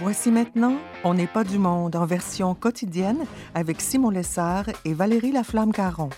Voici 0.00 0.30
maintenant 0.30 0.76
On 1.02 1.14
n'est 1.14 1.26
pas 1.26 1.42
du 1.42 1.58
monde 1.58 1.96
en 1.96 2.06
version 2.06 2.54
quotidienne 2.54 3.24
avec 3.52 3.80
Simon 3.80 4.10
Lessard 4.10 4.66
et 4.84 4.94
Valérie 4.94 5.32
Laflamme-Caron. 5.32 6.10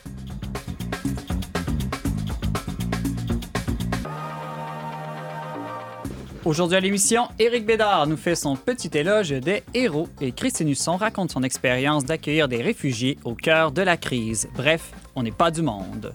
Aujourd'hui 6.44 6.76
à 6.76 6.80
l'émission, 6.80 7.28
Éric 7.38 7.64
Bédard 7.64 8.06
nous 8.06 8.18
fait 8.18 8.34
son 8.34 8.54
petit 8.54 8.90
éloge 8.92 9.30
des 9.30 9.62
héros 9.72 10.08
et 10.20 10.32
Christine 10.32 10.68
Husson 10.68 10.96
raconte 10.96 11.30
son 11.30 11.42
expérience 11.42 12.04
d'accueillir 12.04 12.48
des 12.48 12.60
réfugiés 12.60 13.16
au 13.24 13.34
cœur 13.34 13.72
de 13.72 13.80
la 13.80 13.96
crise. 13.96 14.50
Bref, 14.56 14.92
on 15.16 15.22
n'est 15.22 15.32
pas 15.32 15.50
du 15.50 15.62
monde. 15.62 16.14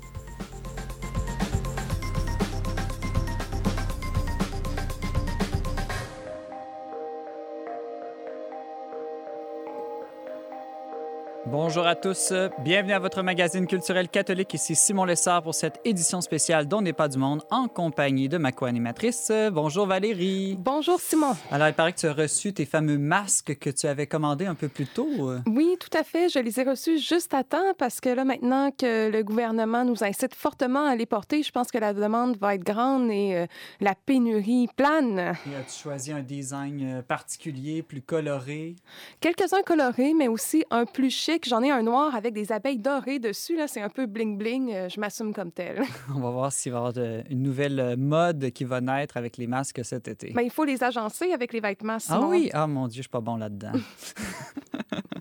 Bonjour 11.47 11.85
à 11.85 11.93
tous, 11.93 12.33
bienvenue 12.63 12.93
à 12.93 12.97
votre 12.97 13.21
magazine 13.21 13.67
culturel 13.67 14.09
catholique. 14.09 14.55
Ici 14.55 14.73
Simon 14.73 15.05
Lessard 15.05 15.43
pour 15.43 15.53
cette 15.53 15.79
édition 15.85 16.19
spéciale 16.19 16.67
dont 16.67 16.81
n'est 16.81 16.91
pas 16.91 17.07
du 17.07 17.19
monde 17.19 17.43
en 17.51 17.67
compagnie 17.67 18.27
de 18.27 18.39
ma 18.39 18.51
co-animatrice. 18.51 19.31
Bonjour 19.51 19.85
Valérie. 19.85 20.57
Bonjour 20.57 20.99
Simon. 20.99 21.35
Alors, 21.51 21.67
il 21.67 21.75
paraît 21.75 21.93
que 21.93 21.99
tu 21.99 22.07
as 22.07 22.13
reçu 22.13 22.51
tes 22.51 22.65
fameux 22.65 22.97
masques 22.97 23.59
que 23.59 23.69
tu 23.69 23.85
avais 23.85 24.07
commandés 24.07 24.47
un 24.47 24.55
peu 24.55 24.69
plus 24.69 24.87
tôt. 24.87 25.07
Oui, 25.45 25.77
tout 25.79 25.95
à 25.95 26.03
fait. 26.03 26.29
Je 26.29 26.39
les 26.39 26.59
ai 26.59 26.63
reçus 26.63 26.97
juste 26.97 27.35
à 27.35 27.43
temps 27.43 27.73
parce 27.77 28.01
que 28.01 28.09
là, 28.09 28.25
maintenant 28.25 28.71
que 28.71 29.11
le 29.11 29.23
gouvernement 29.23 29.85
nous 29.85 30.03
incite 30.03 30.33
fortement 30.33 30.85
à 30.85 30.95
les 30.95 31.05
porter, 31.05 31.43
je 31.43 31.51
pense 31.51 31.69
que 31.69 31.77
la 31.77 31.93
demande 31.93 32.37
va 32.37 32.55
être 32.55 32.63
grande 32.63 33.11
et 33.11 33.35
euh, 33.35 33.45
la 33.81 33.93
pénurie 33.93 34.67
plane. 34.75 35.19
Et 35.19 35.55
as-tu 35.55 35.79
choisi 35.83 36.11
un 36.11 36.21
design 36.21 36.81
euh, 36.81 37.01
particulier, 37.03 37.83
plus 37.83 38.01
coloré? 38.01 38.75
Quelques-uns 39.19 39.61
colorés, 39.61 40.15
mais 40.15 40.27
aussi 40.27 40.63
un 40.71 40.85
plus 40.85 41.11
chic 41.11 41.34
J'en 41.45 41.61
ai 41.61 41.71
un 41.71 41.83
noir 41.83 42.15
avec 42.15 42.33
des 42.33 42.51
abeilles 42.51 42.79
dorées 42.79 43.19
dessus. 43.19 43.55
Là, 43.55 43.67
c'est 43.67 43.81
un 43.81 43.89
peu 43.89 44.05
bling-bling. 44.05 44.73
Euh, 44.73 44.89
je 44.89 44.99
m'assume 44.99 45.33
comme 45.33 45.51
tel. 45.51 45.81
On 46.15 46.19
va 46.19 46.29
voir 46.29 46.51
s'il 46.51 46.71
va 46.71 46.77
y 46.77 46.81
avoir 46.87 47.23
une 47.29 47.41
nouvelle 47.41 47.79
euh, 47.79 47.95
mode 47.97 48.51
qui 48.51 48.63
va 48.63 48.81
naître 48.81 49.17
avec 49.17 49.37
les 49.37 49.47
masques 49.47 49.83
cet 49.83 50.07
été. 50.07 50.27
Mais 50.29 50.33
ben, 50.33 50.41
il 50.43 50.49
faut 50.49 50.65
les 50.65 50.83
agencer 50.83 51.31
avec 51.31 51.53
les 51.53 51.59
vêtements. 51.59 51.97
Ah 52.09 52.21
oui? 52.21 52.49
Ah 52.53 52.67
mon 52.67 52.87
Dieu, 52.87 52.97
je 52.97 53.03
suis 53.03 53.09
pas 53.09 53.21
bon 53.21 53.37
là-dedans. 53.37 53.73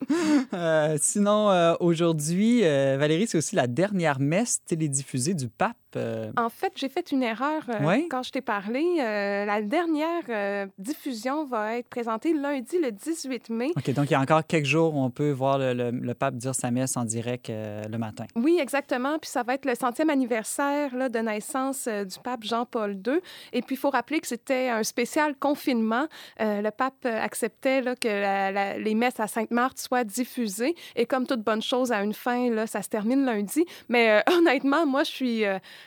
Euh, 0.53 0.97
sinon, 1.01 1.77
aujourd'hui, 1.81 2.61
Valérie, 2.61 3.27
c'est 3.27 3.39
aussi 3.39 3.57
la 3.57 3.67
dernière 3.67 4.21
messe 4.21 4.63
télédiffusée 4.65 5.35
du 5.35 5.49
pape 5.49 5.77
euh, 5.97 6.33
en 6.37 6.49
fait, 6.49 6.73
j'ai 6.77 6.89
fait 6.89 7.13
une 7.13 7.23
erreur 7.23 7.63
euh, 7.69 8.01
quand 8.11 8.23
je 8.23 8.31
t'ai 8.31 8.41
parlé. 8.41 8.85
Euh, 9.01 9.45
la 9.45 9.63
dernière 9.63 10.69
diffusion 10.79 11.45
va 11.45 11.79
être 11.79 11.89
présentée 11.89 12.33
lundi, 12.33 12.79
le 12.81 12.91
18 12.91 13.51
mai. 13.51 13.73
OK, 13.77 13.93
donc 13.93 14.07
il 14.11 14.13
y 14.13 14.15
a 14.15 14.21
encore 14.21 14.47
quelques 14.47 14.67
jours 14.67 14.95
où 14.95 15.01
on 15.01 15.11
peut 15.11 15.31
voir 15.31 15.59
le, 15.59 16.13
pape 16.15 16.37
dire 16.37 16.55
sa 16.55 16.71
messe 16.71 16.97
en 16.97 17.05
direct 17.05 17.49
le 17.51 17.97
matin. 17.97 18.25
Oui, 18.37 18.59
exactement. 18.61 19.19
Puis 19.19 19.31
ça 19.31 19.43
va 19.43 19.55
être 19.55 19.65
le 19.65 19.75
centième 19.75 20.11
anniversaire 20.11 20.95
là, 20.95 21.09
de 21.09 21.19
naissance 21.19 21.89
du 21.89 22.19
pape 22.23 22.45
Jean-Paul 22.45 22.93
II. 23.07 23.21
Et 23.53 23.63
puis, 23.63 23.75
il 23.75 23.79
faut 23.79 23.91
rappeler 23.91 24.21
que 24.21 24.27
c'était 24.27 24.69
un 24.69 24.83
spécial 24.83 25.35
confinement. 25.37 26.07
le 26.39 26.71
pape 26.71 27.05
acceptait 27.05 27.81
là, 27.81 27.97
que 27.97 28.79
les 28.79 28.95
messes 28.95 29.21
à 29.21 29.27
Sainte-Marthe 29.27 29.79
soient 29.79 30.05
diffusées. 30.05 30.75
Et 30.97 31.07
comme 31.07 31.27
toute 31.27 31.43
bonne 31.43 31.63
chose 31.63 31.93
a 31.93 32.03
une 32.03 32.15
fin, 32.15 32.51
là, 32.51 32.67
ça 32.67 32.83
se 32.83 32.89
termine 32.89 33.25
lundi. 33.25 33.65
Mais 33.89 34.23
honnêtement, 34.33 34.87
moi, 34.87 35.05
je 35.05 35.11
suis 35.11 35.45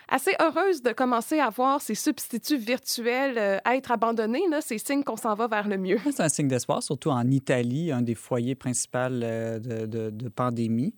assez 0.07 0.31
heureuse 0.41 0.81
de 0.81 0.91
commencer 0.91 1.39
à 1.39 1.49
voir 1.49 1.81
ces 1.81 1.95
substituts 1.95 2.57
virtuels 2.57 3.37
euh, 3.37 3.57
être 3.65 3.91
abandonnés. 3.91 4.43
C'est 4.61 4.77
signe 4.77 5.03
qu'on 5.03 5.17
s'en 5.17 5.35
va 5.35 5.47
vers 5.47 5.67
le 5.67 5.77
mieux. 5.77 5.99
C'est 6.11 6.23
un 6.23 6.29
signe 6.29 6.47
d'espoir, 6.47 6.83
surtout 6.83 7.09
en 7.09 7.29
Italie, 7.29 7.91
un 7.91 8.01
des 8.01 8.15
foyers 8.15 8.55
principaux 8.55 8.97
euh, 8.97 9.59
de, 9.59 10.09
de 10.09 10.29
pandémie. 10.29 10.93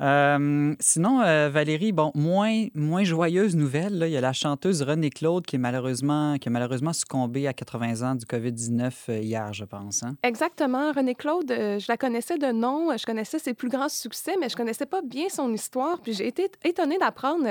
Euh, 0.00 0.74
sinon, 0.80 1.20
euh, 1.20 1.48
Valérie, 1.48 1.92
bon, 1.92 2.10
moins, 2.14 2.66
moins 2.74 3.04
joyeuse 3.04 3.54
nouvelle, 3.54 3.98
là, 3.98 4.08
il 4.08 4.12
y 4.12 4.16
a 4.16 4.20
la 4.20 4.32
chanteuse 4.32 4.82
Renée 4.82 5.10
Claude 5.10 5.46
qui, 5.46 5.56
est 5.56 5.58
malheureusement, 5.58 6.36
qui 6.38 6.48
a 6.48 6.50
malheureusement 6.50 6.92
succombé 6.92 7.46
à 7.46 7.52
80 7.52 8.10
ans 8.10 8.14
du 8.14 8.24
COVID-19 8.24 8.92
euh, 9.08 9.18
hier, 9.18 9.52
je 9.52 9.64
pense. 9.64 10.02
Hein? 10.02 10.16
Exactement. 10.22 10.92
Renée 10.92 11.14
Claude, 11.14 11.48
je 11.48 11.84
la 11.88 11.96
connaissais 11.96 12.38
de 12.38 12.50
nom, 12.50 12.96
je 12.96 13.06
connaissais 13.06 13.38
ses 13.38 13.54
plus 13.54 13.68
grands 13.68 13.88
succès, 13.88 14.34
mais 14.40 14.48
je 14.48 14.56
connaissais 14.56 14.86
pas 14.86 15.02
bien 15.02 15.28
son 15.28 15.52
histoire. 15.52 16.00
Puis 16.00 16.14
j'ai 16.14 16.26
été 16.26 16.50
étonnée 16.64 16.98
d'apprendre 16.98 17.46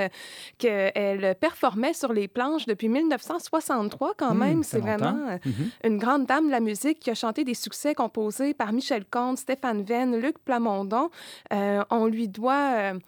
qu'elle 0.58 1.34
performait 1.40 1.94
sur 1.94 2.12
les 2.12 2.28
planches 2.28 2.66
depuis 2.66 2.88
1963 2.88 4.14
quand 4.16 4.34
hmm, 4.34 4.38
même. 4.38 4.62
C'est 4.62 4.80
vraiment 4.80 5.38
mhm. 5.44 5.70
une 5.84 5.98
grande 5.98 6.26
dame 6.26 6.46
de 6.46 6.50
la 6.50 6.60
musique 6.60 7.00
qui 7.00 7.10
a 7.10 7.14
chanté 7.14 7.44
des 7.44 7.54
succès 7.54 7.94
composés 7.94 8.54
par 8.54 8.72
Michel 8.72 9.04
Comte, 9.10 9.38
Stéphane 9.38 9.82
Venn, 9.82 10.16
Luc 10.16 10.38
Plamondon. 10.44 11.10
on 11.50 12.06
lui 12.06 12.28
doit... 12.34 12.74
Euh, 12.74 12.98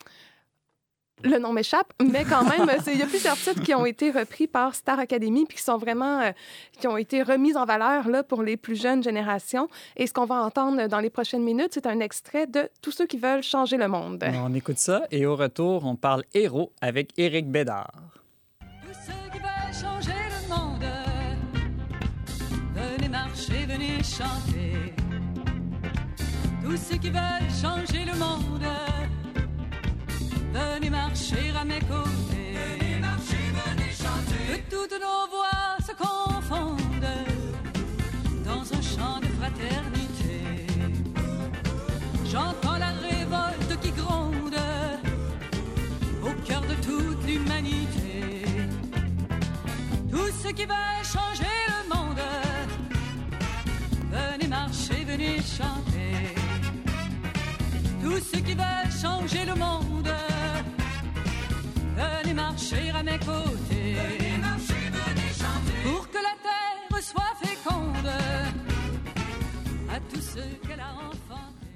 le 1.25 1.38
nom 1.38 1.53
m'échappe, 1.53 1.92
mais 2.03 2.25
quand 2.25 2.44
même, 2.44 2.69
il 2.87 2.98
y 2.98 3.03
a 3.03 3.06
plusieurs 3.06 3.37
titres 3.37 3.62
qui 3.62 3.75
ont 3.75 3.87
été 3.87 4.10
repris 4.10 4.47
par 4.47 4.75
Star 4.75 4.98
Academy 4.98 5.47
puis 5.47 5.56
qui 5.56 5.62
sont 5.62 5.78
vraiment, 5.78 6.20
euh, 6.20 6.32
qui 6.78 6.87
ont 6.87 6.97
été 6.97 7.22
remis 7.22 7.56
en 7.56 7.64
valeur 7.64 8.09
là, 8.09 8.22
pour 8.22 8.42
les 8.42 8.56
plus 8.56 8.81
jeunes 8.81 9.03
générations. 9.03 9.69
Et 9.97 10.06
ce 10.06 10.12
qu'on 10.12 10.26
va 10.26 10.42
entendre 10.42 10.88
dans 10.88 11.00
les 11.00 11.10
prochaines 11.10 11.42
minutes, 11.42 11.70
c'est 11.72 11.87
un 11.87 12.00
extrait 12.00 12.47
de 12.47 12.69
Tous 12.82 12.91
ceux 12.91 13.06
qui 13.06 13.16
veulent 13.16 13.42
changer 13.42 13.76
le 13.76 13.88
monde. 13.88 14.25
On 14.42 14.54
écoute 14.54 14.78
ça 14.78 15.03
et 15.10 15.26
au 15.26 15.37
retour, 15.37 15.84
on 15.84 15.97
parle 15.97 16.25
héros 16.34 16.72
avec 16.81 17.12
Éric 17.19 17.50
Bédard. 17.50 17.93
Tous 18.60 18.94
ceux 19.06 19.31
qui 19.32 19.38
veulent 19.38 19.75
changer 19.75 20.12
le 20.12 20.54
monde, 20.54 20.84
venez 22.75 23.08
marcher, 23.08 23.66
venez 23.66 24.03
chanter. 24.03 24.94
Tous 26.62 26.76
ceux 26.76 26.98
qui 26.98 27.10
veulent 27.10 27.50
changer 27.62 28.04
le 28.04 28.19
monde 28.19 28.66
Venez 30.56 30.89
marcher 30.89 31.53
à 31.61 31.65
mes 31.65 31.81
côtés. 31.81 32.55
Venez 32.55 32.99
marcher, 32.99 33.44
venez 33.61 33.93
chanter. 33.93 34.44
Que 34.49 34.75
toutes 34.75 34.99
nos 35.06 35.22
voix 35.34 35.77
se 35.87 35.93
confondent 35.93 37.15
dans 38.43 38.65
un 38.78 38.83
chant 38.83 39.21
de 39.21 39.27
fraternité. 39.39 40.67
J'entends 42.25 42.78
la 42.78 42.93
révolte 43.06 43.81
qui 43.83 43.91
gronde 43.91 44.61
au 46.22 46.33
cœur 46.47 46.62
de 46.62 46.75
toute 46.87 47.27
l'humanité. 47.27 48.44
Tous 50.11 50.31
ceux 50.43 50.53
qui 50.53 50.65
veulent 50.65 51.05
changer 51.05 51.56
le 51.69 51.94
monde, 51.94 52.23
venez 54.11 54.49
marcher, 54.49 55.05
venez 55.05 55.37
chanter. 55.37 56.34
Tous 58.03 58.21
ceux 58.33 58.41
qui 58.41 58.55
veulent 58.55 58.94
changer 59.03 59.44
le 59.44 59.55
monde 59.55 60.09
Venez 61.97 62.34
marcher 62.34 62.91
à 62.91 63.03
mes 63.03 63.19
côtés. 63.19 63.95
Venez 63.95 64.39
marcher, 64.39 64.84
venez 64.93 65.33
chanter. 65.41 65.83
Pour 65.84 66.09
que 66.11 66.17
la 66.17 66.34
terre 66.43 67.03
soit 67.03 67.34
féconde 67.43 68.11
à 69.91 70.01
tous 70.12 70.21
ceux 70.21 70.69
qu'elle 70.69 70.81
a 70.81 70.93
enfantés. 71.09 71.67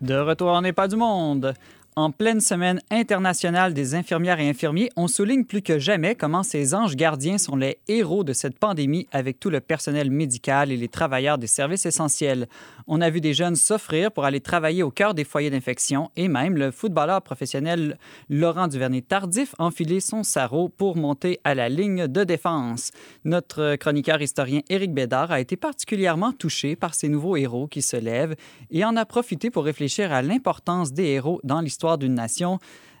De 0.00 0.14
retour 0.14 0.50
en 0.50 0.62
n'est 0.62 0.72
pas 0.74 0.88
du 0.88 0.96
monde. 0.96 1.54
En 2.00 2.12
pleine 2.12 2.40
semaine 2.40 2.80
internationale 2.90 3.74
des 3.74 3.94
infirmières 3.94 4.40
et 4.40 4.48
infirmiers, 4.48 4.88
on 4.96 5.06
souligne 5.06 5.44
plus 5.44 5.60
que 5.60 5.78
jamais 5.78 6.14
comment 6.14 6.42
ces 6.42 6.74
anges 6.74 6.96
gardiens 6.96 7.36
sont 7.36 7.56
les 7.56 7.76
héros 7.88 8.24
de 8.24 8.32
cette 8.32 8.58
pandémie 8.58 9.06
avec 9.12 9.38
tout 9.38 9.50
le 9.50 9.60
personnel 9.60 10.10
médical 10.10 10.72
et 10.72 10.78
les 10.78 10.88
travailleurs 10.88 11.36
des 11.36 11.46
services 11.46 11.84
essentiels. 11.84 12.48
On 12.86 13.02
a 13.02 13.10
vu 13.10 13.20
des 13.20 13.34
jeunes 13.34 13.54
s'offrir 13.54 14.12
pour 14.12 14.24
aller 14.24 14.40
travailler 14.40 14.82
au 14.82 14.90
cœur 14.90 15.12
des 15.12 15.24
foyers 15.24 15.50
d'infection 15.50 16.10
et 16.16 16.28
même 16.28 16.56
le 16.56 16.70
footballeur 16.70 17.20
professionnel 17.20 17.98
Laurent 18.30 18.68
Duvernay-Tardif 18.68 19.54
enfiler 19.58 20.00
son 20.00 20.22
sarrau 20.22 20.70
pour 20.70 20.96
monter 20.96 21.38
à 21.44 21.54
la 21.54 21.68
ligne 21.68 22.08
de 22.08 22.24
défense. 22.24 22.92
Notre 23.26 23.76
chroniqueur 23.76 24.22
historien 24.22 24.60
Éric 24.70 24.94
Bédard 24.94 25.32
a 25.32 25.40
été 25.40 25.58
particulièrement 25.58 26.32
touché 26.32 26.76
par 26.76 26.94
ces 26.94 27.10
nouveaux 27.10 27.36
héros 27.36 27.66
qui 27.66 27.82
se 27.82 27.98
lèvent 27.98 28.36
et 28.70 28.86
en 28.86 28.96
a 28.96 29.04
profité 29.04 29.50
pour 29.50 29.64
réfléchir 29.64 30.14
à 30.14 30.22
l'importance 30.22 30.94
des 30.94 31.04
héros 31.04 31.42
dans 31.44 31.60
l'histoire 31.60 31.89
d'une 31.98 32.14
nation. 32.14 32.58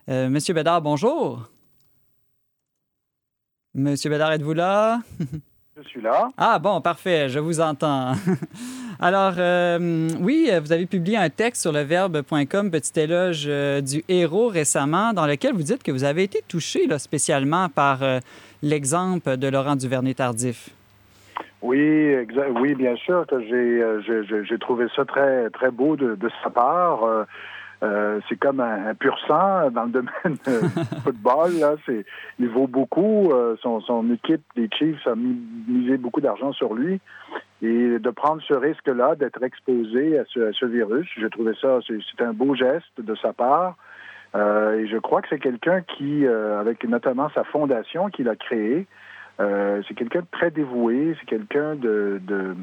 Euh, 0.08 0.28
Monsieur 0.28 0.54
Bédard, 0.54 0.82
bonjour. 0.82 1.48
Monsieur 3.74 4.10
Bédard, 4.10 4.32
êtes-vous 4.32 4.54
là? 4.54 5.00
Je 5.76 5.88
suis 5.88 6.00
là. 6.00 6.28
Ah 6.36 6.58
bon, 6.58 6.80
parfait, 6.80 7.28
je 7.28 7.38
vous 7.38 7.60
entends. 7.60 8.12
Alors, 9.00 9.34
euh, 9.38 10.08
oui, 10.20 10.50
vous 10.60 10.72
avez 10.72 10.86
publié 10.86 11.16
un 11.16 11.30
texte 11.30 11.62
sur 11.62 11.72
le 11.72 11.82
verbe.com, 11.82 12.70
petit 12.70 13.00
éloge 13.00 13.44
euh, 13.46 13.80
du 13.80 14.02
héros 14.08 14.48
récemment, 14.48 15.12
dans 15.12 15.26
lequel 15.26 15.54
vous 15.54 15.62
dites 15.62 15.82
que 15.82 15.92
vous 15.92 16.04
avez 16.04 16.24
été 16.24 16.42
touché 16.48 16.86
là, 16.86 16.98
spécialement 16.98 17.68
par 17.68 18.00
l'exemple 18.62 19.36
de 19.36 19.48
Laurent 19.48 19.76
Duvernay-Tardif. 19.76 20.70
Oui, 21.62 22.14
oui, 22.60 22.74
bien 22.74 22.96
sûr 22.96 23.26
que 23.26 23.40
j'ai 24.44 24.58
trouvé 24.58 24.86
ça 24.96 25.04
très, 25.04 25.48
très 25.50 25.70
beau 25.70 25.94
de, 25.96 26.14
de 26.14 26.30
sa 26.42 26.50
part. 26.50 27.26
Euh, 27.82 28.20
c'est 28.28 28.36
comme 28.36 28.60
un, 28.60 28.94
pur 28.94 29.18
sang 29.26 29.70
dans 29.70 29.84
le 29.84 29.90
domaine 29.90 30.38
du 30.46 30.68
football. 31.02 31.52
Là, 31.58 31.76
c'est, 31.86 32.04
il 32.38 32.48
vaut 32.48 32.66
beaucoup. 32.66 33.32
Euh, 33.32 33.56
son, 33.62 33.80
son 33.80 34.10
équipe 34.12 34.42
des 34.54 34.68
Chiefs 34.72 35.06
a 35.06 35.14
misé 35.14 35.96
beaucoup 35.96 36.20
d'argent 36.20 36.52
sur 36.52 36.74
lui. 36.74 37.00
et 37.62 37.98
de 37.98 38.10
prendre 38.10 38.42
ce 38.42 38.54
risque-là, 38.54 39.16
d'être 39.16 39.42
exposé 39.42 40.18
à 40.18 40.24
ce, 40.26 40.50
à 40.50 40.52
ce 40.52 40.66
virus. 40.66 41.08
Je 41.18 41.26
trouvais 41.26 41.54
ça, 41.60 41.78
c'est 41.86 42.22
un 42.22 42.32
beau 42.32 42.54
geste 42.54 43.00
de 43.00 43.14
sa 43.16 43.32
part. 43.32 43.76
Euh, 44.34 44.78
et 44.78 44.86
je 44.86 44.96
crois 44.96 45.22
que 45.22 45.28
c'est 45.28 45.40
quelqu'un 45.40 45.82
qui, 45.82 46.24
euh, 46.24 46.60
avec 46.60 46.84
notamment 46.84 47.30
sa 47.34 47.44
fondation 47.44 48.08
qu'il 48.08 48.28
a 48.28 48.36
créée, 48.36 48.86
euh, 49.40 49.82
c'est 49.88 49.94
quelqu'un 49.94 50.20
de 50.20 50.26
très 50.30 50.50
dévoué, 50.50 51.16
c'est 51.18 51.26
quelqu'un 51.26 51.74
de, 51.74 52.20
de... 52.22 52.54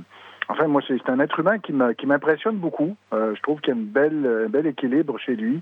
Enfin, 0.50 0.68
moi, 0.68 0.82
c'est 0.88 1.10
un 1.10 1.20
être 1.20 1.40
humain 1.40 1.60
qui 1.60 1.74
m'impressionne 1.74 2.56
beaucoup. 2.56 2.96
Euh, 3.14 3.36
je 3.36 3.42
trouve 3.42 3.60
qu'il 3.60 3.74
y 3.74 3.78
a 3.78 3.80
une 3.80 3.88
belle, 3.88 4.44
un 4.46 4.50
bel 4.50 4.66
équilibre 4.66 5.18
chez 5.20 5.36
lui 5.36 5.62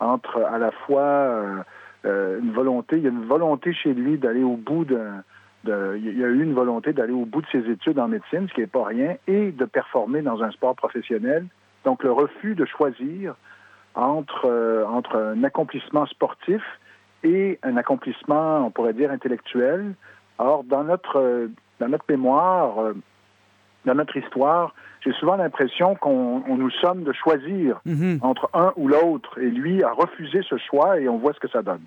entre 0.00 0.42
à 0.42 0.58
la 0.58 0.70
fois 0.70 1.02
euh, 1.02 1.56
euh, 2.06 2.40
une 2.40 2.52
volonté, 2.52 2.96
il 2.96 3.04
y 3.04 3.06
a 3.06 3.10
une 3.10 3.26
volonté 3.26 3.72
chez 3.72 3.94
lui 3.94 4.18
d'aller 4.18 4.42
au 4.42 4.56
bout 4.56 4.84
d'un 4.84 5.22
de- 5.64 5.96
il 5.96 6.18
y 6.18 6.24
a 6.24 6.28
eu 6.28 6.42
une 6.42 6.54
volonté 6.54 6.92
d'aller 6.92 7.12
au 7.12 7.24
bout 7.24 7.40
de 7.40 7.46
ses 7.52 7.70
études 7.70 7.98
en 8.00 8.08
médecine, 8.08 8.48
ce 8.48 8.54
qui 8.54 8.60
n'est 8.62 8.66
pas 8.66 8.84
rien, 8.84 9.14
et 9.28 9.52
de 9.52 9.64
performer 9.64 10.22
dans 10.22 10.42
un 10.42 10.50
sport 10.50 10.74
professionnel. 10.74 11.46
Donc, 11.84 12.02
le 12.02 12.10
refus 12.10 12.56
de 12.56 12.64
choisir 12.64 13.36
entre, 13.94 14.46
euh, 14.46 14.84
entre 14.86 15.16
un 15.16 15.44
accomplissement 15.44 16.06
sportif 16.06 16.62
et 17.22 17.60
un 17.62 17.76
accomplissement, 17.76 18.66
on 18.66 18.70
pourrait 18.70 18.94
dire, 18.94 19.12
intellectuel. 19.12 19.94
Or, 20.38 20.64
dans 20.64 20.82
notre, 20.82 21.20
euh, 21.20 21.48
dans 21.78 21.88
notre 21.88 22.06
mémoire, 22.08 22.92
dans 23.86 23.94
notre 23.94 24.16
histoire, 24.16 24.74
j'ai 25.04 25.12
souvent 25.14 25.36
l'impression 25.36 25.94
qu'on 25.96 26.42
on 26.48 26.56
nous 26.56 26.70
sommes 26.70 27.02
de 27.04 27.12
choisir 27.12 27.80
Mhm. 27.84 28.18
entre 28.22 28.48
un 28.54 28.72
ou 28.76 28.88
l'autre. 28.88 29.38
Et 29.40 29.50
lui 29.50 29.82
a 29.82 29.92
refusé 29.92 30.40
ce 30.48 30.56
choix 30.58 31.00
et 31.00 31.08
on 31.08 31.18
voit 31.18 31.32
ce 31.32 31.40
que 31.40 31.48
ça 31.48 31.62
donne. 31.62 31.80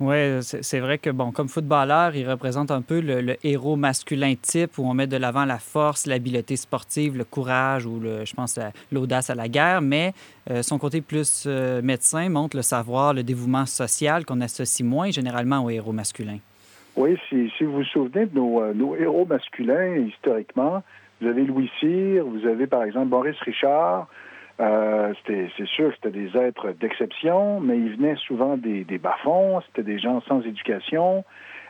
Oui, 0.00 0.16
c'est 0.42 0.80
vrai 0.80 0.98
que, 0.98 1.08
bon, 1.10 1.30
comme 1.30 1.48
footballeur, 1.48 2.16
il 2.16 2.28
représente 2.28 2.72
un 2.72 2.82
peu 2.82 3.00
le, 3.00 3.20
le 3.20 3.36
héros 3.44 3.76
masculin 3.76 4.34
type 4.34 4.76
où 4.78 4.82
on 4.88 4.92
met 4.92 5.06
de 5.06 5.16
l'avant 5.16 5.44
la 5.44 5.58
force, 5.58 6.06
l'habileté 6.06 6.56
sportive, 6.56 7.16
le 7.16 7.22
courage 7.22 7.86
ou, 7.86 8.00
le, 8.00 8.24
je 8.24 8.34
pense, 8.34 8.56
la- 8.56 8.72
l'audace 8.90 9.30
à 9.30 9.36
la 9.36 9.48
guerre. 9.48 9.80
Mais 9.82 10.12
euh, 10.50 10.62
son 10.62 10.78
côté 10.78 11.00
plus 11.00 11.44
euh, 11.46 11.80
médecin 11.80 12.28
montre 12.28 12.56
le 12.56 12.62
savoir, 12.62 13.14
le 13.14 13.22
dévouement 13.22 13.66
social 13.66 14.24
qu'on 14.26 14.40
associe 14.40 14.84
moins 14.86 15.10
généralement 15.12 15.64
au 15.64 15.70
héros 15.70 15.92
masculin. 15.92 16.38
Oui, 16.96 17.16
si, 17.28 17.50
si 17.56 17.62
vous 17.64 17.74
vous 17.74 17.84
souvenez 17.84 18.26
de 18.26 18.34
nos, 18.34 18.62
euh, 18.62 18.74
nos 18.74 18.96
héros 18.96 19.26
masculins, 19.26 19.94
historiquement, 19.96 20.82
vous 21.20 21.28
avez 21.28 21.44
Louis 21.44 21.70
Cyr, 21.78 22.24
vous 22.24 22.46
avez 22.46 22.66
par 22.66 22.82
exemple 22.84 23.08
Boris 23.08 23.38
Richard. 23.40 24.08
Euh, 24.60 25.12
c'est 25.26 25.66
sûr 25.66 25.90
que 25.90 25.96
c'était 25.96 26.16
des 26.16 26.36
êtres 26.36 26.72
d'exception, 26.72 27.60
mais 27.60 27.76
ils 27.76 27.96
venaient 27.96 28.16
souvent 28.16 28.56
des, 28.56 28.84
des 28.84 28.98
bas-fonds, 28.98 29.60
c'était 29.66 29.82
des 29.82 29.98
gens 29.98 30.20
sans 30.28 30.42
éducation. 30.42 31.24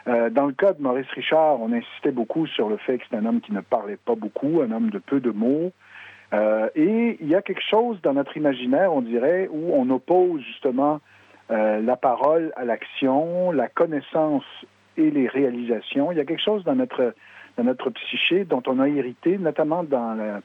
Euh, 0.07 0.29
dans 0.29 0.45
le 0.47 0.53
cas 0.53 0.75
de 0.75 0.83
Maurice 0.83 1.11
Richard, 1.15 1.63
on 1.63 1.73
insistait 1.73 2.11
beaucoup 2.11 2.47
sur 2.47 2.69
le 2.69 2.77
fait 2.77 2.99
que 2.99 3.05
c'est 3.11 3.17
un 3.17 3.25
homme 3.25 3.41
qui 3.41 3.53
ne 3.53 3.61
parlait 3.61 3.97
pas 3.97 4.15
beaucoup, 4.15 4.61
un 4.61 4.71
homme 4.71 4.91
de 4.91 4.99
peu 4.99 5.21
de 5.21 5.31
mots. 5.31 5.73
Euh, 6.35 6.69
et 6.75 7.17
il 7.21 7.29
y 7.29 7.35
a 7.35 7.41
quelque 7.41 7.63
chose 7.63 7.99
dans 8.03 8.13
notre 8.13 8.37
imaginaire, 8.37 8.93
on 8.93 9.01
dirait, 9.01 9.49
où 9.51 9.73
on 9.73 9.89
oppose 9.91 10.43
justement 10.43 11.01
la 11.51 11.97
parole 11.97 12.53
à 12.57 12.65
l'action, 12.65 13.53
la 13.53 13.69
connaissance 13.69 14.45
et 14.97 15.11
les 15.11 15.29
réalisations. 15.29 16.11
Il 16.11 16.17
y 16.17 16.21
a 16.21 16.25
quelque 16.25 16.43
chose 16.43 16.65
dans 16.65 16.75
notre, 16.75 17.15
dans 17.57 17.65
notre 17.65 17.91
psyché 17.91 18.45
dont 18.45 18.63
on 18.67 18.79
a 18.81 18.89
hérité, 18.89 19.39
notamment 19.39 19.85
dans, 19.85 20.41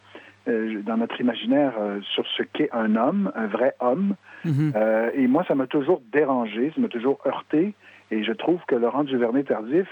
euh, 0.48 0.82
dans 0.84 0.98
notre 0.98 1.20
imaginaire 1.20 1.74
euh, 1.80 2.00
sur 2.14 2.26
ce 2.38 2.44
qu'est 2.44 2.70
un 2.72 2.96
homme, 2.96 3.32
un 3.36 3.48
vrai 3.48 3.76
homme. 3.80 4.16
Mhm. 4.46 4.74
Euh, 4.76 5.12
et 5.14 5.28
moi, 5.28 5.44
ça 5.48 5.56
m'a 5.56 5.68
toujours 5.68 6.02
dérangé, 6.12 6.72
ça 6.74 6.82
m'a 6.82 6.88
toujours 6.88 7.20
heurté. 7.26 7.74
Et 8.12 8.24
je 8.24 8.34
trouve 8.34 8.60
que 8.68 8.76
Laurent 8.76 9.04
Duvernay-Tardif 9.04 9.88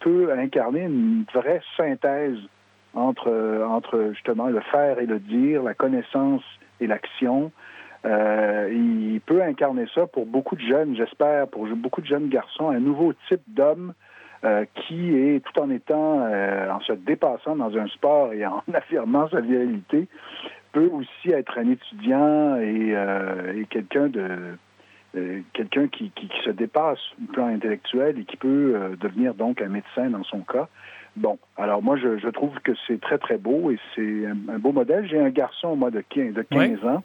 peut 0.00 0.32
incarner 0.32 0.84
une 0.84 1.26
vraie 1.34 1.60
synthèse 1.76 2.38
entre, 2.94 3.62
entre 3.68 4.12
justement 4.14 4.46
le 4.46 4.60
faire 4.72 4.98
et 5.00 5.04
le 5.04 5.18
dire, 5.18 5.62
la 5.62 5.74
connaissance 5.74 6.42
et 6.80 6.86
l'action. 6.86 7.52
Euh, 8.04 8.70
il 8.72 9.20
peut 9.20 9.42
incarner 9.42 9.86
ça 9.94 10.06
pour 10.06 10.24
beaucoup 10.24 10.56
de 10.56 10.60
jeunes, 10.60 10.96
j'espère, 10.96 11.48
pour 11.48 11.66
beaucoup 11.66 12.00
de 12.00 12.06
jeunes 12.06 12.28
garçons, 12.28 12.70
un 12.70 12.80
nouveau 12.80 13.12
type 13.28 13.42
d'homme 13.48 13.92
euh, 14.44 14.64
qui 14.74 15.16
est, 15.16 15.44
tout 15.44 15.60
en 15.60 15.70
étant, 15.70 16.26
euh, 16.30 16.70
en 16.70 16.80
se 16.80 16.92
dépassant 16.92 17.56
dans 17.56 17.76
un 17.76 17.86
sport 17.88 18.32
et 18.32 18.46
en 18.46 18.62
affirmant 18.74 19.28
sa 19.28 19.40
virilité, 19.40 20.06
peut 20.72 20.90
aussi 20.92 21.30
être 21.30 21.58
un 21.58 21.70
étudiant 21.70 22.56
et, 22.56 22.94
euh, 22.94 23.60
et 23.60 23.64
quelqu'un 23.66 24.08
de 24.08 24.56
euh, 25.16 25.40
quelqu'un 25.54 25.88
qui, 25.88 26.10
qui, 26.10 26.28
qui 26.28 26.42
se 26.44 26.50
dépasse 26.50 26.98
au 27.22 27.32
plan 27.32 27.46
intellectuel 27.46 28.18
et 28.18 28.24
qui 28.24 28.36
peut 28.36 28.74
euh, 28.74 28.96
devenir 29.00 29.32
donc 29.32 29.62
un 29.62 29.68
médecin 29.68 30.10
dans 30.10 30.22
son 30.24 30.40
cas. 30.40 30.68
Bon, 31.16 31.38
alors 31.56 31.82
moi, 31.82 31.96
je, 31.96 32.18
je 32.18 32.28
trouve 32.28 32.54
que 32.60 32.72
c'est 32.86 33.00
très, 33.00 33.16
très 33.16 33.38
beau 33.38 33.70
et 33.70 33.78
c'est 33.94 34.26
un, 34.26 34.36
un 34.54 34.58
beau 34.58 34.70
modèle. 34.70 35.08
J'ai 35.08 35.18
un 35.18 35.30
garçon, 35.30 35.76
moi, 35.76 35.90
de 35.90 36.02
15, 36.02 36.34
de 36.34 36.42
15 36.42 36.84
ans 36.84 37.02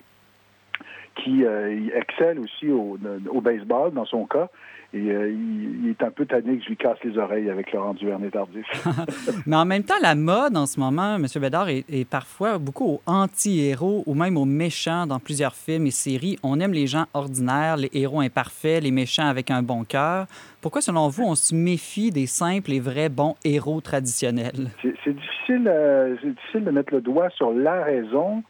qui 1.15 1.45
euh, 1.45 1.89
excelle 1.95 2.39
aussi 2.39 2.69
au, 2.69 2.97
au 3.29 3.41
baseball, 3.41 3.93
dans 3.93 4.05
son 4.05 4.25
cas. 4.25 4.49
Et 4.95 5.09
euh, 5.09 5.31
il, 5.31 5.85
il 5.85 5.89
est 5.89 6.03
un 6.03 6.11
peu 6.11 6.25
tanné 6.25 6.57
que 6.57 6.63
je 6.63 6.69
lui 6.69 6.77
casse 6.77 6.97
les 7.03 7.17
oreilles 7.17 7.49
avec 7.49 7.73
Laurent 7.73 7.95
Duvernay-Tardif. 7.95 8.65
Mais 9.47 9.55
en 9.55 9.65
même 9.65 9.83
temps, 9.83 9.95
la 10.01 10.13
mode 10.13 10.55
en 10.55 10.67
ce 10.67 10.79
moment, 10.79 11.15
M. 11.15 11.25
Bédard, 11.41 11.69
est, 11.69 11.83
est 11.89 12.07
parfois 12.07 12.59
beaucoup 12.59 12.85
aux 12.85 13.01
anti-héros 13.07 14.03
ou 14.05 14.13
même 14.13 14.37
aux 14.37 14.45
méchants 14.45 15.07
dans 15.07 15.19
plusieurs 15.19 15.55
films 15.55 15.87
et 15.87 15.91
séries. 15.91 16.37
On 16.43 16.59
aime 16.59 16.73
les 16.73 16.85
gens 16.85 17.05
ordinaires, 17.15 17.77
les 17.77 17.89
héros 17.93 18.21
imparfaits, 18.21 18.83
les 18.83 18.91
méchants 18.91 19.25
avec 19.25 19.49
un 19.49 19.63
bon 19.63 19.83
cœur. 19.83 20.27
Pourquoi, 20.61 20.81
selon 20.81 21.07
vous, 21.07 21.23
on 21.23 21.35
se 21.35 21.55
méfie 21.55 22.11
des 22.11 22.27
simples 22.27 22.71
et 22.71 22.79
vrais 22.79 23.09
bons 23.09 23.35
héros 23.43 23.81
traditionnels? 23.81 24.69
C'est 24.81 25.13
difficile, 25.13 25.67
euh, 25.67 26.15
c'est 26.21 26.29
difficile 26.29 26.65
de 26.65 26.71
mettre 26.71 26.93
le 26.93 27.01
doigt 27.01 27.29
sur 27.31 27.51
la 27.51 27.83
raison, 27.83 28.43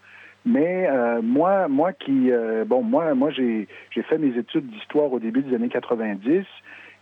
mais 0.44 0.86
euh, 0.88 1.22
moi, 1.22 1.68
moi 1.68 1.92
qui, 1.92 2.30
euh, 2.30 2.64
bon, 2.66 2.82
moi, 2.82 3.14
moi, 3.14 3.30
j'ai 3.30 3.66
fait 3.94 4.18
mes 4.18 4.36
études 4.36 4.66
d'histoire 4.68 5.12
au 5.12 5.18
début 5.18 5.42
des 5.42 5.54
années 5.54 5.68
90 5.68 6.44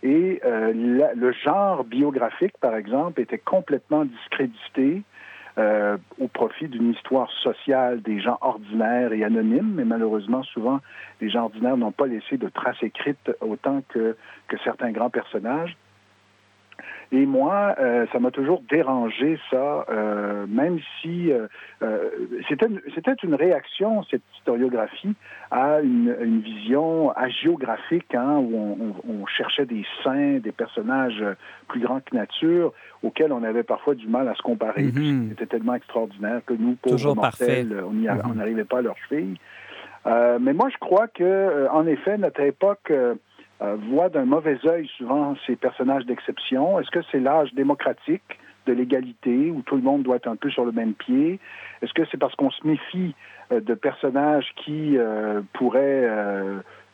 et 0.03 0.41
euh, 0.45 0.73
la- 0.75 1.13
le 1.13 1.31
genre 1.31 1.83
biographique, 1.83 2.53
par 2.59 2.75
exemple, 2.75 3.21
était 3.21 3.37
complètement 3.37 4.05
discrédité. 4.05 5.01
euh, 5.59 5.97
au 6.19 6.27
profit 6.27 6.67
d'une 6.67 6.93
histoire 6.93 7.29
sociale 7.43 8.01
des 8.01 8.19
gens 8.19 8.39
ordinaires 8.41 9.13
et 9.13 9.23
anonymes, 9.23 9.73
mais 9.75 9.85
malheureusement, 9.85 10.41
souvent, 10.41 10.79
les 11.21 11.29
gens 11.29 11.43
ordinaires 11.43 11.77
n'ont 11.77 11.91
pas 11.91 12.07
laissé 12.07 12.37
de 12.37 12.49
traces 12.49 12.81
écrites 12.81 13.29
autant 13.39 13.83
que, 13.89 14.17
que 14.47 14.57
certains 14.63 14.91
grands 14.91 15.11
personnages. 15.11 15.77
Et 17.15 17.27
moi, 17.27 17.75
euh, 17.79 18.07
ça 18.11 18.19
m'a 18.19 18.31
toujours 18.31 18.63
dérangé 18.67 19.37
ça, 19.51 19.85
euh, 19.89 20.47
même 20.49 20.79
si 20.99 21.31
euh, 21.31 21.47
c'était 22.49 22.65
une- 23.23 23.35
réaction, 23.35 24.01
cette 24.09 24.23
historiographie, 24.35 25.13
à 25.51 25.81
une, 25.81 26.15
une 26.21 26.39
vision 26.39 27.11
hagiographique, 27.11 28.15
hein, 28.15 28.37
où 28.37 28.55
on, 28.55 28.77
on- 29.07 29.21
on 29.21 29.25
cherchait 29.27 29.67
des 29.67 29.85
saints, 30.03 30.39
des 30.39 30.51
personnages 30.51 31.23
plus 31.67 31.81
grands 31.81 31.99
que 31.99 32.15
nature, 32.15 32.73
auxquels 33.03 33.31
on 33.31 33.43
avait 33.43 33.61
parfois 33.63 33.93
du 33.93 34.07
mal 34.07 34.27
à 34.27 34.33
se 34.33 34.41
comparer. 34.41 34.81
Mhm. 34.83 35.27
C'était 35.29 35.45
tellement 35.45 35.75
extraordinaire 35.75 36.41
que 36.47 36.55
nous, 36.55 36.73
pauvres 36.81 37.13
mortels, 37.13 37.75
on 37.87 37.91
Mhm. 37.91 38.21
on 38.31 38.33
n'arrivait 38.33 38.63
pas 38.65 38.79
à 38.79 38.81
leur 38.81 38.95
cheville. 39.07 39.37
Mais 40.05 40.53
moi, 40.53 40.69
je 40.69 40.77
crois 40.79 41.07
que, 41.07 41.67
en 41.69 41.85
effet, 41.85 42.17
notre 42.17 42.41
époque 42.41 42.91
euh, 43.63 43.75
voit 43.89 44.09
d'un 44.09 44.25
mauvais 44.25 44.57
œil 44.65 44.87
souvent 44.97 45.35
ces 45.45 45.55
personnages 45.55 46.05
d'exception. 46.05 46.79
Est-ce 46.79 46.91
que 46.91 47.01
c'est 47.11 47.19
l'âge 47.19 47.53
démocratique 47.53 48.39
de 48.65 48.73
l'égalité 48.73 49.51
où 49.51 49.61
tout 49.61 49.75
le 49.75 49.81
monde 49.81 50.03
doit 50.03 50.17
être 50.17 50.27
un 50.27 50.35
peu 50.35 50.49
sur 50.49 50.65
le 50.65 50.71
même 50.71 50.93
pied? 50.93 51.39
Est-ce 51.81 51.93
que 51.93 52.03
c'est 52.11 52.17
parce 52.17 52.35
qu'on 52.35 52.51
se 52.51 52.65
méfie 52.65 53.15
euh, 53.51 53.59
de 53.59 53.73
personnages 53.73 54.49
qui 54.63 54.97
euh, 54.97 55.41
pourraient 55.53 56.09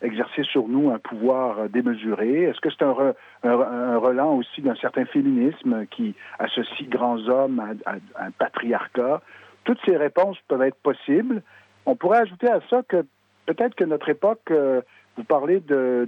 exercer 0.02 0.44
sur 0.44 0.68
nous 0.68 0.92
un 0.92 1.00
pouvoir 1.00 1.70
démesuré? 1.70 2.44
Est-ce 2.44 2.60
que 2.62 2.70
c'est 2.70 2.84
un, 2.84 2.94
re- 2.94 4.38
aussi 4.38 4.62
d'un 4.62 4.76
certain 4.76 5.06
féminisme 5.06 5.86
qui 5.88 6.16
associe 6.40 6.90
grands 6.90 7.20
hommes 7.28 7.60
à, 7.86 7.94
un 7.94 8.32
patriarcat? 8.32 9.22
Toutes 9.64 9.80
ces 9.86 9.98
réponses 9.98 10.38
peuvent 10.48 10.64
être 10.64 10.78
possibles. 10.82 11.44
On 11.86 11.96
pourrait 11.96 12.20
ajouter 12.20 12.50
à 12.50 12.62
ça 12.70 12.82
que 12.88 13.06
peut-être 13.46 13.76
que 13.76 13.84
notre 13.84 14.10
époque, 14.10 14.52
vous 15.20 15.26
parlez 15.26 15.60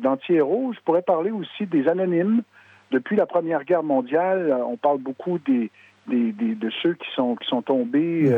d'anti-héros, 0.01 0.72
je 0.74 0.80
pourrais 0.86 1.01
parler 1.01 1.32
aussi 1.32 1.65
des 1.65 1.88
anonymes. 1.89 2.44
Depuis 2.91 3.18
la 3.18 3.25
Première 3.25 3.65
Guerre 3.65 3.84
mondiale, 3.84 4.50
euh, 4.51 4.63
on 4.65 4.77
parle 4.77 5.00
beaucoup 5.00 5.38
des, 5.39 5.70
des- 6.08 6.32
des- 6.32 6.56
de 6.56 6.70
ceux 6.82 6.94
qui 6.94 7.08
sont, 7.13 7.36
qui 7.36 7.46
sont 7.48 7.62
tombés 7.62 8.32
euh, 8.32 8.38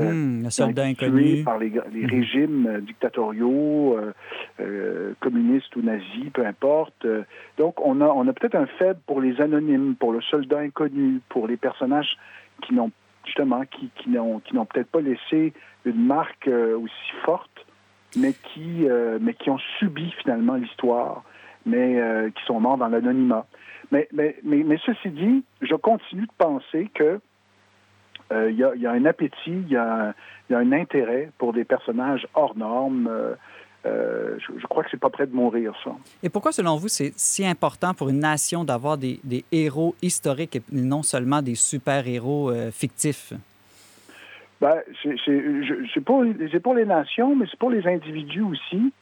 tués 0.81 0.81
inconnu. 0.81 1.43
par 1.43 1.57
les, 1.59 1.69
les 1.69 2.01
Mhm. 2.01 2.09
régimes 2.09 2.67
euh, 2.67 2.79
dictatoriaux, 2.81 3.97
euh, 3.97 4.13
euh, 4.59 5.13
communistes 5.19 5.75
ou 5.75 5.81
nazis, 5.83 6.29
peu 6.33 6.45
importe. 6.45 7.05
Euh, 7.05 7.21
Donc, 7.59 7.79
on 7.85 8.01
a, 8.01 8.07
on 8.07 8.27
a 8.27 8.33
peut-être 8.33 8.55
un 8.55 8.65
faible 8.65 8.99
pour 9.05 9.21
les 9.21 9.39
anonymes, 9.41 9.95
pour 9.95 10.11
le 10.11 10.21
soldat 10.21 10.59
inconnu, 10.59 11.19
pour 11.29 11.47
les 11.47 11.57
personnages 11.57 12.17
qui 12.63 12.73
n'ont 12.73 12.91
justement 13.25 13.61
qui, 13.65 13.89
qui 13.95 14.09
n'ont 14.09 14.39
qui 14.39 14.53
n'ont 14.55 14.65
peut-être 14.65 14.89
pas 14.91 15.01
laissé 15.01 15.53
une 15.85 16.03
marque 16.05 16.47
euh, 16.47 16.77
aussi 16.77 17.11
forte, 17.25 17.65
mais 18.15 18.33
qui 18.33 18.87
euh, 18.87 19.17
mais 19.21 19.33
qui 19.33 19.49
ont 19.49 19.59
subi 19.79 20.11
finalement 20.21 20.55
l'histoire, 20.55 21.23
mais 21.65 21.99
euh, 21.99 22.29
qui 22.29 22.43
sont 22.45 22.59
morts 22.59 22.77
dans 22.77 22.87
l'anonymat. 22.87 23.45
Mais, 23.91 24.07
mais, 24.11 24.35
mais, 24.43 24.79
ceci 24.85 25.09
dit, 25.09 25.43
je 25.61 25.75
continue 25.75 26.25
de 26.25 26.31
penser 26.37 26.89
que 26.95 27.19
euh, 28.31 28.49
il 28.49 28.57
y, 28.57 28.63
a, 28.63 28.91
un 28.91 29.05
appétit, 29.05 29.35
il 29.45 29.69
y, 29.69 29.75
a 29.75 30.15
un 30.49 30.71
intérêt 30.71 31.29
pour 31.37 31.53
des 31.53 31.63
personnages 31.63 32.25
hors 32.33 32.57
normes. 32.57 33.07
Je, 33.85 34.67
crois 34.67 34.83
que 34.83 34.89
c'est 34.89 34.99
pas 34.99 35.11
prêt 35.11 35.27
de 35.27 35.35
mourir, 35.35 35.73
ça. 35.83 35.91
Et 36.23 36.29
pourquoi, 36.29 36.51
selon 36.51 36.77
vous, 36.77 36.87
c'est 36.87 37.13
si 37.17 37.45
important 37.45 37.93
pour 37.93 38.09
une 38.09 38.19
nation 38.19 38.63
d'avoir 38.63 38.97
des, 38.97 39.19
héros 39.51 39.95
historiques 40.01 40.55
et 40.55 40.63
non 40.71 41.03
seulement 41.03 41.43
des 41.43 41.55
super-héros 41.55 42.51
fictifs? 42.71 43.33
Ben, 44.63 44.81
c'est 45.03 46.01
pour, 46.05 46.23
pour 46.63 46.73
les 46.73 46.85
nations, 46.85 47.35
mais 47.35 47.45
c'est 47.51 47.59
pour 47.59 47.69
les 47.69 47.85
individus 47.85 48.43
aussi. 48.43 48.93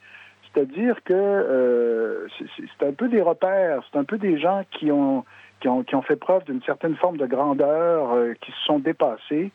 C'est-à-dire 0.42 0.96
que 1.04 1.14
euh, 1.14 2.26
c'est 2.56 2.84
un 2.84 2.92
peu 2.92 3.06
des 3.06 3.22
repères, 3.22 3.80
c'est 3.88 3.96
un 3.96 4.02
peu 4.02 4.18
des 4.18 4.40
gens 4.40 4.62
qui 4.72 4.90
ont, 4.90 5.24
qui 5.60 5.68
ont, 5.68 5.84
qui 5.84 5.94
ont 5.94 6.02
fait 6.02 6.16
preuve 6.16 6.42
d'une 6.46 6.62
certaine 6.62 6.96
forme 6.96 7.16
de 7.16 7.26
grandeur, 7.26 8.10
euh, 8.10 8.34
qui 8.40 8.50
se 8.50 8.60
sont 8.66 8.80
dépassés, 8.80 9.52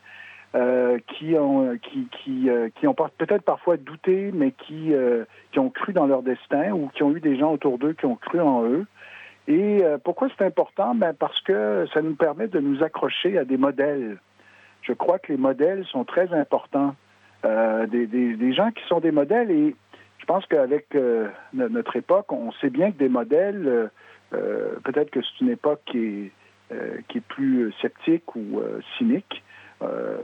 euh, 0.55 0.97
qui 1.09 1.35
ont, 1.35 1.77
qui, 1.77 2.07
qui, 2.23 2.49
euh, 2.49 2.69
qui 2.79 2.87
ont 2.87 2.93
peut-être 2.93 3.43
parfois 3.43 3.75
douté, 3.75 4.31
mais 4.33 4.51
qui, 4.51 4.93
euh, 4.93 5.25
qui 5.51 5.59
ont 5.59 5.69
cru 5.69 5.91
dans 5.91 6.07
leur 6.07 6.23
destin 6.23 6.71
ou 6.71 6.87
qui 6.95 7.03
ont 7.03 7.13
eu 7.13 7.19
des 7.19 7.37
gens 7.37 7.51
autour 7.51 7.79
d'eux 7.79 7.91
qui 7.91 8.05
ont 8.05 8.15
cru 8.15 8.39
en 8.39 8.63
eux. 8.63 8.85
Et 9.49 9.81
pourquoi 10.05 10.29
c'est 10.37 10.45
important? 10.45 10.95
Ben 10.95 11.13
parce 11.13 11.39
que 11.41 11.85
ça 11.93 12.01
nous 12.01 12.15
permet 12.15 12.47
de 12.47 12.59
nous 12.59 12.83
accrocher 12.83 13.37
à 13.37 13.45
des 13.45 13.55
modèles. 13.55 14.17
Je 14.87 14.93
crois 14.93 15.19
que 15.19 15.31
les 15.31 15.37
modèles 15.37 15.85
sont 15.91 16.05
très 16.05 16.33
importants. 16.33 16.95
Des, 17.43 18.07
des, 18.07 18.53
gens 18.53 18.71
qui 18.71 18.83
sont 18.87 18.99
des 18.99 19.11
modèles 19.11 19.51
et 19.51 19.73
je 20.17 20.25
pense 20.25 20.45
qu'avec 20.47 20.87
notre 21.53 21.95
époque, 21.95 22.29
on 22.33 22.51
sait 22.53 22.69
bien 22.69 22.91
que 22.91 22.97
des 22.97 23.07
modèles 23.07 23.89
euh, 24.33 24.75
peut-être 24.83 25.09
que 25.11 25.21
c'est 25.21 25.41
une 25.41 25.51
époque 25.51 25.81
qui 25.85 25.97
est, 25.97 26.31
euh, 26.73 26.99
plus 27.29 27.71
sceptique 27.81 28.35
ou 28.35 28.59
euh, 28.59 28.81
cynique. 28.97 29.43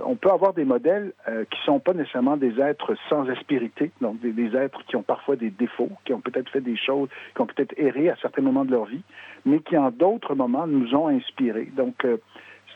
on 0.06 0.16
peut 0.16 0.32
avoir 0.32 0.54
des 0.54 0.66
modèles 0.66 1.14
qui 1.28 1.60
ne 1.60 1.66
sont 1.66 1.80
pas 1.80 1.94
nécessairement 1.94 2.38
des 2.38 2.60
êtres 2.60 2.96
sans 3.08 3.30
aspérité, 3.30 3.92
donc 4.02 4.20
des, 4.20 4.32
des, 4.32 4.56
êtres 4.58 4.84
qui 4.88 4.96
ont 4.96 5.04
parfois 5.04 5.36
des 5.36 5.52
défauts, 5.52 5.92
qui 6.06 6.14
ont 6.14 6.22
peut-être 6.22 6.50
fait 6.50 6.62
des 6.62 6.76
choses, 6.76 7.08
qui 7.36 7.42
ont 7.42 7.46
peut-être 7.46 7.74
erré 7.78 8.10
à 8.10 8.16
certains 8.16 8.42
moments 8.42 8.66
de 8.66 8.72
leur 8.72 8.86
vie, 8.86 9.04
mais 9.46 9.60
qui 9.60 9.78
en 9.78 9.92
d'autres 9.92 10.34
moments 10.34 10.66
nous 10.66 10.96
ont 10.96 11.08
inspirés. 11.08 11.70
Donc, 11.78 12.06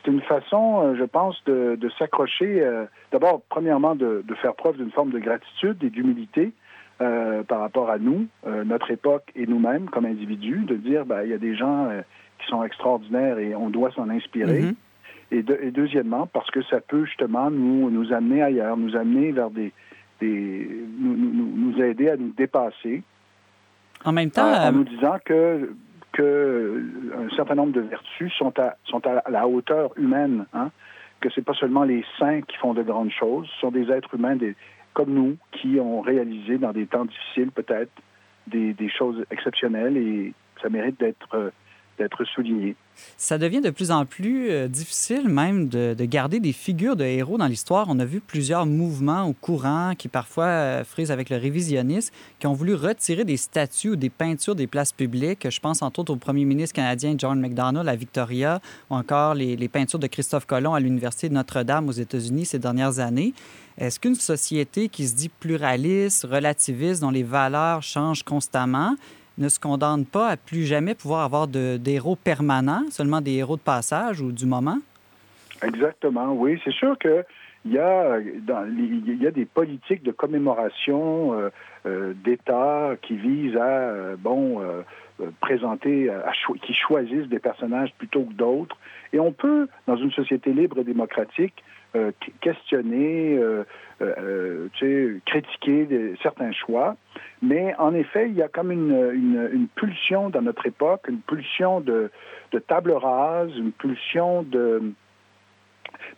c'est 0.04 0.10
une 0.10 0.22
façon, 0.22 0.94
je 0.96 1.04
pense, 1.04 1.42
de, 1.44 1.76
de 1.76 1.88
s'accrocher, 1.98 2.62
d'abord, 3.12 3.42
premièrement, 3.48 3.94
de, 3.94 4.22
de, 4.26 4.34
faire 4.36 4.54
preuve 4.54 4.76
d'une 4.76 4.90
forme 4.90 5.10
de 5.10 5.18
gratitude 5.18 5.82
et 5.82 5.90
d'humilité, 5.90 6.52
euh, 7.00 7.44
par 7.44 7.60
rapport 7.60 7.90
à 7.90 7.98
nous, 7.98 8.26
euh, 8.44 8.64
notre 8.64 8.90
époque 8.90 9.30
et 9.36 9.46
nous-mêmes 9.46 9.88
comme 9.88 10.04
individus, 10.04 10.64
de 10.66 10.74
dire 10.74 11.06
ben, 11.06 11.22
il 11.22 11.30
y 11.30 11.32
a 11.32 11.38
des 11.38 11.54
gens 11.54 11.84
euh, 11.84 12.00
qui 12.40 12.48
sont 12.48 12.64
extraordinaires 12.64 13.38
et 13.38 13.54
on 13.54 13.70
doit 13.70 13.92
s'en 13.92 14.08
inspirer. 14.08 14.62
Mm 14.62 14.70
-hmm. 14.70 14.74
et, 15.30 15.42
de, 15.44 15.58
et, 15.62 15.70
deuxièmement, 15.70 16.26
parce 16.26 16.50
que 16.50 16.60
ça 16.64 16.80
peut 16.80 17.04
justement 17.04 17.52
nous, 17.52 17.88
nous 17.88 18.12
amener 18.12 18.42
ailleurs, 18.42 18.76
nous 18.76 18.96
amener 18.96 19.30
vers 19.30 19.50
des. 19.50 19.70
des 20.20 20.68
nous, 20.98 21.14
nous, 21.16 21.50
nous 21.64 21.80
aider 21.80 22.10
à 22.10 22.16
nous 22.16 22.32
dépasser. 22.36 23.04
En 24.04 24.10
même 24.10 24.32
temps. 24.32 24.52
En 24.68 24.72
nous 24.72 24.88
disant 24.96 25.18
que, 25.24 25.70
que 26.18 26.82
un 27.16 27.34
certain 27.36 27.54
nombre 27.54 27.72
de 27.72 27.80
vertus 27.80 28.32
sont 28.34 28.52
à, 28.58 28.74
sont 28.84 29.06
à 29.06 29.30
la 29.30 29.46
hauteur 29.46 29.92
humaine. 29.96 30.46
Hein? 30.52 30.70
que 31.20 31.28
c'est 31.34 31.44
pas 31.44 31.54
seulement 31.54 31.82
les 31.82 32.04
saints 32.16 32.42
qui 32.42 32.56
font 32.58 32.74
de 32.74 32.82
grandes 32.84 33.10
choses, 33.10 33.48
ce 33.54 33.60
sont 33.62 33.72
des 33.72 33.90
êtres 33.90 34.14
humains, 34.14 34.36
des, 34.36 34.54
comme 34.94 35.12
nous, 35.12 35.36
qui 35.50 35.80
ont 35.80 36.00
réalisé 36.00 36.58
dans 36.58 36.72
des 36.72 36.86
temps 36.86 37.06
difficiles 37.06 37.50
peut-être 37.50 37.90
des, 38.46 38.72
des, 38.72 38.88
choses 38.88 39.24
exceptionnelles 39.32 39.96
et 39.96 40.32
ça 40.62 40.68
mérite 40.68 41.00
d'être 41.00 41.34
euh, 41.34 41.50
Ça 43.16 43.38
devient 43.38 43.60
de 43.60 43.70
plus 43.70 43.90
en 43.90 44.04
plus 44.06 44.50
euh, 44.50 44.68
difficile 44.68 45.28
même 45.28 45.68
de, 45.68 45.94
de, 45.96 46.04
garder 46.04 46.40
des 46.40 46.52
figures 46.52 46.96
de 46.96 47.04
héros 47.04 47.38
dans 47.38 47.46
l'histoire. 47.46 47.86
On 47.88 47.98
a 47.98 48.04
vu 48.04 48.20
plusieurs 48.20 48.66
mouvements 48.66 49.28
ou 49.28 49.32
courants 49.32 49.94
qui 49.96 50.08
parfois 50.08 50.46
euh, 50.46 50.84
frisent 50.84 51.10
avec 51.10 51.30
le 51.30 51.36
révisionnisme, 51.36 52.12
qui 52.38 52.46
ont 52.46 52.54
voulu 52.54 52.74
retirer 52.74 53.24
des 53.24 53.36
statues 53.36 53.90
ou 53.90 53.96
des 53.96 54.10
peintures 54.10 54.54
des 54.54 54.66
places 54.66 54.92
publiques. 54.92 55.48
Je 55.48 55.60
pense 55.60 55.82
entre 55.82 56.00
autres 56.00 56.12
au 56.12 56.16
premier 56.16 56.44
ministre 56.44 56.74
canadien 56.74 57.14
John 57.16 57.40
McDonnell 57.40 57.88
à 57.88 57.96
Victoria 57.96 58.60
ou 58.90 58.94
encore 58.94 59.34
les, 59.34 59.56
les 59.56 59.68
peintures 59.68 59.98
de 59.98 60.06
Christophe 60.06 60.46
Colomb 60.46 60.74
à 60.74 60.80
l'Université 60.80 61.28
de 61.28 61.34
Notre-Dame 61.34 61.88
aux 61.88 61.92
États-Unis 61.92 62.46
ces 62.46 62.58
dernières 62.58 62.98
années. 62.98 63.34
Est-ce 63.78 64.00
qu'une 64.00 64.16
société 64.16 64.88
qui 64.88 65.06
se 65.06 65.14
dit 65.14 65.28
pluraliste, 65.28 66.26
relativiste, 66.28 67.00
dont 67.00 67.10
les 67.10 67.22
valeurs 67.22 67.82
changent 67.82 68.24
constamment, 68.24 68.96
ne 69.38 69.48
se 69.48 69.58
condamne 69.58 70.04
pas 70.04 70.28
à 70.28 70.36
plus 70.36 70.64
jamais 70.64 70.94
pouvoir 70.94 71.20
avoir 71.22 71.48
de, 71.48 71.76
des 71.76 71.94
héros 71.94 72.16
permanents, 72.16 72.84
seulement 72.90 73.20
des 73.20 73.34
héros 73.34 73.56
de 73.56 73.62
passage 73.62 74.20
ou 74.20 74.32
du 74.32 74.46
moment? 74.46 74.78
Exactement, 75.62 76.34
oui. 76.34 76.60
C'est 76.64 76.72
sûr 76.72 76.96
que 76.98 77.24
il 77.64 77.72
y, 77.72 79.26
a, 79.26 79.30
des 79.30 79.44
politiques 79.44 80.02
de 80.02 80.12
commémoration 80.12 81.34
euh, 81.34 81.50
euh, 81.86 82.14
d'État 82.24 82.92
qui 83.02 83.16
visent 83.16 83.56
à, 83.56 83.90
euh, 83.90 84.16
bon, 84.18 84.62
présenter, 85.40 86.10
qui 86.62 86.74
choisissent 86.74 87.28
des 87.28 87.40
personnages 87.40 87.92
plutôt 87.98 88.22
que 88.22 88.32
d'autres. 88.32 88.76
Et 89.12 89.18
on 89.18 89.32
peut, 89.32 89.68
dans 89.86 89.96
une 89.96 90.12
société 90.12 90.52
libre 90.52 90.78
et 90.78 90.84
démocratique, 90.84 91.64
euh, 91.96 92.12
questionner, 92.40 93.38
euh, 93.38 93.64
euh, 94.02 94.68
tu 94.74 94.86
sais, 94.86 95.20
critiquer 95.24 95.86
des, 95.86 96.16
certains 96.22 96.52
choix. 96.52 96.96
Mais 97.40 97.74
en 97.78 97.94
effet, 97.94 98.28
il 98.28 98.34
y 98.34 98.42
a 98.42 98.48
comme 98.48 98.70
une, 98.70 99.10
une, 99.14 99.50
une 99.52 99.68
pulsion 99.68 100.28
dans 100.30 100.42
notre 100.42 100.66
époque, 100.66 101.06
une 101.08 101.20
pulsion 101.20 101.80
de, 101.80 102.10
de 102.52 102.58
table 102.58 102.92
rase, 102.92 103.56
une 103.56 103.72
pulsion 103.72 104.42
de... 104.42 104.92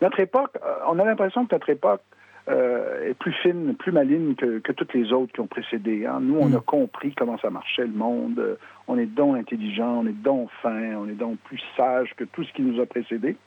Notre 0.01 0.19
époque, 0.19 0.57
on 0.87 0.99
a 0.99 1.05
l'impression 1.05 1.45
que 1.45 1.55
notre 1.55 1.69
époque 1.69 2.01
euh, 2.49 3.09
est 3.09 3.13
plus 3.13 3.33
fine, 3.33 3.75
plus 3.75 3.91
maligne 3.91 4.35
que, 4.35 4.59
que, 4.59 4.71
toutes 4.71 4.93
les 4.93 5.13
autres 5.13 5.31
qui 5.31 5.39
ont 5.41 5.47
précédé. 5.47 6.05
Hein. 6.05 6.19
Nous, 6.21 6.37
on 6.39 6.49
mm. 6.49 6.55
a 6.55 6.59
compris 6.59 7.13
comment 7.13 7.37
ça 7.37 7.49
marchait 7.49 7.85
le 7.85 7.93
monde. 7.93 8.57
On 8.87 8.97
est 8.97 9.05
donc 9.05 9.37
intelligent, 9.37 10.01
on 10.01 10.07
est 10.07 10.21
donc 10.23 10.49
fin, 10.61 10.95
on 10.95 11.07
est 11.07 11.13
donc 11.13 11.37
plus 11.45 11.61
sage 11.77 12.13
que 12.17 12.23
tout 12.23 12.43
ce 12.43 12.51
qui 12.53 12.63
nous 12.63 12.81
a 12.81 12.85
précédé. 12.85 13.37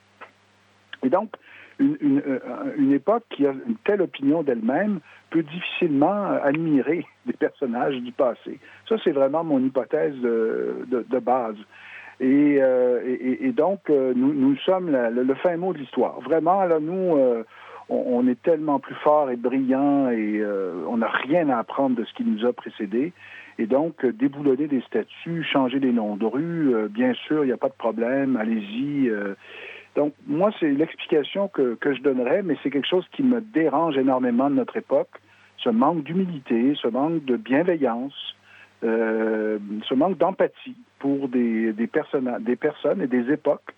Et 1.02 1.11
donc, 1.11 1.31
une, 1.78 2.23
euh, 2.26 2.38
une, 2.76 2.93
époque 2.93 3.25
qui 3.31 3.47
a 3.47 3.50
une 3.50 3.76
telle 3.85 4.02
opinion 4.02 4.43
d'elle-même 4.43 5.00
peut 5.31 5.43
difficilement 5.43 6.38
admirer 6.43 7.04
des 7.26 7.33
personnages 7.33 7.97
du 7.97 8.12
passé. 8.12 8.59
Ça, 8.88 8.97
c'est 9.02 9.12
vraiment 9.12 9.45
mon 9.45 9.59
hypothèse 9.61 10.14
de, 10.16 10.87
de, 10.88 11.19
base. 11.19 11.57
Et, 12.21 12.59
euh, 12.61 13.00
et, 13.04 13.47
et, 13.47 13.52
donc, 13.52 13.81
euh, 13.90 14.12
nous, 14.14 14.33
nous 14.33 14.57
sommes 14.59 14.90
le, 14.90 15.35
fin 15.35 15.57
mot 15.57 15.73
de 15.73 15.78
l'histoire. 15.78 16.21
Vraiment, 16.21 16.64
là, 16.64 16.78
nous, 16.81 17.16
euh, 17.16 17.43
on, 17.88 18.26
est 18.28 18.40
tellement 18.43 18.78
plus 18.78 18.95
fort 18.97 19.31
et 19.31 19.37
brillant 19.37 20.09
et 20.11 20.38
euh, 20.40 20.85
on 20.88 20.99
n'a 20.99 21.09
rien 21.09 21.49
à 21.49 21.59
apprendre 21.59 21.97
de 21.97 22.04
ce 22.04 22.14
qui 22.14 22.25
nous 22.25 22.47
a 22.47 22.52
précédé. 22.52 23.12
Et 23.59 23.66
donc, 23.66 24.04
déboulonner 24.04 24.66
des 24.66 24.81
statuts, 24.83 25.45
changer 25.45 25.78
les 25.78 25.93
noms 25.93 26.16
de 26.16 26.26
rue, 26.26 26.88
bien 26.90 27.14
sûr, 27.14 27.45
il 27.45 27.47
n'y 27.47 27.52
a 27.52 27.57
pas 27.57 27.69
de 27.69 27.75
problème, 27.75 28.37
allez-y. 28.37 29.12
Donc, 29.94 30.12
moi, 30.26 30.50
c'est 30.58 30.70
l'explication 30.70 31.48
que, 31.48 31.74
que 31.74 31.94
je 31.94 32.02
donnerais, 32.02 32.42
mais 32.42 32.56
c'est 32.62 32.70
quelque 32.70 32.88
chose 32.88 33.06
qui 33.12 33.22
me 33.22 33.40
dérange 33.40 33.96
énormément 33.96 34.50
de 34.50 34.56
notre 34.56 34.76
époque, 34.76 35.20
ce 35.58 35.70
manque 35.70 36.02
d'humilité, 36.02 36.74
ce 36.80 36.88
manque 36.88 37.24
de 37.24 37.36
bienveillance, 37.36 38.36
euh, 38.82 39.58
ce 39.88 39.94
manque 39.94 40.18
d'empathie 40.18 40.76
pour 40.98 41.28
des, 41.28 41.72
des, 41.72 41.86
personnes, 41.86 42.30
des 42.40 42.56
personnes 42.56 43.00
et 43.02 43.06
des 43.06 43.32
époques 43.32 43.74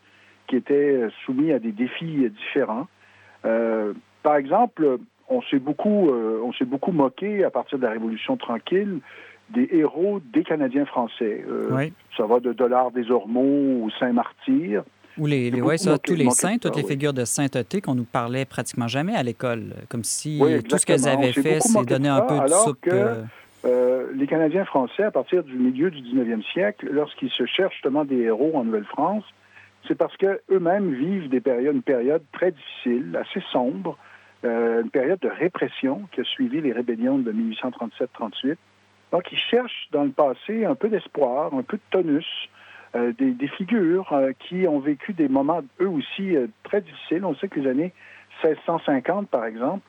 qui 0.47 0.57
étaient 0.57 1.09
soumis 1.25 1.53
à 1.53 1.59
des 1.59 1.73
défis 1.73 2.31
différents. 2.31 2.87
Euh, 3.45 3.93
par 4.23 4.37
exemple, 4.37 4.99
on 5.29 5.43
s'est 5.43 5.59
beaucoup, 5.59 6.11
euh, 6.11 6.41
on 6.45 6.53
s'est 6.53 6.65
beaucoup 6.65 6.93
moqué 6.93 7.45
à 7.45 7.51
partir 7.51 7.79
de 7.79 7.85
la 7.85 7.91
Révolution 7.91 8.37
tranquille 8.37 9.01
des 9.51 9.69
héros 9.71 10.21
des 10.33 10.43
Canadiens 10.43 10.87
français. 10.87 11.45
Euh, 11.49 11.69
oui. 11.71 11.93
Ça 12.17 12.27
va 12.27 12.41
de 12.41 12.53
Dollard 12.53 12.91
des 12.91 13.11
Ormeaux 13.11 13.83
ou 13.83 13.91
Saint-Martyr. 14.01 14.83
Ou 15.19 15.27
les, 15.27 15.51
les 15.51 15.61
ouais, 15.63 15.79
ça, 15.79 15.99
tous 15.99 16.15
les 16.15 16.31
saints, 16.31 16.59
toutes 16.59 16.77
les 16.77 16.83
oui. 16.83 16.89
figures 16.89 17.15
de 17.15 17.25
sainteté 17.25 17.81
qu'on 17.81 17.95
nous 17.95 18.05
parlait 18.05 18.45
pratiquement 18.45 18.89
jamais 18.89 19.15
à 19.15 19.23
l'école, 19.23 19.75
comme 19.89 20.05
si 20.05 20.39
oui, 20.43 20.63
tout 20.63 20.77
ce 20.77 20.85
qu'elles 20.85 21.09
avaient 21.09 21.33
fait, 21.33 21.61
c'est 21.61 21.85
donner 21.85 22.09
un 22.09 22.21
peu 22.21 22.39
de 22.39 22.49
soupe. 22.49 22.81
Que, 22.83 22.91
euh... 22.91 23.23
Euh, 23.65 24.13
les 24.15 24.27
Canadiens 24.27 24.65
français, 24.65 25.03
à 25.03 25.11
partir 25.11 25.43
du 25.43 25.55
milieu 25.55 25.91
du 25.91 26.01
19e 26.01 26.43
siècle, 26.53 26.89
lorsqu'ils 26.91 27.31
se 27.31 27.47
cherchent 27.47 27.75
justement 27.75 28.05
des 28.05 28.19
héros 28.19 28.53
en 28.55 28.65
Nouvelle-France, 28.65 29.25
c'est 29.89 29.97
parce 29.97 30.17
qu'eux-mêmes 30.17 30.93
vivent 30.95 31.29
des 31.29 31.41
périodes, 31.41 31.75
une 31.75 31.83
période 31.83 32.23
très 32.33 32.53
difficile, 32.53 33.19
assez 33.21 33.43
sombre, 33.53 33.97
euh, 34.45 34.83
une 34.83 34.91
période 34.91 35.19
de 35.21 35.29
répression 35.29 36.03
qui 36.13 36.21
a 36.21 36.25
suivi 36.25 36.61
les 36.61 36.73
rébellions 36.73 37.19
de 37.19 37.33
1837-38. 37.33 38.57
Donc, 39.13 39.25
ils 39.33 39.39
cherchent 39.39 39.89
dans 39.93 40.05
le 40.05 40.11
passé 40.11 40.65
un 40.65 40.75
peu 40.75 40.89
d'espoir, 40.89 41.55
un 41.55 41.63
peu 41.63 41.77
de 41.77 41.83
tonus, 41.91 42.49
des, 42.95 43.33
des, 43.33 43.49
figures 43.49 44.13
euh, 44.13 44.33
qui 44.39 44.67
ont 44.67 44.79
vécu 44.79 45.13
des 45.13 45.29
moments, 45.29 45.63
eux 45.81 45.89
aussi, 45.89 46.37
euh, 46.37 46.47
très 46.65 46.81
difficiles. 46.81 47.25
On 47.25 47.35
sait 47.35 47.49
que 47.49 47.61
les 47.61 47.71
années 47.71 47.93
1650, 48.45 49.29
par 49.29 49.45
exemple, 49.45 49.83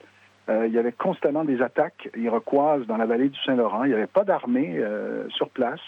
il 0.49 0.71
y 0.71 0.77
avait 0.77 0.93
constamment 0.93 1.43
des 1.43 1.61
attaques 1.61 2.09
iroquoises 2.15 2.87
dans 2.87 2.95
la 2.95 3.05
vallée 3.05 3.27
du 3.27 3.37
Saint-Laurent. 3.43 3.83
Il 3.83 3.89
n'y 3.89 3.95
avait 3.95 4.07
pas 4.07 4.23
d'armée 4.23 4.81
sur 5.27 5.49
place. 5.49 5.81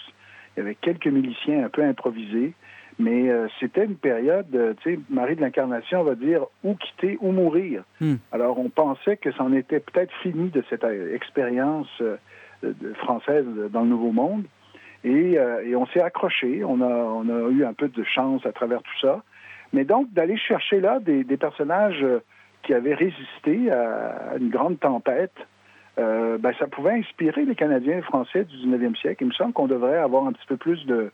Il 0.54 0.60
y 0.60 0.62
avait 0.62 0.74
quelques 0.74 1.06
miliciens 1.06 1.64
un 1.64 1.70
peu 1.70 1.82
improvisés. 1.82 2.52
Mais 3.00 3.30
euh, 3.30 3.48
c'était 3.58 3.86
une 3.86 3.96
période, 3.96 4.54
euh, 4.54 4.74
tu 4.82 4.96
sais, 4.96 5.00
Marie 5.08 5.34
de 5.34 5.40
l'Incarnation 5.40 6.02
va 6.02 6.14
dire 6.14 6.44
ou 6.62 6.74
quitter 6.74 7.16
ou 7.22 7.32
mourir. 7.32 7.82
Hmm. 7.98 8.16
Alors 8.30 8.58
on 8.58 8.68
pensait 8.68 9.16
que 9.16 9.32
c'en 9.32 9.54
était 9.54 9.80
peut-être 9.80 10.12
fini 10.22 10.50
de 10.50 10.62
cette 10.68 10.84
euh, 10.84 11.14
expérience 11.14 11.88
euh, 12.02 12.16
française 12.96 13.46
dans 13.72 13.82
le 13.82 13.88
Nouveau 13.88 14.12
Monde. 14.12 14.44
Et, 15.04 15.38
euh, 15.38 15.64
et 15.64 15.74
on 15.76 15.86
s'est 15.86 16.02
accroché, 16.02 16.62
on 16.64 16.80
a, 16.80 16.86
on 16.86 17.28
a 17.28 17.50
eu 17.50 17.64
un 17.64 17.72
peu 17.72 17.88
de 17.88 18.04
chance 18.04 18.44
à 18.44 18.52
travers 18.52 18.82
tout 18.82 18.98
ça. 19.00 19.22
Mais 19.72 19.84
donc 19.84 20.12
d'aller 20.12 20.36
chercher 20.36 20.80
là 20.80 20.98
des, 21.00 21.24
des 21.24 21.36
personnages 21.36 22.02
euh, 22.02 22.20
qui 22.62 22.74
avaient 22.74 22.94
résisté 22.94 23.70
à 23.70 24.34
une 24.38 24.50
grande 24.50 24.78
tempête, 24.78 25.34
euh, 25.98 26.38
ben, 26.38 26.52
ça 26.58 26.66
pouvait 26.66 26.92
inspirer 26.92 27.44
les 27.44 27.54
Canadiens 27.54 27.94
et 27.94 27.96
les 27.96 28.02
Français 28.02 28.44
du 28.44 28.56
19e 28.56 28.96
siècle. 28.96 29.24
Il 29.24 29.28
me 29.28 29.32
semble 29.32 29.52
qu'on 29.52 29.66
devrait 29.66 29.98
avoir 29.98 30.26
un 30.26 30.32
petit 30.32 30.46
peu 30.46 30.56
plus 30.56 30.84
de 30.86 31.10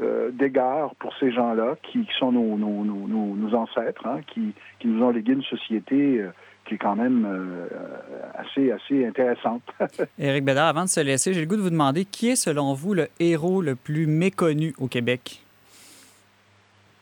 euh, 0.00 0.30
d'égard 0.32 0.94
pour 0.96 1.14
ces 1.18 1.30
gens-là 1.30 1.76
qui, 1.82 2.04
qui 2.04 2.12
sont 2.18 2.32
nos, 2.32 2.56
nos, 2.56 2.84
nos, 2.84 3.06
nos- 3.36 3.54
ancêtres, 3.54 4.04
hein, 4.06 4.20
qui, 4.26 4.52
qui 4.80 4.88
nous 4.88 5.04
ont 5.04 5.10
légué 5.10 5.34
une 5.34 5.44
société 5.44 6.20
euh, 6.20 6.30
qui 6.64 6.74
est 6.74 6.78
quand 6.78 6.96
même 6.96 7.26
euh, 7.26 7.66
assez, 8.34 8.70
assez 8.72 9.06
intéressante. 9.06 9.62
Éric 10.18 10.44
Bédard, 10.44 10.66
avant 10.68 10.84
de 10.84 10.88
se 10.88 11.00
laisser, 11.00 11.34
j'ai 11.34 11.40
le 11.40 11.46
goût 11.46 11.56
de 11.56 11.62
vous 11.62 11.70
demander 11.70 12.04
qui 12.04 12.30
est, 12.30 12.36
selon 12.36 12.74
vous, 12.74 12.94
le 12.94 13.08
héros 13.20 13.62
le 13.62 13.74
plus 13.74 14.06
méconnu 14.06 14.74
au 14.78 14.88
Québec? 14.88 15.42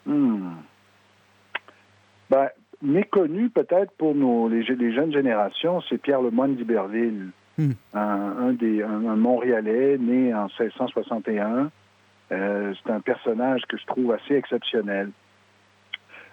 Hmm. 0.07 0.50
Ben, 2.31 2.49
méconnu 2.83 3.50
peut-être 3.50 3.92
pour 3.92 4.14
nos, 4.14 4.49
les, 4.49 4.64
je- 4.64 4.73
les 4.73 4.92
jeunes 4.92 5.12
générations, 5.12 5.81
c'est 5.88 5.99
Pierre 5.99 6.23
Lemoine 6.23 6.57
d'Iberville, 6.57 7.28
Hmm. 7.59 7.73
un, 7.92 8.00
un 8.00 8.52
des, 8.54 8.83
un, 8.83 9.04
un 9.07 9.16
Montréalais 9.16 9.99
né 9.99 10.33
en 10.33 10.47
1661. 10.59 11.71
Euh, 12.33 12.73
c'est 12.83 12.90
un 12.90 13.00
personnage 13.00 13.61
que 13.69 13.76
je 13.76 13.85
trouve 13.85 14.11
assez 14.12 14.35
exceptionnel. 14.35 15.11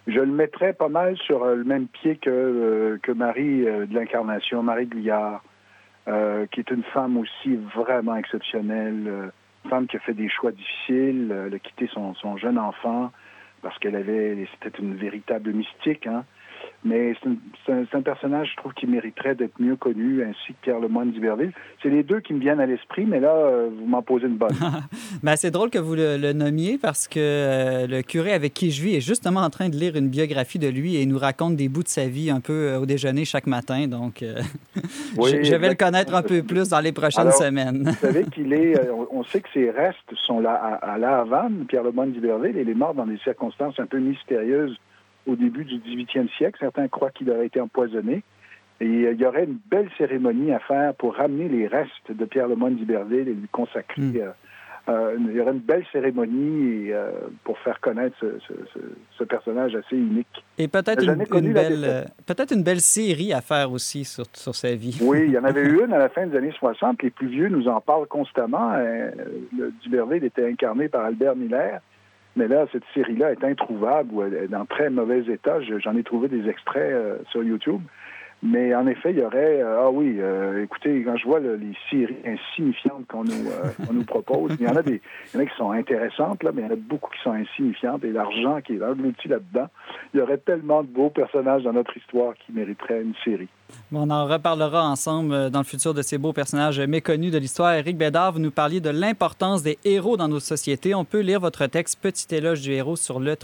Je 0.10 0.22
le 0.22 0.32
mettrais 0.32 0.74
pas 0.74 0.90
mal 0.90 1.16
sur 1.18 1.44
euh, 1.44 1.56
le 1.56 1.64
même 1.64 1.88
pied 1.88 2.16
que, 2.16 2.30
euh, 2.30 3.14
Marie 3.14 3.68
euh, 3.68 3.86
de 3.86 3.94
l'Incarnation, 3.94 4.64
Marie 4.64 4.88
Guyard, 4.88 5.44
euh, 6.08 6.48
qui 6.48 6.62
est 6.62 6.72
une 6.72 6.84
femme 6.84 7.16
aussi 7.18 7.56
vraiment 7.76 8.16
exceptionnelle, 8.16 9.32
une 9.64 9.70
femme 9.70 9.86
qui 9.86 9.98
a 9.98 10.00
fait 10.00 10.16
des 10.16 10.28
choix 10.28 10.52
difficiles, 10.52 11.32
elle 11.46 11.54
a 11.54 11.60
quitté 11.60 11.88
son, 11.94 12.16
son 12.16 12.38
jeune 12.38 12.58
enfant 12.58 13.12
parce 13.62 13.78
qu'elle 13.78 13.96
avait, 13.96 14.48
c'était 14.54 14.76
une 14.80 14.96
véritable 14.96 15.52
mystique, 15.52 16.08
hein. 16.08 16.24
Mais 16.86 17.14
c'est, 17.66 17.74
un, 17.74 18.02
personnage, 18.02 18.52
je 18.52 18.56
trouve, 18.58 18.74
qui 18.74 18.88
mériterait 18.88 19.36
d'être 19.36 19.60
mieux 19.60 19.76
connu, 19.76 20.24
ainsi 20.24 20.54
que 20.54 20.58
Pierre 20.62 20.80
Lemoine 20.80 21.12
d'Iberville. 21.12 21.52
C'est 21.84 21.90
les 21.90 22.04
deux 22.04 22.22
qui 22.22 22.34
me 22.34 22.40
viennent 22.40 22.62
à 22.62 22.66
l'esprit, 22.66 23.06
mais 23.06 23.20
là, 23.20 23.34
euh, 23.34 23.70
vous 23.78 23.86
m'en 23.86 24.02
posez 24.02 24.28
une 24.28 24.38
bonne. 24.38 24.56
Ben, 25.24 25.36
c'est 25.36 25.52
drôle 25.52 25.70
que 25.70 25.80
vous 25.80 25.96
le, 25.96 26.18
le 26.18 26.34
nommiez 26.34 26.78
parce 26.78 27.08
que 27.08 27.20
euh, 27.20 27.88
le 27.88 28.02
curé 28.02 28.32
avec 28.32 28.54
qui 28.54 28.72
je 28.72 28.82
vis 28.82 28.96
est 28.96 29.02
justement 29.02 29.42
en 29.42 29.50
train 29.50 29.68
de 29.68 29.76
lire 29.76 29.96
une 29.98 30.08
biographie 30.08 30.60
de 30.60 30.68
lui 30.68 30.96
et 30.96 31.06
nous 31.06 31.18
raconte 31.18 31.56
des 31.56 31.68
bouts 31.68 31.84
de 31.84 31.90
sa 31.90 32.08
vie 32.08 32.30
un 32.30 32.40
peu 32.40 32.54
euh, 32.54 32.80
au 32.80 32.86
déjeuner 32.86 33.26
chaque 33.26 33.48
matin. 33.48 33.88
Donc, 33.88 34.24
euh, 34.24 34.36
Oui, 35.18 35.32
je, 35.32 35.44
je 35.44 35.56
vais 35.56 35.70
le 35.70 35.76
connaître 35.76 36.14
un 36.16 36.22
peu 36.22 36.44
plus 36.44 36.70
dans 36.70 36.80
les 36.80 36.94
prochaines 36.94 37.28
Alors, 37.28 37.34
semaines. 37.34 37.84
Vous 37.84 38.08
savez 38.08 38.24
qu'il 38.34 38.54
est, 38.54 38.90
on, 38.90 39.08
on 39.12 39.24
sait 39.26 39.42
que 39.42 39.50
ses 39.54 39.70
restes 39.70 39.98
sont 40.26 40.40
là 40.40 40.54
à, 40.54 40.94
à 40.94 40.98
La 40.98 41.20
Havane, 41.20 41.66
Pierre 41.68 41.84
Lemoine 41.84 42.12
d'Iberville, 42.12 42.58
et 42.58 42.62
il 42.62 42.70
est 42.70 42.76
mort 42.76 42.94
dans 42.94 43.06
des 43.06 43.18
circonstances 43.18 43.80
un 43.80 43.86
peu 43.86 44.00
mystérieuses 44.00 44.78
au 45.30 45.36
début 45.36 45.66
du 45.66 45.76
18e 45.78 46.30
siècle. 46.38 46.58
Certains 46.60 46.88
croient 46.88 47.12
qu'il 47.12 47.30
aurait 47.32 47.46
été 47.48 47.60
empoisonné. 47.62 48.24
Et 48.82 48.86
euh, 48.86 49.12
il 49.14 49.20
y 49.22 49.26
aurait 49.26 49.44
une 49.46 49.58
belle 49.70 49.90
cérémonie 49.98 50.52
à 50.52 50.60
faire 50.60 50.94
pour 50.96 51.16
ramener 51.16 51.48
les 51.50 51.68
restes 51.68 52.12
de 52.12 52.26
Pierre 52.26 52.48
Lemoine 52.48 52.76
d'Iberville 52.76 53.28
et 53.28 53.34
lui 53.34 53.48
consacrer. 53.52 54.02
Mm. 54.02 54.18
euh, 54.18 54.30
euh, 54.88 55.16
il 55.20 55.36
y 55.36 55.40
aurait 55.42 55.52
une 55.52 55.60
belle 55.60 55.84
cérémonie 55.92 56.92
euh, 56.92 57.12
pour 57.44 57.60
faire 57.60 57.80
connaître 57.80 58.16
ce, 58.20 58.40
ce- 58.48 58.54
ce- 58.74 58.80
ce 59.20 59.24
personnage 59.24 59.76
assez 59.76 59.96
unique. 59.96 60.44
Et 60.58 60.68
peut-être 60.68 61.04
une, 61.04 61.54
belle, 61.54 62.06
peut-être 62.26 62.54
une 62.54 62.64
belle 62.64 62.80
série 62.80 63.32
à 63.34 63.42
faire 63.42 63.72
aussi 63.72 64.04
sur, 64.06 64.24
sur 64.34 64.56
sa 64.56 64.74
vie. 64.74 64.98
Oui, 65.02 65.26
il 65.28 65.32
y 65.32 65.38
en 65.38 65.44
avait 65.44 65.62
eu 65.62 65.80
une 65.86 65.94
à 65.94 66.00
la 66.00 66.10
fin 66.10 66.26
des 66.26 66.36
années 66.38 66.54
60. 66.58 67.04
Les 67.04 67.12
plus 67.12 67.28
vieux 67.28 67.50
nous 67.50 67.68
en 67.68 67.82
parlent 67.82 68.08
constamment. 68.08 68.72
Euh, 68.78 69.12
le 69.56 69.72
Duberville 69.84 70.24
était 70.24 70.48
incarné 70.50 70.88
par 70.88 71.06
Albert 71.06 71.36
Miller. 71.36 71.82
Mais 72.40 72.48
là, 72.48 72.66
cette 72.72 72.86
série-là 72.94 73.34
est 73.34 73.44
introuvable 73.44 74.14
ou 74.14 74.24
elle 74.24 74.34
est 74.34 74.48
dans 74.48 74.66
très 74.66 74.90
mauvais 74.90 75.20
état. 75.26 75.60
Je- 75.62 75.78
J'en 75.78 75.98
ai 75.98 76.04
trouvé 76.04 76.30
des 76.30 76.48
extraits 76.48 76.90
euh, 76.94 77.18
sur 77.32 77.44
YouTube. 77.44 77.82
Mais 78.42 78.74
en 78.74 78.88
effet, 78.88 79.12
il 79.12 79.20
y 79.20 79.24
aurait... 79.24 79.62
euh, 79.62 79.82
ah 79.84 79.90
oui, 79.92 80.16
euh, 80.20 80.64
écoutez, 80.64 81.04
quand 81.04 81.18
je 81.18 81.26
vois 81.26 81.40
les 81.40 81.76
séries 81.90 82.18
insignifiantes 82.26 83.06
qu'on 83.08 83.26
nous, 83.26 83.32
euh, 83.32 83.70
nous 83.94 84.06
propose, 84.06 84.56
il 84.60 84.66
y 84.66 84.70
en 84.70 84.76
a 84.76 84.82
des 84.82 85.02
il 85.34 85.38
y 85.38 85.38
en 85.38 85.42
a 85.42 85.46
qui 85.46 85.58
sont 85.58 85.72
intéressantes, 85.72 86.42
là, 86.44 86.52
mais 86.54 86.62
il 86.62 86.66
y 86.66 86.70
en 86.70 86.74
a 86.74 86.78
beaucoup 86.78 87.12
qui 87.12 87.22
sont 87.22 87.34
insignifiantes. 87.34 88.04
Et 88.06 88.12
l'argent 88.12 88.62
qui 88.62 88.76
est 88.76 88.84
englouti 88.84 89.28
là-dedans, 89.28 89.68
il 90.14 90.20
y 90.20 90.24
aurait 90.24 90.38
tellement 90.38 90.84
de 90.84 90.88
beaux 90.88 91.10
personnages 91.10 91.64
dans 91.64 91.74
notre 91.74 91.96
histoire 91.98 92.34
qui 92.36 92.54
mériteraient 92.54 93.02
une 93.02 93.14
série. 93.26 93.50
On 93.92 94.10
en 94.10 94.26
reparlera 94.26 94.88
ensemble 94.88 95.34
euh, 95.34 95.50
dans 95.50 95.60
le 95.60 95.66
futur 95.66 95.94
de 95.94 96.02
ces 96.02 96.18
beaux 96.18 96.34
personnages 96.34 96.80
méconnus 96.80 97.32
de 97.32 97.38
l'histoire. 97.38 97.74
Éric 97.74 97.98
Bédard, 97.98 98.34
vous 98.34 98.40
nous 98.40 98.52
parliez 98.52 98.80
de 98.80 98.90
l'importance 98.90 99.64
des 99.64 99.78
héros 99.84 100.16
dans 100.16 100.30
nos 100.30 100.40
sociétés. 100.40 100.96
On 100.96 101.04
peut 101.06 101.20
lire 101.20 101.40
votre 101.40 101.66
texte 101.68 102.00
Petit 102.02 102.34
éloge 102.34 102.62
du 102.62 102.72
héros 102.72 102.96
sur 102.96 103.20
le 103.20 103.36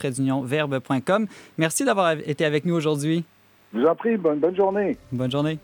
verbe.com. 0.44 1.28
Merci 1.58 1.84
d'avoir 1.84 2.12
été 2.12 2.46
avec 2.46 2.66
nous 2.66 2.76
aujourd'hui. 2.76 3.26
Je 3.76 3.82
vous 3.82 3.88
en 3.88 3.96
prie, 3.96 4.16
bonne, 4.16 4.40
bonne 4.40 4.56
journée. 4.56 4.96
Bonne 5.12 5.32
journée. 5.32 5.60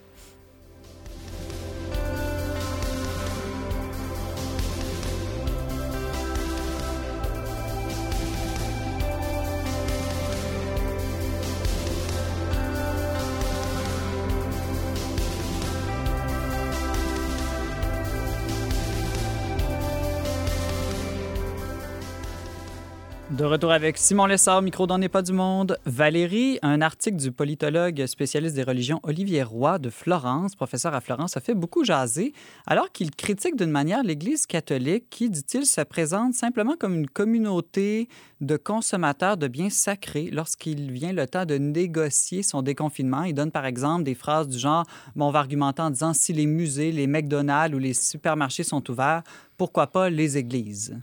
Retour 23.51 23.73
avec 23.73 23.97
Simon 23.97 24.27
Lessard, 24.27 24.61
micro 24.61 24.87
dans 24.87 24.97
n'est 24.97 25.09
pas 25.09 25.21
du 25.21 25.33
monde. 25.33 25.77
Valérie, 25.85 26.57
un 26.61 26.79
article 26.79 27.17
du 27.17 27.33
politologue 27.33 28.05
spécialiste 28.05 28.55
des 28.55 28.63
religions 28.63 29.01
Olivier 29.03 29.43
Roy 29.43 29.77
de 29.77 29.89
Florence, 29.89 30.55
professeur 30.55 30.93
à 30.93 31.01
Florence, 31.01 31.35
a 31.35 31.41
fait 31.41 31.53
beaucoup 31.53 31.83
jaser, 31.83 32.31
alors 32.65 32.93
qu'il 32.93 33.11
critique 33.11 33.57
d'une 33.57 33.69
manière 33.69 34.03
l'Église 34.03 34.45
catholique 34.45 35.09
qui, 35.09 35.29
dit-il, 35.29 35.65
se 35.65 35.81
présente 35.81 36.33
simplement 36.33 36.75
comme 36.79 36.95
une 36.95 37.09
communauté 37.09 38.07
de 38.39 38.55
consommateurs 38.55 39.35
de 39.35 39.49
biens 39.49 39.69
sacrés 39.69 40.29
lorsqu'il 40.31 40.89
vient 40.89 41.11
le 41.11 41.27
temps 41.27 41.45
de 41.45 41.57
négocier 41.57 42.43
son 42.43 42.61
déconfinement. 42.61 43.23
Il 43.23 43.33
donne 43.33 43.51
par 43.51 43.65
exemple 43.65 44.03
des 44.03 44.15
phrases 44.15 44.47
du 44.47 44.57
genre, 44.57 44.85
bon, 45.17 45.27
on 45.27 45.31
va 45.31 45.39
argumenter 45.39 45.81
en 45.81 45.89
disant 45.89 46.13
si 46.13 46.31
les 46.31 46.45
musées, 46.45 46.93
les 46.93 47.05
McDonald's 47.05 47.75
ou 47.75 47.79
les 47.79 47.93
supermarchés 47.93 48.63
sont 48.63 48.89
ouverts, 48.89 49.23
pourquoi 49.57 49.87
pas 49.87 50.09
les 50.09 50.37
églises? 50.37 50.95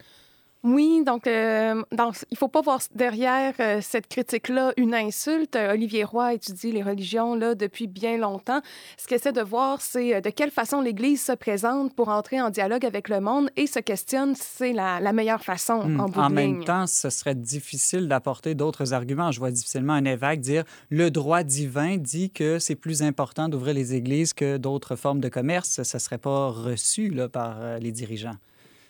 Oui, 0.65 1.05
donc, 1.07 1.29
euh, 1.29 1.83
il 1.93 1.97
ne 2.33 2.37
faut 2.37 2.49
pas 2.49 2.63
voir 2.63 2.81
derrière 2.95 3.55
euh, 3.61 3.79
cette 3.81 4.09
critique-là 4.09 4.73
une 4.77 4.93
insulte. 4.93 5.55
Olivier 5.57 6.03
Roy 6.03 6.35
étudie 6.35 6.73
les 6.73 6.83
religions 6.83 7.37
là, 7.37 7.55
depuis 7.55 7.87
bien 7.87 8.17
longtemps. 8.17 8.61
Ce 8.97 9.07
qu'il 9.07 9.17
essaie 9.17 9.33
de 9.33 9.41
voir, 9.41 9.81
c'est 9.81 10.17
euh, 10.17 10.21
de 10.21 10.31
quelle 10.31 10.51
façon 10.51 10.81
l'Église 10.81 11.23
se 11.23 11.33
présente 11.33 11.95
pour 11.95 12.09
entrer 12.09 12.41
en 12.41 12.51
dialogue 12.51 12.85
avec 12.85 13.09
le 13.09 13.21
monde 13.21 13.51
et 13.57 13.69
se 13.69 13.79
questionne 13.79 14.35
si 14.35 14.43
c'est 14.45 14.73
la, 14.73 14.99
la 14.99 15.13
meilleure 15.13 15.45
façon 15.45 15.85
Hmm. 15.85 16.01
en 16.01 16.07
bout 16.09 16.21
En 16.21 16.29
de 16.31 16.35
même 16.35 16.55
ligne. 16.57 16.65
temps, 16.65 16.87
ce 16.89 17.09
serait 17.09 17.37
difficile 17.37 18.09
d'apporter 18.09 18.57
d'autres 18.57 18.93
arguments. 18.93 19.31
Je 19.31 19.39
vois 19.39 19.53
difficilement 19.53 19.93
un 19.93 20.05
évêque 20.05 20.41
dire 20.41 20.65
le 20.91 21.11
droit 21.11 21.45
divin 21.45 21.97
dit 21.99 22.31
que 22.31 22.59
c'est 22.59 22.75
plus 22.75 23.03
important 23.03 23.49
d'ouvrir 23.49 23.75
les 23.75 23.95
églises 23.95 24.33
que 24.33 24.57
d'autres 24.57 24.97
formes 24.97 25.21
de 25.21 25.29
commerce. 25.29 25.81
Ce 25.85 25.97
ne 25.97 26.01
serait 26.01 26.19
pas 26.19 26.49
reçu 26.49 27.11
là, 27.11 27.29
par 27.29 27.79
les 27.79 27.93
dirigeants. 27.93 28.35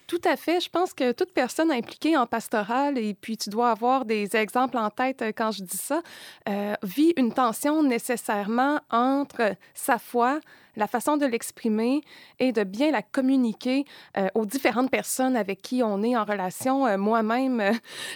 Tout 0.09 0.21
à 0.25 0.37
fait. 0.37 0.59
Je 0.61 0.71
pense 0.71 0.95
que 0.95 1.13
toute 1.13 1.33
personne 1.33 1.71
impliquée 1.71 2.17
en 2.17 2.27
pastoral, 2.27 2.97
et 2.97 3.13
puis 3.13 3.37
tu 3.37 3.51
dois 3.51 3.71
avoir 3.71 4.07
des 4.07 4.37
exemples 4.37 4.79
en 4.79 4.89
tête 4.89 5.21
euh, 5.21 5.33
quand 5.37 5.51
je 5.51 5.63
dis 5.63 5.77
ça, 5.77 6.01
euh, 6.49 6.75
vit 6.83 7.13
une 7.19 7.31
tension 7.31 7.83
nécessairement 7.83 8.81
entre 8.91 9.55
sa 9.75 9.99
foi, 9.99 10.41
la 10.77 10.87
façon 10.87 11.17
de 11.17 11.27
l'exprimer 11.27 12.03
et 12.39 12.53
de 12.53 12.65
bien 12.65 12.91
la 12.91 13.03
communiquer 13.03 13.85
euh, 14.17 14.29
aux 14.35 14.47
différentes 14.47 14.91
personnes 14.91 15.37
avec 15.37 15.63
qui 15.63 15.83
on 15.83 16.03
est 16.03 16.17
en 16.17 16.25
relation. 16.25 16.87
Euh, 16.87 16.97
Moi-même, 16.97 17.61
euh, 17.61 17.73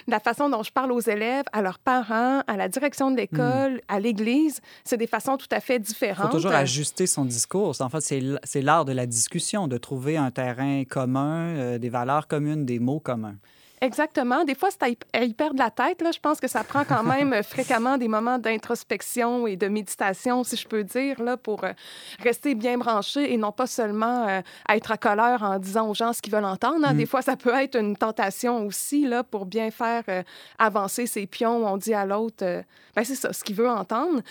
la 0.07 0.19
façon 0.19 0.49
dont 0.49 0.63
je 0.63 0.71
parle 0.71 0.91
aux 0.91 0.99
élèves, 0.99 1.45
à 1.51 1.61
leurs 1.61 1.79
parents, 1.79 2.41
à 2.47 2.57
la 2.57 2.69
direction 2.69 3.11
de 3.11 3.17
l'école, 3.17 3.81
à 3.87 3.99
l'Église, 3.99 4.61
c'est 4.83 4.97
des 4.97 5.07
façons 5.07 5.37
tout 5.37 5.47
à 5.51 5.59
fait 5.59 5.77
Il 5.77 5.81
différentes. 5.81 6.27
faut 6.27 6.37
toujours 6.37 6.51
ajuster 6.51 7.07
son 7.07 7.25
discours. 7.25 7.75
En 7.81 7.89
fait, 7.89 8.01
c'est 8.43 8.61
l'art 8.61 8.85
de 8.85 8.93
la 8.93 9.05
discussion, 9.05 9.67
de 9.67 9.77
trouver 9.77 10.17
un 10.17 10.31
terrain 10.31 10.83
commun, 10.85 11.77
des 11.77 11.89
valeurs 11.89 12.27
communes, 12.27 12.65
des 12.65 12.79
mots 12.79 12.99
communs. 12.99 13.35
Exactement. 13.83 14.45
Des 14.45 14.55
fois, 14.55 14.69
c'est 14.71 14.83
à 15.13 15.23
y- 15.23 15.33
perdre 15.33 15.57
la 15.59 15.69
tête. 15.69 16.01
Là. 16.01 16.11
Je 16.13 16.19
pense 16.19 16.39
que 16.39 16.47
ça 16.47 16.63
prend 16.63 16.85
quand 16.85 17.03
même 17.03 17.33
euh, 17.33 17.43
fréquemment 17.43 17.97
des 17.97 18.07
moments 18.07 18.39
d'introspection 18.39 19.45
et 19.45 19.57
de 19.57 19.67
méditation, 19.67 20.43
si 20.45 20.55
je 20.55 20.65
peux 20.67 20.85
dire, 20.85 21.21
là, 21.21 21.35
pour 21.35 21.65
euh, 21.65 21.73
rester 22.19 22.55
bien 22.55 22.77
branché 22.77 23.33
et 23.33 23.37
non 23.37 23.51
pas 23.51 23.67
seulement 23.67 24.25
euh, 24.29 24.41
être 24.69 24.91
à 24.91 24.97
colère 24.97 25.43
en 25.43 25.59
disant 25.59 25.89
aux 25.89 25.93
gens 25.93 26.13
ce 26.13 26.21
qu'ils 26.21 26.31
veulent 26.31 26.45
entendre. 26.45 26.85
hein. 26.87 26.93
Des 26.93 27.05
fois, 27.05 27.21
ça 27.21 27.35
peut 27.35 27.53
être 27.53 27.75
une 27.77 27.97
tentation 27.97 28.65
aussi 28.65 29.05
là, 29.05 29.21
pour 29.23 29.45
bien 29.45 29.69
faire 29.69 30.03
euh, 30.07 30.23
avancer 30.57 31.05
ses 31.05 31.27
pions. 31.27 31.65
On 31.67 31.75
dit 31.75 31.93
à 31.93 32.05
l'autre, 32.05 32.43
euh, 32.45 32.61
ben, 32.95 33.03
c'est 33.03 33.15
ça, 33.15 33.33
ce 33.33 33.43
qu'il 33.43 33.55
veut 33.57 33.69
entendre. 33.69 34.21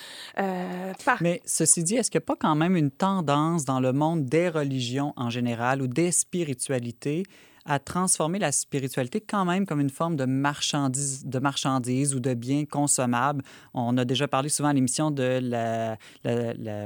Par 1.05 1.19
Mais 1.21 1.43
ceci 1.45 1.83
dit, 1.85 1.97
est-ce 1.97 2.11
qu'il 2.11 2.21
n'y 2.21 2.25
a 2.25 2.27
pas 2.27 2.37
quand 2.37 2.55
même 2.55 2.75
une 2.77 2.91
tendance 2.91 3.67
dans 3.67 3.81
le 3.81 3.93
monde 3.93 4.25
des 4.25 4.49
religions 4.49 5.13
en 5.17 5.29
général 5.29 5.83
ou 5.83 5.87
des 5.89 6.11
spiritualités 6.11 7.25
à 7.65 7.79
transformer 7.79 8.39
la 8.39 8.53
spiritualité 8.53 9.21
quand 9.21 9.45
même 9.45 9.67
comme 9.67 9.81
une 9.81 9.91
forme 9.91 10.17
de 10.17 10.25
marchandise, 10.25 11.25
de 11.25 11.39
marchandise 11.39 12.15
ou 12.15 12.21
de 12.21 12.35
bien 12.35 12.65
consommable. 12.65 13.43
On 13.75 13.97
a 13.97 14.05
déjà 14.05 14.29
parlé 14.29 14.49
souvent 14.49 14.71
à 14.71 14.73
l'émission 14.73 15.11
de 15.11 15.41
la, 15.43 15.97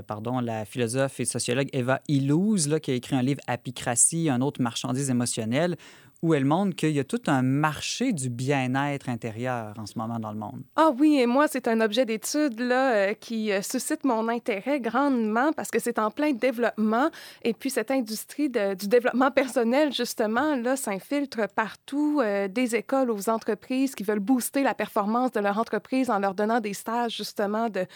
pardon, 0.02 0.40
la 0.40 0.64
philosophe 0.64 1.20
et 1.20 1.24
sociologue 1.24 1.68
Eva 1.72 2.00
Illouz, 2.08 2.68
là, 2.68 2.80
qui 2.80 2.90
a 2.90 2.94
écrit 2.94 3.16
un 3.16 3.22
livre 3.22 3.40
Apicratie, 3.46 4.28
un 4.28 4.40
autre 4.40 4.60
marchandise 4.62 5.10
émotionnelle, 5.10 5.76
où 6.22 6.34
elle 6.34 6.44
montre 6.44 6.74
qu'il 6.74 6.92
y 6.92 7.00
a 7.00 7.04
tout 7.04 7.20
un 7.26 7.42
marché 7.42 8.12
du 8.12 8.30
bien-être 8.30 9.08
intérieur 9.08 9.74
en 9.78 9.86
ce 9.86 9.98
moment 9.98 10.18
dans 10.18 10.32
le 10.32 10.38
monde. 10.38 10.62
Ah 10.74 10.90
oui, 10.98 11.18
et 11.20 11.26
moi, 11.26 11.46
c'est 11.46 11.68
un 11.68 11.80
objet 11.80 12.06
d'étude 12.06 12.58
là, 12.58 12.92
euh, 12.94 13.14
qui 13.14 13.52
euh, 13.52 13.60
suscite 13.60 14.04
mon 14.04 14.28
intérêt 14.28 14.80
grandement 14.80 15.52
parce 15.52 15.70
que 15.70 15.78
c'est 15.78 15.98
en 15.98 16.10
plein 16.10 16.32
développement. 16.32 17.10
Et 17.42 17.52
puis, 17.52 17.70
cette 17.70 17.90
industrie 17.90 18.48
du 18.48 18.88
développement 18.88 19.30
personnel, 19.30 19.92
justement, 19.92 20.56
là, 20.56 20.76
s'infiltre 20.76 21.48
partout, 21.54 22.20
euh, 22.22 22.48
des 22.48 22.74
écoles 22.74 23.10
aux 23.10 23.28
entreprises 23.28 23.94
qui 23.94 24.02
veulent 24.02 24.18
booster 24.18 24.62
la 24.62 24.74
performance 24.74 25.32
de 25.32 25.40
leur 25.40 25.58
entreprise 25.58 26.08
en 26.08 26.18
leur 26.18 26.34
donnant 26.34 26.60
des 26.60 26.74
stages, 26.74 27.16
justement, 27.16 27.68
de, 27.68 27.86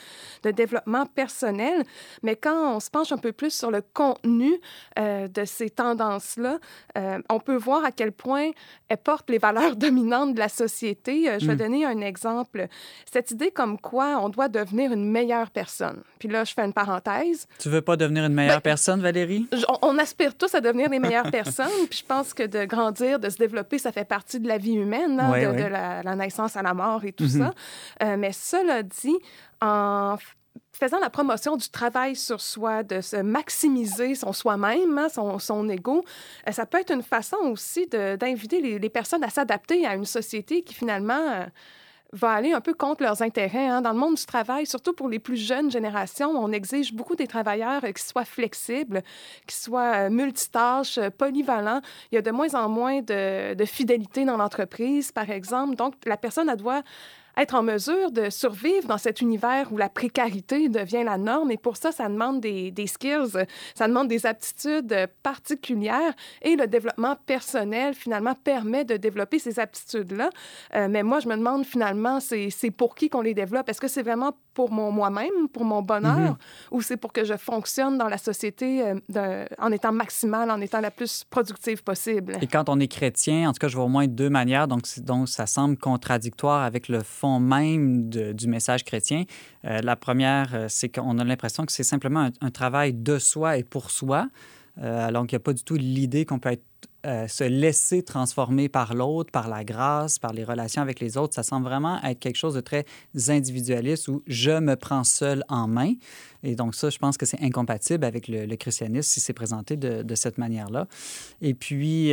développement 0.50 1.06
personnel. 1.06 1.84
Mais 2.22 2.36
quand 2.36 2.76
on 2.76 2.80
se 2.80 2.90
penche 2.90 3.12
un 3.12 3.18
peu 3.18 3.32
plus 3.32 3.52
sur 3.52 3.70
le 3.70 3.82
contenu 3.82 4.60
de 4.96 5.44
ces 5.44 5.70
tendances-là, 5.70 6.58
on 7.28 7.40
peut 7.40 7.56
voir 7.56 7.84
à 7.84 7.92
quel 7.92 8.09
point 8.10 8.50
elles 8.88 8.96
portent 8.96 9.30
les 9.30 9.38
valeurs 9.38 9.76
dominantes 9.76 10.34
de 10.34 10.38
la 10.38 10.48
société. 10.48 11.28
Euh, 11.28 11.38
je 11.40 11.46
vais 11.46 11.54
Mm. 11.54 11.58
donner 11.58 11.84
un 11.84 12.00
exemple. 12.00 12.66
Cette 13.10 13.30
idée 13.30 13.50
comme 13.50 13.78
quoi 13.78 14.18
on 14.22 14.28
doit 14.28 14.48
devenir 14.48 14.92
une 14.92 15.10
meilleure 15.10 15.50
personne. 15.50 16.02
Puis 16.18 16.28
là, 16.28 16.44
je 16.44 16.52
fais 16.52 16.64
une 16.64 16.72
parenthèse. 16.72 17.46
Tu 17.58 17.68
veux 17.68 17.82
pas 17.82 17.96
devenir 17.96 18.24
une 18.24 18.34
meilleure 18.34 18.56
Ben- 18.56 18.60
personne, 18.62 19.00
Valérie? 19.00 19.46
On, 19.68 19.88
on 19.94 19.98
aspire 19.98 20.36
tous 20.36 20.54
à 20.54 20.60
devenir 20.60 20.88
des 20.90 20.98
meilleures 20.98 21.30
personnes. 21.30 21.68
Puis 21.88 22.00
je 22.00 22.04
pense 22.04 22.34
que 22.34 22.42
de 22.44 22.64
grandir, 22.64 23.18
de 23.18 23.28
se 23.28 23.36
développer, 23.38 23.78
ça 23.78 23.92
fait 23.92 24.04
partie 24.04 24.40
de 24.40 24.48
la 24.48 24.58
vie 24.58 24.74
humaine, 24.74 25.18
hein, 25.20 25.52
de, 25.52 25.64
la, 25.66 26.02
la 26.02 26.14
naissance 26.16 26.56
à 26.56 26.62
la 26.62 26.74
mort 26.74 27.04
et 27.04 27.12
tout 27.12 27.24
Mhm. 27.24 27.30
ça. 27.30 27.54
Euh, 28.02 28.16
mais 28.16 28.32
cela 28.32 28.82
dit, 28.82 29.16
en 29.60 30.16
faisant 30.80 30.98
la 30.98 31.10
promotion 31.10 31.56
du 31.56 31.68
travail 31.68 32.16
sur 32.16 32.40
soi, 32.40 32.82
de 32.82 33.00
se 33.00 33.16
maximiser 33.16 34.14
son 34.14 34.32
soi-même, 34.32 34.96
hein, 34.98 35.08
son, 35.08 35.38
son 35.38 35.68
ego, 35.68 36.04
euh, 36.48 36.52
ça 36.52 36.64
peut 36.66 36.78
être 36.78 36.92
une 36.92 37.02
façon 37.02 37.36
aussi 37.44 37.86
d'inviter 37.86 38.60
les, 38.78 38.88
personnes 38.88 39.22
à 39.22 39.28
s'adapter 39.28 39.86
à 39.86 39.94
une 39.94 40.06
société 40.06 40.62
qui 40.62 40.74
finalement 40.74 41.12
euh, 41.14 41.44
va 42.12 42.30
aller 42.32 42.52
un 42.52 42.62
peu 42.62 42.72
contre 42.72 43.02
leurs 43.02 43.22
intérêts. 43.22 43.68
hein. 43.68 43.82
Dans 43.82 43.92
le 43.92 43.98
monde 43.98 44.14
du 44.14 44.24
travail, 44.24 44.66
surtout 44.66 44.94
pour 44.94 45.08
les 45.08 45.18
plus 45.18 45.36
jeunes 45.36 45.70
générations, 45.70 46.30
on 46.30 46.50
exige 46.50 46.94
beaucoup 46.94 47.14
des 47.14 47.26
travailleurs 47.26 47.84
euh, 47.84 47.92
qui 47.92 48.02
soient 48.02 48.24
flexibles, 48.24 49.02
qui 49.46 49.56
soient 49.56 50.08
multitâches, 50.08 50.98
polyvalents. 51.18 51.82
Il 52.10 52.14
y 52.14 52.18
a 52.18 52.22
de 52.22 52.30
moins 52.30 52.54
en 52.54 52.70
moins 52.70 53.02
de, 53.02 53.52
de 53.54 53.64
fidélité 53.66 54.24
dans 54.24 54.38
l'entreprise, 54.38 55.12
par 55.12 55.28
exemple. 55.30 55.76
Donc, 55.76 55.94
la 56.06 56.16
personne, 56.16 56.48
elle 56.48 56.56
doit 56.56 56.82
être 57.36 57.54
en 57.54 57.62
mesure 57.62 58.10
de 58.10 58.30
survivre 58.30 58.86
dans 58.86 58.98
cet 58.98 59.20
univers 59.20 59.72
où 59.72 59.76
la 59.76 59.88
précarité 59.88 60.68
devient 60.68 61.02
la 61.04 61.18
norme. 61.18 61.50
Et 61.50 61.56
pour 61.56 61.76
ça, 61.76 61.92
ça 61.92 62.08
demande 62.08 62.40
des, 62.40 62.70
des 62.70 62.86
skills, 62.86 63.44
ça 63.74 63.88
demande 63.88 64.08
des 64.08 64.26
aptitudes 64.26 65.08
particulières. 65.22 66.14
Et 66.42 66.56
le 66.56 66.66
développement 66.66 67.16
personnel, 67.26 67.94
finalement, 67.94 68.34
permet 68.34 68.84
de 68.84 68.96
développer 68.96 69.38
ces 69.38 69.58
aptitudes-là. 69.58 70.30
Euh, 70.74 70.88
mais 70.90 71.02
moi, 71.02 71.20
je 71.20 71.28
me 71.28 71.36
demande, 71.36 71.64
finalement, 71.64 72.18
c'est 72.20 72.70
pour 72.70 72.94
qui 72.94 73.08
qu'on 73.08 73.22
les 73.22 73.34
développe? 73.34 73.68
Est-ce 73.68 73.80
que 73.80 73.88
c'est 73.88 74.02
vraiment 74.02 74.32
pour 74.54 74.70
mon 74.72 74.90
moi-même, 74.90 75.48
pour 75.52 75.64
mon 75.64 75.80
bonheur, 75.80 76.36
ou 76.70 76.82
c'est 76.82 76.96
pour 76.96 77.12
que 77.12 77.24
je 77.24 77.36
fonctionne 77.36 77.96
dans 77.96 78.08
la 78.08 78.18
société 78.18 78.84
euh, 79.16 79.46
en 79.58 79.70
étant 79.70 79.92
maximale, 79.92 80.50
en 80.50 80.60
étant 80.60 80.80
la 80.80 80.90
plus 80.90 81.24
productive 81.24 81.82
possible? 81.82 82.36
Et 82.40 82.46
quand 82.46 82.68
on 82.68 82.80
est 82.80 82.88
chrétien, 82.88 83.48
en 83.48 83.52
tout 83.52 83.58
cas, 83.58 83.68
je 83.68 83.76
vois 83.76 83.84
au 83.84 83.88
moins 83.88 84.06
deux 84.06 84.28
manières, 84.28 84.66
donc 84.66 84.86
ça 84.86 85.46
semble 85.46 85.76
contradictoire 85.76 86.62
avec 86.62 86.88
le 86.88 87.00
fond 87.00 87.29
même 87.38 88.08
du 88.10 88.48
message 88.48 88.84
chrétien. 88.84 89.24
Euh, 89.64 89.80
la 89.82 89.96
première, 89.96 90.54
euh, 90.54 90.66
c'est 90.68 90.88
qu'on 90.88 91.18
a 91.18 91.24
l'impression 91.24 91.66
que 91.66 91.72
c'est 91.72 91.84
simplement 91.84 92.30
un, 92.40 92.50
travail 92.50 92.94
de 92.94 93.18
soi 93.18 93.58
et 93.58 93.64
pour 93.64 93.90
soi, 93.90 94.28
euh, 94.78 95.06
alors 95.06 95.26
qu'il 95.26 95.36
n'y 95.36 95.42
a 95.42 95.44
pas 95.44 95.52
du 95.52 95.62
tout 95.62 95.76
l'idée 95.76 96.24
qu'on 96.24 96.38
peut 96.38 96.56
se 97.02 97.44
laisser 97.44 98.02
transformer 98.02 98.68
par 98.68 98.94
l'autre, 98.94 99.30
par 99.32 99.48
la 99.48 99.64
grâce, 99.64 100.18
par 100.18 100.34
les 100.34 100.44
relations 100.44 100.82
avec 100.82 101.00
les 101.00 101.16
autres. 101.16 101.34
Ça 101.34 101.42
semble 101.42 101.64
vraiment 101.64 101.98
être 102.02 102.18
quelque 102.18 102.36
chose 102.36 102.52
de 102.52 102.60
très 102.60 102.84
individualiste 103.28 104.08
où 104.08 104.22
je 104.26 104.58
me 104.58 104.76
prends 104.76 105.02
seul 105.02 105.42
en 105.48 105.66
main. 105.66 105.94
Et 106.42 106.56
donc 106.56 106.74
ça, 106.74 106.90
je 106.90 106.98
pense 106.98 107.16
que 107.16 107.24
c'est 107.24 107.40
incompatible 107.40 108.04
avec 108.04 108.28
le, 108.28 108.54
christianisme 108.56 109.08
si 109.08 109.20
c'est 109.20 109.32
présenté 109.32 109.78
de, 109.78 110.02
de 110.02 110.14
cette 110.14 110.36
manière-là. 110.36 110.88
Et 111.40 111.54
puis, 111.54 112.12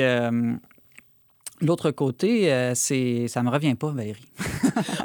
l'autre 1.62 1.92
côté, 1.92 2.52
euh, 2.54 2.74
c'est 2.76 3.28
ça 3.28 3.42
me 3.44 3.50
revient 3.50 3.76
pas, 3.76 3.90
Valérie. 3.92 4.26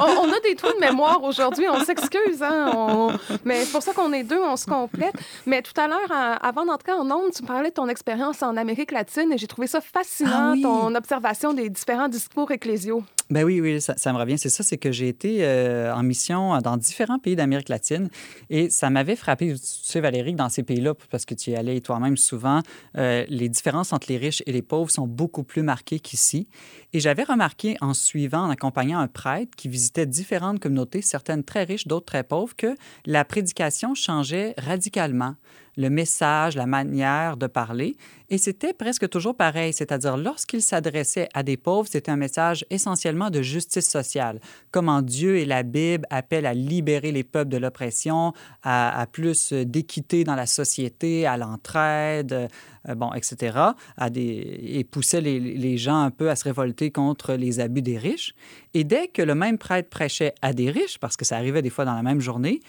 on, 0.01 0.05
on 0.05 0.33
a 0.33 0.41
des 0.41 0.55
trous 0.55 0.73
de 0.75 0.81
mémoire 0.81 1.23
aujourd'hui, 1.23 1.67
on 1.71 1.81
s'excuse, 1.85 2.43
hein? 2.43 2.73
on- 2.77 3.13
mais 3.45 3.65
c'est 3.65 3.73
pour 3.73 3.83
ça 3.83 3.93
qu'on 3.93 4.13
est 4.13 4.23
deux, 4.25 4.41
on 4.41 4.57
se 4.57 4.67
complète. 4.67 5.15
Mais 5.47 5.63
tout 5.63 5.79
à 5.81 5.89
l'heure, 5.89 6.11
à- 6.11 6.35
avant 6.47 6.65
d'entrer 6.67 6.93
en 6.93 7.11
ondes, 7.11 7.33
tu 7.35 7.43
me 7.43 7.49
parlais 7.49 7.71
de 7.71 7.75
ton 7.75 7.89
expérience 7.89 8.43
en 8.43 8.57
Amérique 8.57 8.93
latine 8.93 9.33
et 9.33 9.39
j'ai 9.39 9.47
trouvé 9.47 9.67
ça 9.67 9.81
fascinant, 9.81 10.31
Ah 10.33 10.53
oui. 10.53 10.63
ton 10.63 10.95
observation 10.95 11.53
des 11.55 11.69
différents 11.71 12.09
discours 12.09 12.51
ecclésiaux. 12.51 13.03
Ben 13.33 13.45
oui, 13.45 13.63
oui, 13.63 13.81
ça, 13.81 14.13
me 14.13 14.19
revient. 14.19 14.37
C'est 14.37 14.51
ça, 14.51 14.63
c'est 14.63 14.77
que 14.77 14.93
j'ai 14.93 15.09
été 15.09 15.39
euh, 15.41 15.91
en 15.95 16.03
mission 16.03 16.59
dans 16.59 16.77
différents 16.77 17.19
pays 17.19 17.35
d'Amérique 17.35 17.71
latine 17.71 18.11
et 18.51 18.69
ça 18.69 18.91
m'avait 18.91 19.17
frappé. 19.17 19.55
Tu 19.55 19.59
sais, 19.63 20.01
Valérie, 20.01 20.35
dans 20.35 20.51
ces 20.51 20.63
pays-là, 20.63 20.93
parce 21.11 21.25
que 21.25 21.33
tu 21.33 21.53
y 21.53 21.57
allais 21.57 21.81
toi-même 21.81 22.19
souvent, 22.19 22.61
euh, 22.99 23.25
les 23.31 23.49
différences 23.49 23.95
entre 23.95 24.09
les 24.11 24.19
riches 24.19 24.43
et 24.45 24.53
les 24.53 24.61
pauvres 24.61 24.91
sont 24.91 25.07
beaucoup 25.07 25.45
plus 25.45 25.63
marquées 25.63 25.99
qu'ici. 25.99 26.47
Et 26.93 27.01
j'avais 27.01 27.23
remarqué 27.23 27.79
en 27.81 27.95
suivant, 27.95 28.45
en 28.45 28.51
accompagnant 28.51 28.99
un 28.99 29.09
prêtre 29.09 29.57
qui 29.57 29.69
visitait 29.69 30.05
différentes 30.05 30.61
communautés, 30.61 31.01
certaines 31.01 31.43
très 31.43 31.65
riches, 31.65 31.87
d'autres 31.87 32.05
très 32.05 32.25
pauvres, 32.25 32.55
que 32.55 32.75
la 33.07 33.25
prédication 33.25 33.95
changeait 33.95 34.53
radicalement 34.59 35.37
le 35.77 35.89
message, 35.89 36.57
la 36.57 36.67
manière 36.67 37.37
de 37.37 37.47
parler. 37.47 37.97
Et 38.29 38.39
c'était 38.39 38.73
presque 38.73 39.09
toujours 39.09 39.37
pareil, 39.37 39.73
c'est-à-dire 39.73 40.17
lorsqu'il 40.17 40.63
s'adressait 40.63 41.29
à 41.35 41.43
des 41.43 41.57
pauvres, 41.57 41.89
c'était 41.91 42.11
un 42.11 42.17
message 42.17 42.65
essentiellement 42.71 43.31
de 43.31 43.43
justice 43.43 43.89
sociale. 43.89 44.41
Comment 44.71 45.03
Dieu 45.03 45.37
et 45.37 45.45
la 45.45 45.63
Bible 45.63 46.07
appellent 46.11 46.47
à 46.47 46.55
libérer 46.55 47.13
les 47.13 47.25
peuples 47.25 47.51
de 47.51 47.59
l'oppression, 47.59 48.33
à, 48.63 49.07
plus 49.11 49.53
d'équité 49.53 50.25
dans 50.25 50.35
la 50.35 50.47
société, 50.47 51.27
à 51.27 51.37
l'entraide, 51.37 52.49
euh, 52.89 52.95
bon, 52.95 53.13
etc., 53.13 53.59
à 53.97 54.11
des, 54.11 54.61
et 54.63 54.85
poussait 54.85 55.21
les, 55.21 55.39
les 55.39 55.77
gens 55.77 56.01
un 56.01 56.11
peu 56.11 56.31
à 56.31 56.37
se 56.37 56.45
révolter 56.45 56.91
contre 56.91 57.35
les 57.35 57.61
abus 57.61 57.83
des 57.83 57.99
riches. 57.99 58.35
Et 58.75 58.85
dès 58.85 59.09
que 59.09 59.23
le 59.23 59.35
même 59.35 59.59
prêtre 59.59 59.91
prêchait 59.91 60.35
à 60.43 60.53
des 60.53 60.71
riches, 60.71 60.99
parce 60.99 61.17
que 61.17 61.25
ça 61.25 61.37
arrivait 61.37 61.63
des 61.63 61.71
fois 61.71 61.85
dans 61.85 61.95
la 61.95 62.03
même 62.03 62.21
journée, 62.21 62.61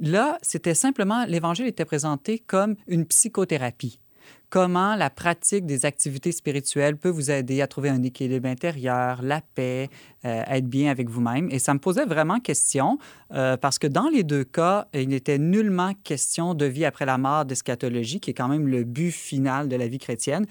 Là, 0.00 0.38
c'était 0.42 0.74
simplement, 0.74 1.24
l'Évangile 1.26 1.66
était 1.66 1.84
présenté 1.84 2.38
comme 2.38 2.76
une 2.86 3.04
psychothérapie. 3.06 3.98
Comment 4.50 4.94
la 4.94 5.10
pratique 5.10 5.66
des 5.66 5.84
activités 5.84 6.32
spirituelles 6.32 6.96
peut 6.96 7.10
vous 7.10 7.30
aider 7.30 7.60
à 7.60 7.66
trouver 7.66 7.90
un 7.90 8.02
équilibre 8.02 8.48
intérieur, 8.48 9.20
la 9.22 9.42
paix, 9.42 9.90
euh, 10.24 10.42
être 10.46 10.66
bien 10.66 10.90
avec 10.90 11.10
vous-même. 11.10 11.50
Et 11.50 11.58
ça 11.58 11.74
me 11.74 11.78
posait 11.78 12.06
vraiment 12.06 12.40
question 12.40 12.98
euh, 13.32 13.58
parce 13.58 13.78
que 13.78 13.86
dans 13.86 14.08
les 14.08 14.22
deux 14.22 14.44
cas, 14.44 14.86
il 14.94 15.10
n'était 15.10 15.38
nullement 15.38 15.92
question 16.02 16.54
de 16.54 16.64
vie 16.64 16.86
après 16.86 17.04
la 17.04 17.18
mort, 17.18 17.44
d'eschatologie, 17.44 18.20
qui 18.20 18.30
est 18.30 18.34
quand 18.34 18.48
même 18.48 18.68
le 18.68 18.84
but 18.84 19.10
final 19.10 19.68
de 19.68 19.76
la 19.76 19.86
vie 19.86 19.98
chrétienne 19.98 20.46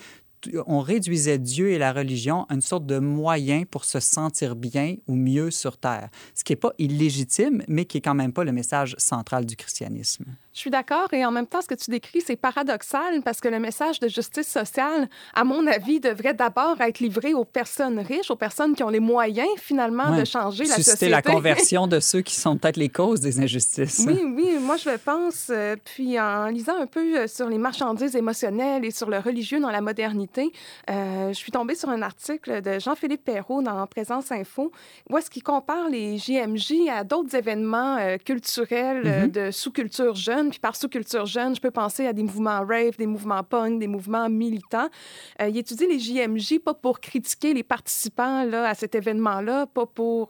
on 0.67 0.79
réduisait 0.81 1.37
Dieu 1.37 1.69
et 1.71 1.77
la 1.77 1.93
religion 1.93 2.45
à 2.49 2.53
une 2.55 2.61
sorte 2.61 2.85
de 2.85 2.99
moyen 2.99 3.63
pour 3.69 3.85
se 3.85 3.99
sentir 3.99 4.55
bien 4.55 4.95
ou 5.07 5.15
mieux 5.15 5.51
sur 5.51 5.77
Terre. 5.77 6.09
Ce 6.35 6.43
qui 6.43 6.53
n'est 6.53 6.57
pas 6.57 6.73
illégitime, 6.77 7.63
mais 7.67 7.85
qui 7.85 7.97
est 7.97 8.01
quand 8.01 8.15
même 8.15 8.33
pas 8.33 8.43
le 8.43 8.51
message 8.51 8.95
central 8.97 9.45
du 9.45 9.55
christianisme. 9.55 10.25
Je 10.53 10.61
suis 10.61 10.71
d'accord 10.71 11.07
et 11.13 11.23
en 11.23 11.29
même 11.31 11.45
temps, 11.45 11.61
ce 11.61 11.67
que 11.67 11.75
tu 11.75 11.91
décris, 11.91 12.21
c'est 12.25 12.35
paradoxal 12.35 13.21
parce 13.23 13.39
que 13.41 13.47
le 13.47 13.59
message 13.59 13.99
de 13.99 14.07
justice 14.07 14.47
sociale, 14.47 15.07
à 15.35 15.43
mon 15.43 15.67
avis, 15.67 15.99
devrait 15.99 16.33
d'abord 16.33 16.81
être 16.81 16.99
livré 16.99 17.33
aux 17.35 17.45
personnes 17.45 17.99
riches, 17.99 18.31
aux 18.31 18.35
personnes 18.35 18.73
qui 18.75 18.81
ont 18.83 18.89
les 18.89 18.99
moyens 18.99 19.47
finalement 19.57 20.09
Ouais. 20.11 20.21
de 20.21 20.25
changer 20.25 20.63
la 20.65 20.75
Susciter 20.75 20.91
société. 20.91 21.09
la 21.09 21.21
conversion 21.21 21.85
de 21.87 21.99
ceux 21.99 22.21
qui 22.21 22.35
sont 22.35 22.57
peut-être 22.57 22.77
les 22.77 22.89
causes 22.89 23.19
des 23.19 23.39
injustices. 23.43 24.03
Oui, 24.07 24.19
oui, 24.35 24.57
moi 24.59 24.77
je 24.77 24.89
le 24.89 24.97
pense. 24.97 25.47
euh, 25.51 25.75
puis 25.83 26.19
en 26.19 26.47
lisant 26.47 26.77
un 26.79 26.87
peu 26.87 27.19
euh, 27.19 27.27
sur 27.27 27.47
les 27.49 27.57
marchandises 27.59 28.15
émotionnelles 28.15 28.83
et 28.85 28.91
sur 28.91 29.09
le 29.09 29.19
religieux 29.19 29.59
dans 29.59 29.69
la 29.71 29.81
modernité, 29.81 30.36
Euh, 30.37 31.29
je 31.29 31.33
suis 31.33 31.51
tombée 31.51 31.75
sur 31.75 31.89
un 31.89 32.01
article 32.01 32.61
de 32.61 32.79
Jean-Philippe 32.79 33.23
Perrault 33.23 33.61
dans 33.61 33.85
Présence 33.87 34.31
Info, 34.31 34.71
où 35.09 35.17
est-ce 35.17 35.29
qu'il 35.29 35.43
compare 35.43 35.89
les 35.89 36.17
JMJ 36.17 36.89
à 36.91 37.03
d'autres 37.03 37.35
événements 37.35 37.97
euh, 37.97 38.17
culturels 38.17 39.03
euh, 39.05 39.23
Mhm. 39.23 39.31
de 39.31 39.51
sous-culture 39.51 40.15
jeune. 40.15 40.49
Puis 40.49 40.59
par 40.59 40.75
sous-culture 40.75 41.25
jeune, 41.25 41.55
je 41.55 41.61
peux 41.61 41.71
penser 41.71 42.05
à 42.05 42.13
des 42.13 42.23
mouvements 42.23 42.65
rave, 42.65 42.97
des 42.97 43.07
mouvements 43.07 43.43
punk, 43.43 43.79
des 43.79 43.87
mouvements 43.87 44.29
militants. 44.29 44.87
Il 45.39 45.57
étudie 45.57 45.87
les 45.87 45.99
JMJ 45.99 46.59
pas 46.59 46.73
pour 46.73 46.99
critiquer 46.99 47.53
les 47.53 47.63
participants 47.63 48.43
là, 48.43 48.69
à 48.69 48.75
cet 48.75 48.95
événement-là, 48.95 49.65
pas 49.67 49.85
pour, 49.85 50.29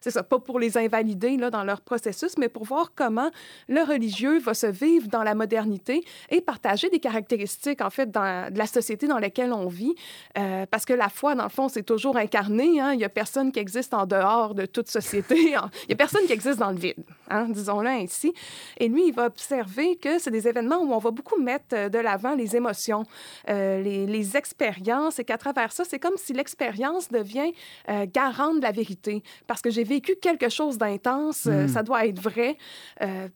c'est 0.00 0.10
ça, 0.10 0.22
pas 0.22 0.38
pour 0.38 0.58
les 0.58 0.76
invalider 0.78 1.36
là, 1.36 1.50
dans 1.50 1.64
leur 1.64 1.80
processus, 1.80 2.36
mais 2.38 2.48
pour 2.48 2.64
voir 2.64 2.92
comment 2.94 3.30
le 3.68 3.82
religieux 3.82 4.38
va 4.38 4.54
se 4.54 4.66
vivre 4.66 5.08
dans 5.08 5.22
la 5.22 5.34
modernité 5.34 6.04
et 6.30 6.40
partager 6.40 6.88
des 6.90 7.00
caractéristiques, 7.00 7.80
en 7.80 7.90
fait, 7.90 8.10
dans, 8.10 8.52
de 8.52 8.58
la 8.58 8.66
société 8.66 9.06
dans 9.06 9.18
on 9.44 9.66
vit. 9.68 9.94
Euh, 10.38 10.66
parce 10.70 10.84
que 10.84 10.92
la 10.92 11.08
foi, 11.08 11.34
dans 11.34 11.44
le 11.44 11.48
fond, 11.50 11.68
c'est 11.68 11.82
toujours 11.82 12.16
incarné. 12.16 12.80
hein. 12.80 12.92
Il 12.92 12.98
n'y 12.98 13.04
a 13.04 13.08
personne 13.08 13.52
qui 13.52 13.58
existe 13.58 13.94
en 13.94 14.06
dehors 14.06 14.54
de 14.54 14.66
toute 14.66 14.88
société. 14.88 15.36
Il 15.36 15.48
n'y 15.88 15.92
a 15.94 15.96
personne 15.96 16.24
qui 16.26 16.32
existe 16.32 16.58
dans 16.58 16.70
le 16.70 16.76
vide, 16.78 16.96
hein, 17.30 17.46
disons-le 17.48 17.88
ainsi. 17.88 18.32
Et 18.78 18.88
lui, 18.88 19.08
il 19.08 19.12
va 19.14 19.26
observer 19.26 19.96
que 19.96 20.18
c'est 20.18 20.30
des 20.30 20.48
événements 20.48 20.78
où 20.78 20.92
on 20.92 20.98
va 20.98 21.10
beaucoup 21.10 21.40
mettre 21.40 21.66
euh, 21.74 21.88
de 21.88 21.98
l'avant 21.98 22.34
les 22.34 22.56
émotions, 22.56 23.04
euh, 23.48 23.82
les, 23.82 24.06
les 24.06 24.36
expériences, 24.36 25.18
et 25.18 25.24
qu'à 25.24 25.38
travers 25.38 25.72
ça, 25.72 25.84
c'est 25.84 25.98
comme 25.98 26.16
si 26.16 26.32
l'expérience 26.32 27.08
devient 27.10 27.52
euh, 27.88 28.06
garante 28.12 28.56
de 28.58 28.62
la 28.62 28.72
vérité. 28.72 29.22
Parce 29.46 29.62
que 29.62 29.70
j'ai 29.70 29.84
vécu 29.84 30.16
quelque 30.20 30.48
chose 30.48 30.78
d'intense, 30.78 31.46
euh, 31.46 31.64
Mm. 31.64 31.68
ça 31.68 31.82
doit 31.82 32.06
être 32.06 32.20
vrai. 32.20 32.56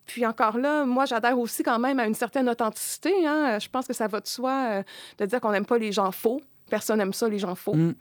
Puis 0.07 0.27
encore 0.27 0.59
là, 0.59 0.85
moi, 0.85 1.05
j'adhère 1.05 1.39
aussi 1.39 1.63
quand 1.63 1.79
même 1.79 1.99
à 1.99 2.07
une 2.07 2.15
certaine 2.15 2.49
authenticité. 2.49 3.27
hein. 3.27 3.59
Je 3.59 3.69
pense 3.69 3.87
que 3.87 3.93
ça 3.93 4.07
va 4.09 4.21
de 4.21 4.27
soi 4.27 4.83
de 5.19 5.27
dire 5.27 5.41
qu'on 5.41 5.53
n'aime 5.53 5.67
pas 5.67 5.79
les 5.79 5.89
gens 5.92 6.12
faux. 6.12 6.40
Personne 6.68 6.98
n'aime 6.98 7.12
ça, 7.12 7.29
les 7.29 7.38
gens 7.38 7.55
faux. 7.55 7.74
Mm. 7.74 7.94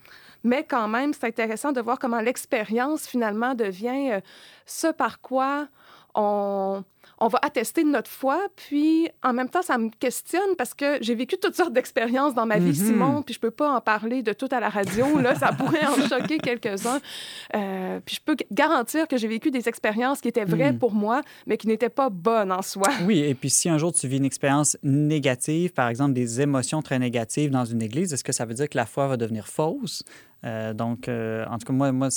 Mais 0.43 0.63
quand 0.63 0.88
même, 0.88 1.13
c'est 1.13 1.25
intéressant 1.25 1.71
de 1.71 1.82
voir 1.82 1.99
comment 1.99 2.21
l'expérience, 2.21 3.08
finalement, 3.08 3.56
devient 3.56 4.12
euh, 4.12 4.19
ce 4.65 4.88
par 4.88 5.21
quoi 5.21 5.67
on, 6.15 6.84
on 7.22 7.28
va 7.28 7.39
attester 7.41 7.84
de 7.84 7.89
notre 7.89 8.10
foi. 8.10 8.39
Puis, 8.56 9.10
en 9.24 9.34
même 9.34 9.50
temps, 9.50 9.62
ça 9.62 9.78
me 9.78 9.89
questionne 10.00 10.56
parce 10.58 10.74
que 10.74 10.98
j'ai 11.02 11.15
vécu 11.15 11.38
toutes 11.38 11.56
sortes 11.56 11.74
d'expériences 11.74 12.34
dans 12.34 12.45
ma 12.45 12.58
vie, 12.60 12.69
Mhm. 12.69 12.74
Simon, 12.88 13.22
puis 13.24 13.34
je 13.34 13.39
peux 13.39 13.52
pas 13.52 13.72
en 13.72 13.82
parler 13.82 14.24
de 14.24 14.32
tout 14.34 14.48
à 14.52 14.60
la 14.60 14.69
radio. 14.69 15.19
Là, 15.19 15.36
ça 15.36 15.52
pourrait 15.52 15.86
en 15.86 15.95
choquer 16.08 16.38
quelques-uns. 16.38 17.00
Euh, 17.56 18.00
puis 18.06 18.15
je 18.15 18.22
peux 18.22 18.36
garantir 18.52 19.08
que 19.08 19.17
j'ai 19.17 19.28
vécu 19.28 19.52
des 19.52 19.67
expériences 19.67 20.22
qui 20.22 20.28
étaient 20.30 20.45
vraies 20.45 20.72
Mhm. 20.72 20.80
pour 20.80 20.93
moi, 20.93 21.22
mais 21.45 21.58
qui 21.58 21.67
n'étaient 21.67 21.89
pas 21.89 22.10
bonnes 22.10 22.52
en 22.52 22.62
soi. 22.62 22.88
Oui, 23.06 23.19
et 23.19 23.34
puis 23.36 23.50
si 23.50 23.69
un 23.69 23.78
jour 23.78 23.91
tu 23.93 24.08
vis 24.08 24.17
une 24.17 24.26
expérience 24.26 24.78
négative, 24.84 25.74
par 25.74 25.89
exemple 25.89 26.13
des 26.13 26.41
émotions 26.41 26.82
très 26.82 27.00
négatives 27.00 27.52
dans 27.52 27.65
une 27.65 27.82
église, 27.82 28.13
est-ce 28.13 28.24
que 28.24 28.32
ça 28.32 28.45
veut 28.45 28.54
dire 28.54 28.69
que 28.69 28.78
la 28.78 28.86
foi 28.86 29.08
va 29.08 29.17
devenir 29.17 29.48
fausse? 29.48 30.04
Euh, 30.45 30.73
donc, 30.73 31.08
euh, 31.08 31.45
en 31.49 31.58
tout 31.58 31.65
cas, 31.65 31.73
moi, 31.73 31.91
moi 31.91 32.10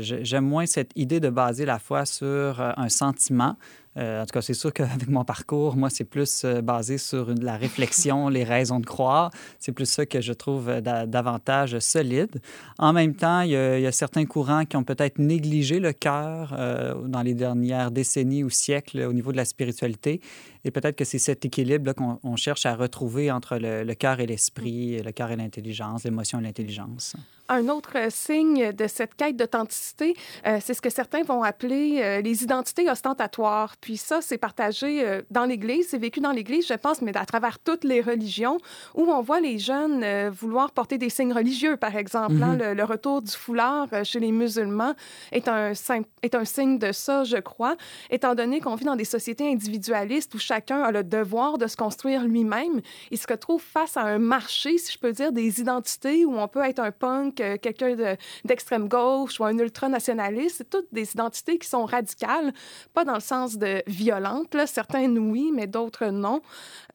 j'aime 0.00 0.44
moins 0.44 0.66
cette 0.66 0.90
idée 0.96 1.20
de 1.20 1.30
baser 1.30 1.64
la 1.64 1.78
foi 1.78 2.04
sur 2.04 2.26
euh, 2.26 2.72
un 2.76 2.88
sentiment. 2.88 3.56
Euh, 3.98 4.22
en 4.22 4.26
tout 4.26 4.32
cas, 4.32 4.42
c'est 4.42 4.54
sûr 4.54 4.72
qu'avec 4.74 5.08
mon 5.08 5.24
parcours, 5.24 5.76
moi, 5.76 5.90
c'est 5.90 6.04
plus 6.04 6.42
euh, 6.44 6.60
basé 6.62 6.98
sur 6.98 7.32
la 7.40 7.56
réflexion, 7.56 8.28
les 8.28 8.44
raisons 8.44 8.80
de 8.80 8.86
croire. 8.86 9.30
C'est 9.58 9.72
plus 9.72 9.86
ça 9.86 10.06
que 10.06 10.20
je 10.20 10.32
trouve 10.32 10.68
euh, 10.68 10.80
da- 10.80 11.06
davantage 11.06 11.78
solide. 11.80 12.40
En 12.78 12.92
même 12.92 13.14
temps, 13.14 13.40
il 13.40 13.50
y, 13.50 13.56
a, 13.56 13.92
certains 13.92 14.26
courants 14.26 14.64
qui 14.64 14.76
ont 14.76 14.84
peut-être 14.84 15.18
négligé 15.18 15.80
le 15.80 15.92
cœur 15.92 16.54
dans 17.06 17.22
les 17.22 17.34
dernières 17.34 17.90
décennies 17.90 18.44
ou 18.44 18.50
siècles 18.50 19.00
au 19.00 19.12
niveau 19.12 19.32
de 19.32 19.36
la 19.36 19.44
spiritualité. 19.44 20.20
Et 20.64 20.70
peut-être 20.70 20.96
que 20.96 21.04
c'est 21.04 21.18
cet 21.18 21.44
équilibre 21.44 21.92
qu'on 21.92 22.20
on 22.22 22.36
cherche 22.36 22.66
à 22.66 22.76
retrouver 22.76 23.30
entre 23.30 23.58
le, 23.58 23.94
cœur 23.94 24.20
et 24.20 24.26
l'esprit, 24.26 25.02
le 25.02 25.12
cœur 25.12 25.30
et 25.30 25.36
l'intelligence, 25.36 26.04
l'émotion 26.04 26.38
et 26.40 26.42
l'intelligence. 26.42 27.16
Un 27.48 27.68
autre 27.68 27.96
signe 28.10 28.72
de 28.72 28.86
cette 28.86 29.14
quête 29.14 29.36
d'authenticité, 29.36 30.14
c'est 30.44 30.74
ce 30.74 30.82
que 30.82 30.90
certains 30.90 31.22
vont 31.22 31.42
appeler 31.42 32.20
les 32.22 32.42
identités 32.42 32.90
ostentatoires. 32.90 33.76
Puis 33.88 33.96
ça, 33.96 34.20
c'est 34.20 34.36
partagé 34.36 35.02
euh, 35.02 35.22
dans 35.30 35.46
l'Église, 35.46 35.88
c'est 35.88 35.96
vécu 35.96 36.20
dans 36.20 36.30
l'Église, 36.32 36.66
je 36.68 36.74
pense, 36.74 37.00
mais 37.00 37.16
à 37.16 37.24
travers 37.24 37.58
toutes 37.58 37.84
les 37.84 38.02
religions, 38.02 38.58
où 38.94 39.04
on 39.10 39.22
voit 39.22 39.40
les 39.40 39.58
jeunes 39.58 40.02
euh, 40.04 40.30
vouloir 40.30 40.72
porter 40.72 40.98
des 40.98 41.08
signes 41.08 41.32
religieux, 41.32 41.78
par 41.78 41.96
exemple. 41.96 42.34
hein. 42.42 42.52
Mhm. 42.52 42.58
le, 42.58 42.74
le 42.74 42.84
retour 42.84 43.22
du 43.22 43.32
foulard 43.32 43.86
euh, 43.94 44.04
chez 44.04 44.20
les 44.20 44.30
musulmans 44.30 44.92
est 45.32 45.48
un, 45.48 45.72
est 46.22 46.34
un 46.34 46.44
signe 46.44 46.78
de 46.78 46.92
ça, 46.92 47.24
je 47.24 47.38
crois, 47.38 47.76
étant 48.10 48.34
donné 48.34 48.60
qu'on 48.60 48.74
vit 48.74 48.84
dans 48.84 48.94
des 48.94 49.06
sociétés 49.06 49.50
individualistes 49.50 50.34
où 50.34 50.38
chacun 50.38 50.82
a 50.82 50.90
le 50.92 51.02
devoir 51.02 51.56
de 51.56 51.66
se 51.66 51.76
construire 51.76 52.24
lui-même. 52.26 52.82
Il 53.10 53.16
se 53.16 53.26
retrouve 53.26 53.62
face 53.62 53.96
à 53.96 54.02
un 54.02 54.18
marché, 54.18 54.76
si 54.76 54.92
je 54.92 54.98
peux 54.98 55.12
dire, 55.12 55.32
des 55.32 55.62
identités 55.62 56.26
où 56.26 56.36
on 56.38 56.46
peut 56.46 56.62
être 56.62 56.80
un 56.80 56.90
punk, 56.92 57.36
quelqu'un 57.62 57.94
de- 57.94 58.16
d'extrême 58.44 58.86
gauche 58.86 59.40
ou 59.40 59.44
un 59.46 59.56
ultranationaliste. 59.56 60.56
C'est 60.58 60.68
toutes 60.68 60.92
des 60.92 61.10
identités 61.12 61.56
qui 61.58 61.66
sont 61.66 61.86
radicales, 61.86 62.52
pas 62.92 63.06
dans 63.06 63.14
le 63.14 63.20
sens 63.20 63.56
de 63.56 63.77
violentes. 63.86 64.54
Là. 64.54 64.66
Certaines, 64.66 65.18
oui, 65.18 65.50
mais 65.54 65.66
d'autres, 65.66 66.06
non. 66.06 66.42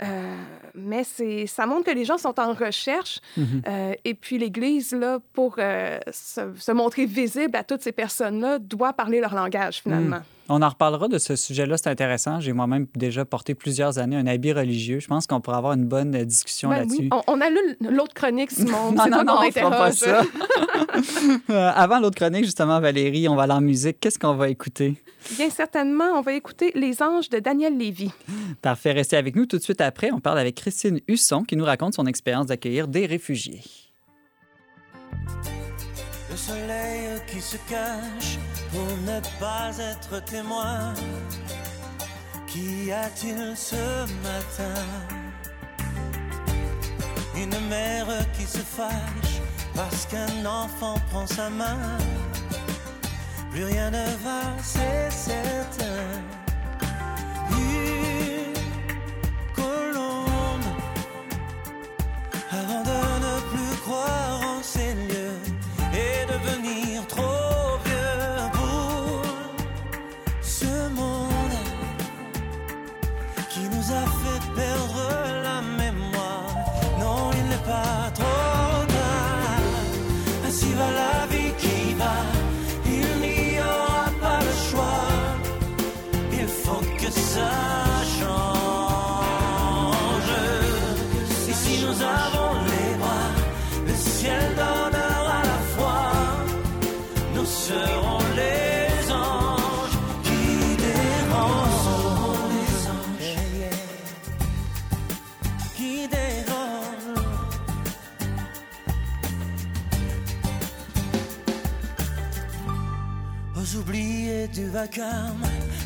Euh, 0.01 0.35
mais 0.75 1.03
c'est, 1.03 1.47
ça 1.47 1.65
montre 1.65 1.85
que 1.85 1.95
les 1.95 2.05
gens 2.05 2.17
sont 2.17 2.39
en 2.39 2.53
recherche. 2.53 3.19
Mhm. 3.37 3.61
Euh, 3.67 3.93
et 4.03 4.13
puis 4.13 4.37
l'Église, 4.37 4.93
là, 4.93 5.19
pour 5.33 5.55
euh, 5.59 5.99
se, 6.11 6.41
se 6.57 6.71
montrer 6.71 7.05
visible 7.05 7.55
à 7.55 7.63
toutes 7.63 7.81
ces 7.81 7.91
personnes-là, 7.91 8.59
doit 8.59 8.93
parler 8.93 9.19
leur 9.19 9.33
langage, 9.33 9.81
finalement. 9.81 10.21
On 10.49 10.61
en 10.61 10.67
reparlera 10.69 11.07
de 11.07 11.17
ce 11.17 11.35
sujet-là, 11.37 11.77
c'est 11.77 11.87
intéressant. 11.89 12.39
J'ai 12.41 12.51
moi-même 12.51 12.85
déjà 12.95 13.23
porté 13.23 13.55
plusieurs 13.55 13.97
années 13.97 14.17
un 14.17 14.27
habit 14.27 14.51
religieux. 14.51 14.99
Je 14.99 15.07
pense 15.07 15.25
qu'on 15.25 15.39
pourra 15.39 15.57
avoir 15.57 15.73
une 15.73 15.85
bonne 15.85 16.13
euh, 16.15 16.25
discussion 16.25 16.69
Ben 16.69 16.79
là-dessus. 16.79 17.03
oui. 17.03 17.09
on, 17.11 17.21
on 17.27 17.39
a 17.41 17.49
lu 17.49 17.57
l'autre 17.79 18.13
chronique, 18.13 18.51
Simon. 18.57 18.91
Non, 18.91 19.07
non, 19.09 19.23
non, 19.23 19.35
on 19.39 19.51
fera 19.51 19.69
pas 19.71 19.91
ça. 19.91 20.21
Euh, 21.49 21.71
avant 21.75 21.99
l'autre 21.99 22.15
chronique, 22.17 22.45
justement, 22.45 22.79
Valérie, 22.79 23.27
on 23.27 23.35
va 23.35 23.43
aller 23.43 23.53
en 23.53 23.61
musique. 23.61 23.99
Qu'est-ce 23.99 24.19
qu'on 24.19 24.35
va 24.35 24.49
écouter? 24.49 24.95
Bien 25.37 25.49
certainement, 25.49 26.05
on 26.15 26.21
va 26.21 26.33
écouter 26.33 26.71
Les 26.75 27.01
Anges 27.01 27.29
de 27.29 27.39
Daniel 27.39 27.77
Lévy. 27.77 28.11
Parfait, 28.61 28.91
restez 28.91 29.17
avec 29.17 29.35
nous 29.35 29.45
tout 29.45 29.57
de 29.57 29.63
suite 29.63 29.81
après. 29.81 30.11
On 30.11 30.19
parle 30.19 30.37
avec 30.39 30.55
Christine 30.55 30.99
Husson 31.07 31.43
qui 31.43 31.55
nous 31.55 31.65
raconte 31.65 31.95
son 31.95 32.05
expérience 32.05 32.47
d'accueillir 32.47 32.87
des 32.87 33.05
réfugiés. 33.07 33.61
Le 36.29 36.35
soleil 36.37 37.19
qui 37.27 37.41
se 37.41 37.57
cache 37.69 38.37
pour 38.73 38.97
ne 39.05 39.19
pas 39.39 39.71
être 39.77 40.19
témoin. 40.25 40.93
Qu'y 42.47 42.91
a-t-il 42.91 43.55
ce 43.55 44.01
matin? 44.27 44.81
Une 47.35 47.59
mère 47.69 48.07
qui 48.33 48.45
se 48.45 48.59
fâche 48.59 49.41
parce 49.75 50.05
qu'un 50.07 50.45
enfant 50.45 50.95
prend 51.11 51.27
sa 51.27 51.49
main. 51.49 51.97
Plus 53.51 53.65
rien 53.65 53.91
ne 53.91 54.05
va, 54.25 54.41
c'est 54.61 55.09
certain. 55.11 56.42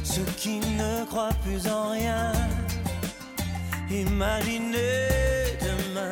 Ceux 0.03 0.23
qui 0.37 0.59
ne 0.59 1.05
croient 1.05 1.37
plus 1.43 1.67
en 1.67 1.91
rien. 1.91 2.31
Imaginez 3.89 5.57
demain. 5.61 6.11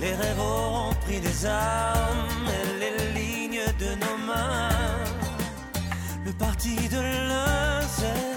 Les 0.00 0.14
rêves 0.14 0.40
auront 0.40 0.94
pris 1.06 1.20
des 1.20 1.46
armes 1.46 2.48
et 2.58 2.80
les 2.80 2.96
lignes 3.18 3.66
de 3.78 3.94
nos 3.94 4.18
mains. 4.26 4.68
Le 6.26 6.32
parti 6.32 6.76
de 6.88 7.00
l'incertain. 7.28 8.29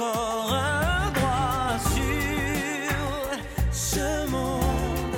encore 0.00 0.52
un 0.54 1.10
droit 1.12 1.78
sur 1.94 3.72
ce 3.72 4.30
monde. 4.30 5.16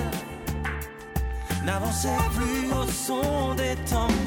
N'avançait 1.64 2.08
plus 2.34 2.72
au 2.72 2.86
son 2.90 3.54
des 3.54 3.76
temps. 3.90 4.21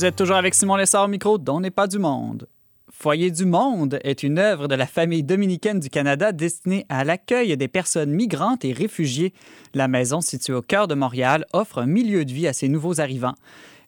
Vous 0.00 0.06
êtes 0.06 0.16
toujours 0.16 0.36
avec 0.36 0.54
Simon 0.54 0.76
Lessard 0.76 1.04
au 1.04 1.08
micro 1.08 1.36
d'On 1.36 1.60
n'est 1.60 1.70
pas 1.70 1.86
du 1.86 1.98
monde. 1.98 2.48
Foyer 2.90 3.30
du 3.30 3.44
Monde 3.44 3.98
est 4.02 4.22
une 4.22 4.38
œuvre 4.38 4.66
de 4.66 4.74
la 4.74 4.86
famille 4.86 5.22
dominicaine 5.22 5.78
du 5.78 5.90
Canada 5.90 6.32
destinée 6.32 6.86
à 6.88 7.04
l'accueil 7.04 7.54
des 7.58 7.68
personnes 7.68 8.10
migrantes 8.10 8.64
et 8.64 8.72
réfugiées. 8.72 9.34
La 9.74 9.88
maison, 9.88 10.22
située 10.22 10.54
au 10.54 10.62
cœur 10.62 10.88
de 10.88 10.94
Montréal, 10.94 11.44
offre 11.52 11.76
un 11.76 11.86
milieu 11.86 12.24
de 12.24 12.32
vie 12.32 12.48
à 12.48 12.54
ces 12.54 12.68
nouveaux 12.68 12.98
arrivants. 12.98 13.34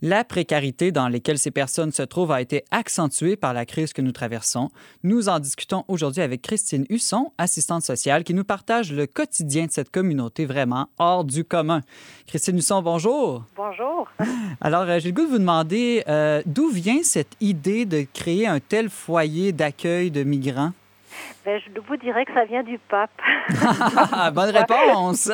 La 0.05 0.25
précarité 0.25 0.91
dans 0.91 1.09
laquelle 1.09 1.38
ces 1.38 1.53
personnes 1.53 1.93
se 1.93 2.03
trouvent 2.03 2.33
a 2.33 2.41
été 2.41 2.65
accentuée 2.73 3.37
par 3.37 3.55
la 3.55 3.65
crise 3.65 3.93
que 3.93 4.03
nous 4.03 4.11
traversons. 4.11 4.71
Nous 5.05 5.29
en 5.29 5.38
discutons 5.38 5.85
aujourd'hui 5.87 6.23
avec 6.23 6.43
Christine 6.43 6.87
Husson, 6.91 7.31
assistante 7.38 7.85
sociale, 7.85 8.25
qui 8.25 8.35
nous 8.35 8.43
partage 8.43 8.93
le 8.93 9.07
quotidien 9.07 9.67
de 9.67 9.71
cette 9.71 9.93
communauté 9.93 10.45
vraiment 10.45 10.88
hors 10.99 11.25
du 11.25 11.45
commun. 11.45 11.83
Christine 12.27 12.59
Husson, 12.59 12.83
bonjour. 12.83 13.45
Bonjour. 13.55 14.09
Alors, 14.61 14.83
euh, 14.88 14.99
j'ai 14.99 15.11
le 15.11 15.15
goût 15.15 15.23
de 15.23 15.31
vous 15.31 15.38
demander 15.38 16.03
euh, 16.09 16.43
d'où 16.47 16.69
vient 16.69 17.05
cette 17.05 17.37
idée 17.41 17.87
de 17.87 18.05
créer 18.12 18.49
un 18.49 18.59
tel 18.59 18.91
foyer 18.91 19.53
d'accueil 19.53 20.11
de 20.11 20.25
migrants? 20.25 20.73
Ben, 21.44 21.61
je 21.61 21.81
vous 21.81 21.96
dirais 21.96 22.24
que 22.24 22.33
ça 22.35 22.44
vient 22.44 22.62
du 22.62 22.78
pape, 22.78 23.11
Bonne 24.33 24.50
réponse! 24.57 25.31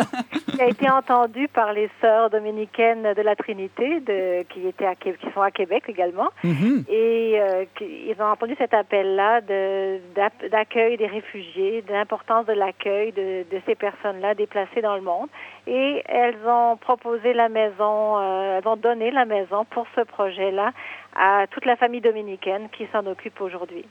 qui 0.54 0.62
a 0.62 0.66
été 0.66 0.88
entendu 0.90 1.48
par 1.48 1.74
les 1.74 1.90
sœurs 2.00 2.30
dominicaines 2.30 3.12
de 3.14 3.20
la 3.22 3.36
Trinité, 3.36 4.00
de, 4.00 4.42
qui, 4.44 4.66
étaient 4.66 4.86
à, 4.86 4.94
qui 4.94 5.12
sont 5.34 5.42
à 5.42 5.50
Québec 5.50 5.84
également. 5.86 6.28
Mhm. 6.42 6.84
Et 6.88 7.34
euh, 7.38 7.64
qui- 7.76 8.06
ils 8.08 8.16
ont 8.22 8.24
entendu 8.26 8.54
cet 8.56 8.72
appel-là 8.72 9.42
de- 9.42 10.00
d'accueil 10.48 10.96
des 10.96 11.06
réfugiés, 11.06 11.82
de 11.82 11.92
l'importance 11.92 12.46
de 12.46 12.54
l'accueil 12.54 13.12
de, 13.12 13.42
de 13.54 13.60
ces 13.66 13.74
personnes-là 13.74 14.34
déplacées 14.34 14.80
dans 14.80 14.96
le 14.96 15.02
monde. 15.02 15.28
Et 15.66 16.02
elles 16.06 16.38
ont 16.46 16.78
proposé 16.78 17.34
la 17.34 17.50
maison, 17.50 18.18
euh, 18.18 18.58
elles 18.58 18.66
ont 18.68 18.76
donné 18.76 19.10
la 19.10 19.26
maison 19.26 19.66
pour 19.66 19.86
ce 19.94 20.00
projet-là 20.00 20.72
à 21.14 21.46
toute 21.50 21.66
la 21.66 21.76
famille 21.76 22.00
dominicaine 22.00 22.68
qui 22.72 22.88
s'en 22.92 23.04
occupe 23.06 23.40
aujourd'hui. 23.42 23.84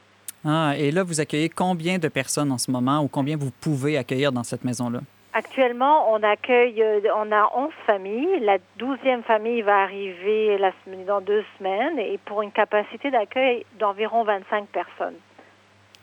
Ah, 0.46 0.74
et 0.78 0.92
là, 0.92 1.04
vous 1.04 1.20
accueillez 1.20 1.50
combien 1.50 1.98
de 1.98 2.08
personnes 2.08 2.52
en 2.52 2.58
ce 2.58 2.72
moment 2.72 3.02
ou 3.02 3.08
combien 3.08 3.38
vous 3.38 3.52
pouvez 3.52 3.98
accueillir 3.98 4.32
dans 4.32 4.44
cette 4.44 4.64
maison-là? 4.64 5.00
Actuellement, 5.34 6.12
on 6.12 6.24
accueille, 6.24 6.82
euh, 6.82 7.00
on 7.16 7.32
a 7.32 7.52
11 7.56 7.70
familles. 7.86 8.40
La 8.42 8.58
douzième 8.78 9.22
famille 9.24 9.62
va 9.62 9.84
arriver 9.84 10.58
la 10.58 10.72
dans 11.06 11.22
deux 11.22 11.44
semaines 11.58 12.00
et 12.00 12.18
pour 12.26 12.42
une 12.42 12.52
capacité 12.52 13.12
d'accueil 13.12 13.66
d'environ 13.80 14.24
25 14.24 14.68
personnes. 14.68 15.14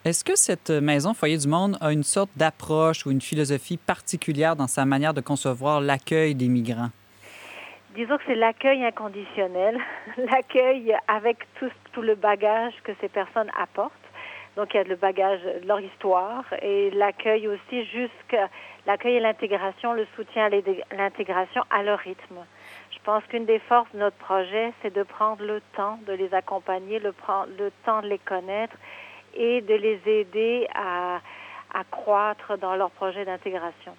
Est-ce 0.05 0.23
que 0.23 0.37
cette 0.37 0.70
maison 0.70 1.14
Foyer 1.14 1.38
du 1.38 1.49
Monde 1.49 1.79
a 1.81 1.90
une 1.90 2.03
sorte 2.03 2.31
d'approche 2.37 3.07
ou 3.07 3.11
une 3.11 3.23
philosophie 3.23 3.79
particulière 3.79 4.55
dans 4.55 4.66
sa 4.66 4.85
manière 4.85 5.14
de 5.14 5.20
concevoir 5.20 5.81
l'accueil 5.81 6.35
des 6.35 6.49
migrants? 6.49 6.90
Disons 7.97 8.18
que 8.18 8.23
c'est 8.27 8.35
l'accueil 8.35 8.85
inconditionnel, 8.85 9.79
l'accueil 10.18 10.94
avec 11.09 11.38
tout, 11.59 11.70
tout 11.92 12.03
le 12.03 12.16
bagage 12.16 12.75
que 12.85 12.92
ces 13.01 13.09
personnes 13.09 13.51
apportent. 13.59 13.92
Donc 14.57 14.73
il 14.73 14.77
y 14.77 14.81
a 14.81 14.85
le 14.85 14.97
bagage 14.97 15.40
de 15.43 15.67
leur 15.67 15.81
histoire 15.81 16.45
et 16.62 16.90
l'accueil 16.93 17.49
aussi 17.49 17.85
jusqu'à 17.87 18.49
l'accueil 18.87 19.17
et 19.17 19.21
l'intégration, 19.21 19.93
le 19.93 20.07
soutien 20.14 20.47
à 20.47 20.95
l'intégration 20.95 21.62
à 21.71 21.83
leur 21.83 21.99
rythme. 21.99 22.38
Je 22.90 22.99
pense 23.05 23.25
qu'une 23.25 23.47
des 23.47 23.59
forces 23.59 23.90
de 23.93 23.99
notre 23.99 24.17
projet, 24.17 24.73
c'est 24.81 24.95
de 24.95 25.03
prendre 25.03 25.45
le 25.45 25.61
temps 25.77 25.99
de 26.07 26.12
les 26.12 26.33
accompagner, 26.33 27.01
le 27.01 27.12
temps 27.85 28.01
de 28.03 28.07
les 28.07 28.19
connaître 28.19 28.77
et 29.35 29.61
de 29.61 29.75
les 29.75 30.01
aider 30.07 30.69
à, 30.75 31.21
à 31.75 31.85
croître 31.90 32.57
dans 32.59 32.77
leur 32.77 32.90
projet 32.90 33.25
d'intégration. 33.25 33.95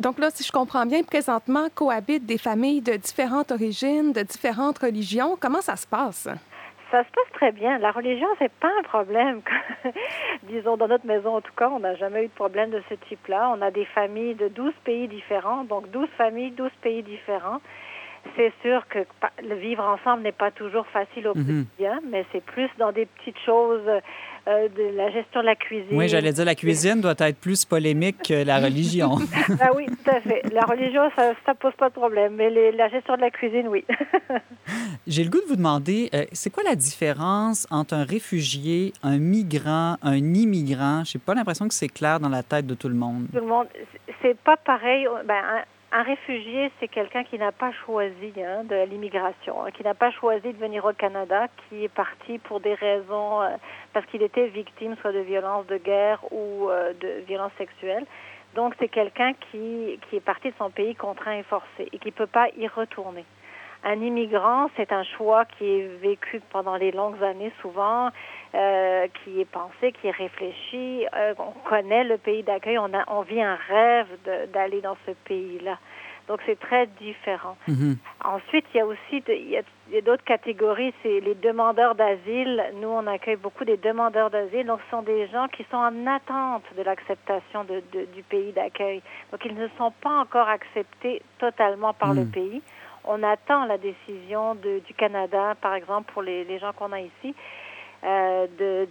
Donc 0.00 0.18
là, 0.18 0.30
si 0.30 0.42
je 0.42 0.50
comprends 0.50 0.86
bien, 0.86 1.02
présentement 1.02 1.68
cohabitent 1.72 2.26
des 2.26 2.38
familles 2.38 2.80
de 2.80 2.94
différentes 2.94 3.52
origines, 3.52 4.12
de 4.12 4.22
différentes 4.22 4.78
religions. 4.78 5.36
Comment 5.38 5.60
ça 5.60 5.76
se 5.76 5.86
passe? 5.86 6.28
Ça 6.94 7.02
se 7.02 7.10
passe 7.10 7.32
très 7.32 7.50
bien. 7.50 7.76
La 7.78 7.90
religion, 7.90 8.28
c'est 8.38 8.52
pas 8.52 8.70
un 8.78 8.82
problème. 8.84 9.42
Disons, 10.44 10.76
dans 10.76 10.86
notre 10.86 11.06
maison, 11.06 11.34
en 11.34 11.40
tout 11.40 11.52
cas, 11.56 11.68
on 11.68 11.80
n'a 11.80 11.96
jamais 11.96 12.22
eu 12.22 12.28
de 12.28 12.32
problème 12.32 12.70
de 12.70 12.80
ce 12.88 12.94
type-là. 12.94 13.52
On 13.52 13.62
a 13.62 13.72
des 13.72 13.84
familles 13.84 14.36
de 14.36 14.46
12 14.46 14.72
pays 14.84 15.08
différents, 15.08 15.64
donc 15.64 15.90
12 15.90 16.08
familles, 16.16 16.52
12 16.52 16.70
pays 16.82 17.02
différents. 17.02 17.60
C'est 18.36 18.52
sûr 18.62 18.86
que 18.88 18.98
le 19.46 19.54
vivre 19.56 19.82
ensemble 19.84 20.22
n'est 20.22 20.32
pas 20.32 20.50
toujours 20.50 20.86
facile 20.88 21.28
au 21.28 21.34
Mhm. 21.36 21.66
quotidien, 21.66 22.00
mais 22.10 22.24
c'est 22.32 22.42
plus 22.44 22.68
dans 22.78 22.90
des 22.92 23.06
petites 23.06 23.38
choses 23.46 23.82
euh, 24.46 24.68
de 24.68 24.94
la 24.96 25.10
gestion 25.10 25.40
de 25.40 25.46
la 25.46 25.54
cuisine. 25.56 25.96
Oui, 25.96 26.06
j'allais 26.08 26.32
dire 26.32 26.44
la 26.44 26.54
cuisine 26.54 27.00
doit 27.00 27.14
être 27.18 27.38
plus 27.38 27.64
polémique 27.64 28.18
que 28.28 28.44
la 28.44 28.58
religion. 28.58 29.16
Ah 29.60 29.70
oui, 29.74 29.86
tout 29.86 30.10
à 30.10 30.20
fait. 30.20 30.42
La 30.52 30.62
religion, 30.66 31.10
ça, 31.16 31.32
ça 31.46 31.54
pose 31.54 31.72
pas 31.78 31.88
de 31.88 31.94
problème, 31.94 32.34
mais 32.34 32.50
les- 32.50 32.72
la 32.72 32.88
gestion 32.88 33.16
de 33.16 33.20
la 33.22 33.30
cuisine, 33.30 33.68
oui. 33.68 33.84
J'ai 35.06 35.24
le 35.24 35.30
goût 35.30 35.40
de 35.40 35.46
vous 35.46 35.56
demander, 35.56 36.10
euh, 36.14 36.24
c'est 36.32 36.50
quoi 36.50 36.62
la 36.62 36.74
différence 36.76 37.66
entre 37.70 37.94
un 37.94 38.04
réfugié, 38.04 38.92
un 39.02 39.18
migrant, 39.18 39.96
un 40.02 40.16
immigrant? 40.16 41.04
Je 41.04 41.16
n'ai 41.16 41.22
pas 41.24 41.34
l'impression 41.34 41.68
que 41.68 41.74
c'est 41.74 41.88
clair 41.88 42.20
dans 42.20 42.28
la 42.28 42.42
tête 42.42 42.66
de 42.66 42.74
tout 42.74 42.88
le 42.88 42.94
monde. 42.94 43.26
tout 43.32 43.40
le 43.40 43.46
monde. 43.46 43.66
C'est 44.22 44.36
pas 44.38 44.56
pareil. 44.56 45.06
Ben, 45.26 45.34
un, 45.36 45.62
un 45.94 46.02
réfugié, 46.02 46.72
c'est 46.80 46.88
quelqu'un 46.88 47.22
qui 47.22 47.38
n'a 47.38 47.52
pas 47.52 47.70
choisi 47.86 48.32
hein, 48.38 48.64
de 48.64 48.84
l'immigration, 48.90 49.64
hein, 49.64 49.70
qui 49.70 49.84
n'a 49.84 49.94
pas 49.94 50.10
choisi 50.10 50.52
de 50.52 50.58
venir 50.58 50.84
au 50.84 50.92
Canada, 50.92 51.46
qui 51.68 51.84
est 51.84 51.88
parti 51.88 52.38
pour 52.38 52.58
des 52.58 52.74
raisons, 52.74 53.42
euh, 53.42 53.50
parce 53.92 54.04
qu'il 54.06 54.22
était 54.22 54.48
victime 54.48 54.96
soit 55.00 55.12
de 55.12 55.20
violences 55.20 55.66
de 55.68 55.76
guerre 55.76 56.18
ou 56.32 56.68
euh, 56.68 56.92
de 56.94 57.22
violences 57.28 57.52
sexuelles. 57.58 58.04
Donc 58.56 58.74
c'est 58.80 58.88
quelqu'un 58.88 59.34
qui, 59.34 60.00
qui 60.10 60.16
est 60.16 60.24
parti 60.24 60.48
de 60.48 60.54
son 60.58 60.70
pays 60.70 60.96
contraint 60.96 61.38
et 61.38 61.44
forcé 61.44 61.88
et 61.92 61.98
qui 61.98 62.08
ne 62.08 62.12
peut 62.12 62.26
pas 62.26 62.48
y 62.56 62.66
retourner. 62.66 63.24
Un 63.86 64.00
immigrant, 64.00 64.70
c'est 64.76 64.92
un 64.92 65.02
choix 65.02 65.44
qui 65.44 65.64
est 65.66 65.86
vécu 66.00 66.40
pendant 66.50 66.76
les 66.76 66.90
longues 66.90 67.22
années 67.22 67.52
souvent, 67.60 68.08
euh, 68.54 69.06
qui 69.22 69.40
est 69.40 69.44
pensé, 69.50 69.92
qui 69.92 70.06
est 70.08 70.10
réfléchi. 70.10 71.06
Euh, 71.14 71.34
on 71.38 71.52
connaît 71.68 72.04
le 72.04 72.16
pays 72.16 72.42
d'accueil, 72.42 72.78
on, 72.78 72.92
a, 72.94 73.04
on 73.08 73.20
vit 73.22 73.42
un 73.42 73.58
rêve 73.68 74.06
d'aller 74.54 74.80
dans 74.80 74.96
ce 75.06 75.10
pays-là. 75.28 75.76
Donc 76.28 76.40
c'est 76.46 76.58
très 76.58 76.86
différent. 76.98 77.58
Mhm. 77.68 77.98
Ensuite, 78.24 78.64
il 78.72 78.78
y 78.78 78.80
a 78.80 78.86
aussi 78.86 79.20
de- 79.26 79.34
il 79.34 79.50
y 79.50 79.58
a, 79.58 80.00
d'autres 80.00 80.24
catégories, 80.24 80.94
c'est 81.02 81.20
les 81.20 81.34
demandeurs 81.34 81.94
d'asile. 81.94 82.64
Nous, 82.80 82.88
on 82.88 83.06
accueille 83.06 83.36
beaucoup 83.36 83.66
des 83.66 83.76
demandeurs 83.76 84.30
d'asile. 84.30 84.64
Donc, 84.66 84.80
ce 84.86 84.90
sont 84.96 85.02
des 85.02 85.26
gens 85.28 85.46
qui 85.48 85.62
sont 85.70 85.76
en 85.76 86.06
attente 86.06 86.62
de 86.78 86.82
l'acceptation 86.82 87.64
de, 87.64 87.82
de- 87.92 88.06
du 88.06 88.22
pays 88.22 88.52
d'accueil. 88.52 89.02
Donc, 89.30 89.44
ils 89.44 89.54
ne 89.54 89.68
sont 89.76 89.90
pas 90.02 90.20
encore 90.20 90.48
acceptés 90.48 91.20
totalement 91.38 91.92
par 91.92 92.14
le 92.14 92.22
Hmm. 92.22 92.30
pays. 92.30 92.62
On 93.06 93.22
attend 93.22 93.64
la 93.66 93.78
décision 93.78 94.54
de- 94.54 94.80
du 94.86 94.94
Canada, 94.94 95.54
par 95.60 95.74
exemple, 95.74 96.10
pour 96.12 96.22
les, 96.22 96.44
les 96.44 96.58
gens 96.58 96.72
qu'on 96.72 96.92
a 96.92 97.00
ici, 97.00 97.34
euh, 98.04 98.46
de, 98.58 98.88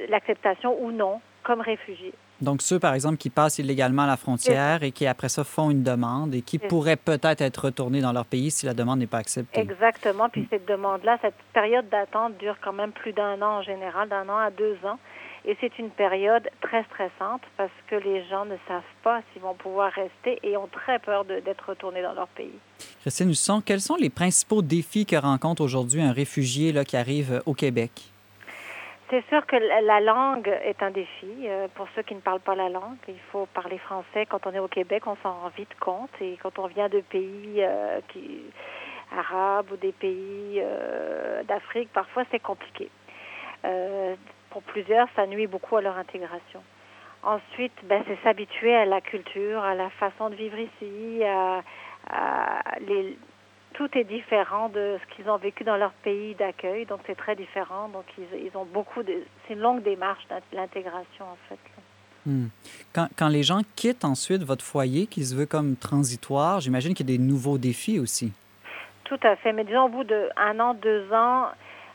de 0.00 0.10
l'acceptation 0.10 0.76
ou 0.82 0.90
non 0.92 1.20
comme 1.42 1.60
réfugiés. 1.60 2.14
Donc, 2.40 2.60
ceux, 2.60 2.80
par 2.80 2.94
exemple, 2.94 3.18
qui 3.18 3.30
passent 3.30 3.58
illégalement 3.60 4.02
à 4.02 4.06
la 4.08 4.16
frontière 4.16 4.82
et 4.82 4.90
qui, 4.90 5.06
après 5.06 5.28
ça, 5.28 5.44
font 5.44 5.70
une 5.70 5.84
demande 5.84 6.34
et 6.34 6.42
qui 6.42 6.58
pourraient 6.58 6.96
peut-être 6.96 7.40
être 7.40 7.66
retournés 7.66 8.00
dans 8.00 8.12
leur 8.12 8.24
pays 8.24 8.50
si 8.50 8.66
la 8.66 8.74
demande 8.74 8.98
n'est 8.98 9.06
pas 9.06 9.18
acceptée. 9.18 9.60
Exactement. 9.60 10.28
Puis 10.28 10.48
cette 10.50 10.66
demande-là, 10.66 11.18
cette 11.22 11.36
période 11.52 11.88
d'attente 11.88 12.36
dure 12.38 12.56
quand 12.60 12.72
même 12.72 12.90
plus 12.90 13.12
d'un 13.12 13.40
an 13.42 13.58
en 13.58 13.62
général, 13.62 14.08
d'un 14.08 14.28
an 14.28 14.38
à 14.38 14.50
deux 14.50 14.76
ans. 14.84 14.98
Et 15.44 15.56
c'est 15.60 15.76
une 15.78 15.90
période 15.90 16.48
très 16.60 16.84
stressante 16.84 17.42
parce 17.56 17.72
que 17.88 17.96
les 17.96 18.24
gens 18.28 18.44
ne 18.44 18.56
savent 18.68 18.82
pas 19.02 19.20
s'ils 19.32 19.42
vont 19.42 19.54
pouvoir 19.54 19.90
rester 19.92 20.38
et 20.42 20.56
ont 20.56 20.68
très 20.68 20.98
peur 21.00 21.24
d'être 21.24 21.68
retournés 21.68 22.02
dans 22.02 22.12
leur 22.12 22.28
pays. 22.28 22.58
Christine 23.00 23.30
Husson, 23.30 23.60
quels 23.64 23.80
sont 23.80 23.96
les 23.96 24.10
principaux 24.10 24.62
défis 24.62 25.04
que 25.04 25.16
rencontre 25.16 25.62
aujourd'hui 25.62 26.00
un 26.00 26.12
réfugié 26.12 26.72
là, 26.72 26.84
qui 26.84 26.96
arrive 26.96 27.42
au 27.46 27.54
Québec? 27.54 27.90
C'est 29.10 29.24
sûr 29.28 29.44
que 29.44 29.56
la 29.56 29.80
la 29.82 30.00
langue 30.00 30.48
est 30.64 30.82
un 30.82 30.90
défi 30.90 31.34
euh, 31.44 31.68
pour 31.74 31.86
ceux 31.94 32.02
qui 32.02 32.14
ne 32.14 32.20
parlent 32.20 32.40
pas 32.40 32.54
la 32.54 32.70
langue. 32.70 32.96
Il 33.08 33.14
faut 33.30 33.46
parler 33.52 33.76
français. 33.76 34.24
Quand 34.24 34.46
on 34.46 34.52
est 34.52 34.58
au 34.58 34.68
Québec, 34.68 35.02
on 35.06 35.16
s'en 35.22 35.32
rend 35.32 35.50
vite 35.54 35.74
compte. 35.80 36.10
Et 36.22 36.38
quand 36.42 36.58
on 36.58 36.66
vient 36.66 36.88
de 36.88 37.00
pays 37.00 37.58
euh, 37.58 38.00
qui, 38.08 38.40
arabes 39.16 39.70
ou 39.72 39.76
des 39.76 39.92
pays 39.92 40.58
euh, 40.58 41.42
d'Afrique, 41.44 41.88
parfois 41.92 42.24
c'est 42.30 42.40
compliqué. 42.40 42.90
Euh, 43.64 44.14
pour 44.52 44.62
plusieurs, 44.62 45.08
ça 45.16 45.26
nuit 45.26 45.46
beaucoup 45.46 45.76
à 45.76 45.82
leur 45.82 45.96
intégration. 45.96 46.62
Ensuite, 47.22 47.72
ben, 47.84 48.02
c'est 48.06 48.18
s'habituer 48.22 48.74
à 48.74 48.84
la 48.84 49.00
culture, 49.00 49.62
à 49.62 49.74
la 49.74 49.90
façon 49.90 50.30
de 50.30 50.34
vivre 50.34 50.58
ici, 50.58 51.24
à, 51.24 51.62
à 52.10 52.78
les, 52.80 53.16
tout 53.74 53.88
est 53.96 54.04
différent 54.04 54.68
de 54.68 54.98
ce 55.00 55.14
qu'ils 55.14 55.28
ont 55.30 55.36
vécu 55.36 55.64
dans 55.64 55.76
leur 55.76 55.92
pays 55.92 56.34
d'accueil, 56.34 56.84
donc 56.86 57.00
c'est 57.06 57.16
très 57.16 57.36
différent. 57.36 57.88
Donc 57.88 58.04
ils, 58.18 58.46
ils 58.46 58.56
ont 58.56 58.64
beaucoup 58.64 59.02
de, 59.02 59.14
c'est 59.46 59.54
une 59.54 59.60
longue 59.60 59.82
démarche 59.82 60.24
l'intégration 60.52 61.24
en 61.24 61.38
fait. 61.48 61.58
Hmm. 62.26 62.48
Quand, 62.94 63.08
quand 63.16 63.28
les 63.28 63.42
gens 63.42 63.62
quittent 63.74 64.04
ensuite 64.04 64.42
votre 64.44 64.64
foyer, 64.64 65.06
qui 65.06 65.24
se 65.24 65.34
veut 65.34 65.46
comme 65.46 65.76
transitoire, 65.76 66.60
j'imagine 66.60 66.94
qu'il 66.94 67.10
y 67.10 67.14
a 67.14 67.16
des 67.16 67.22
nouveaux 67.22 67.58
défis 67.58 67.98
aussi. 67.98 68.32
Tout 69.04 69.18
à 69.22 69.36
fait. 69.36 69.52
Mais 69.52 69.64
disons, 69.64 69.86
au 69.86 69.88
bout 69.88 70.04
d'un 70.04 70.60
an, 70.60 70.74
deux 70.74 71.12
ans, 71.12 71.48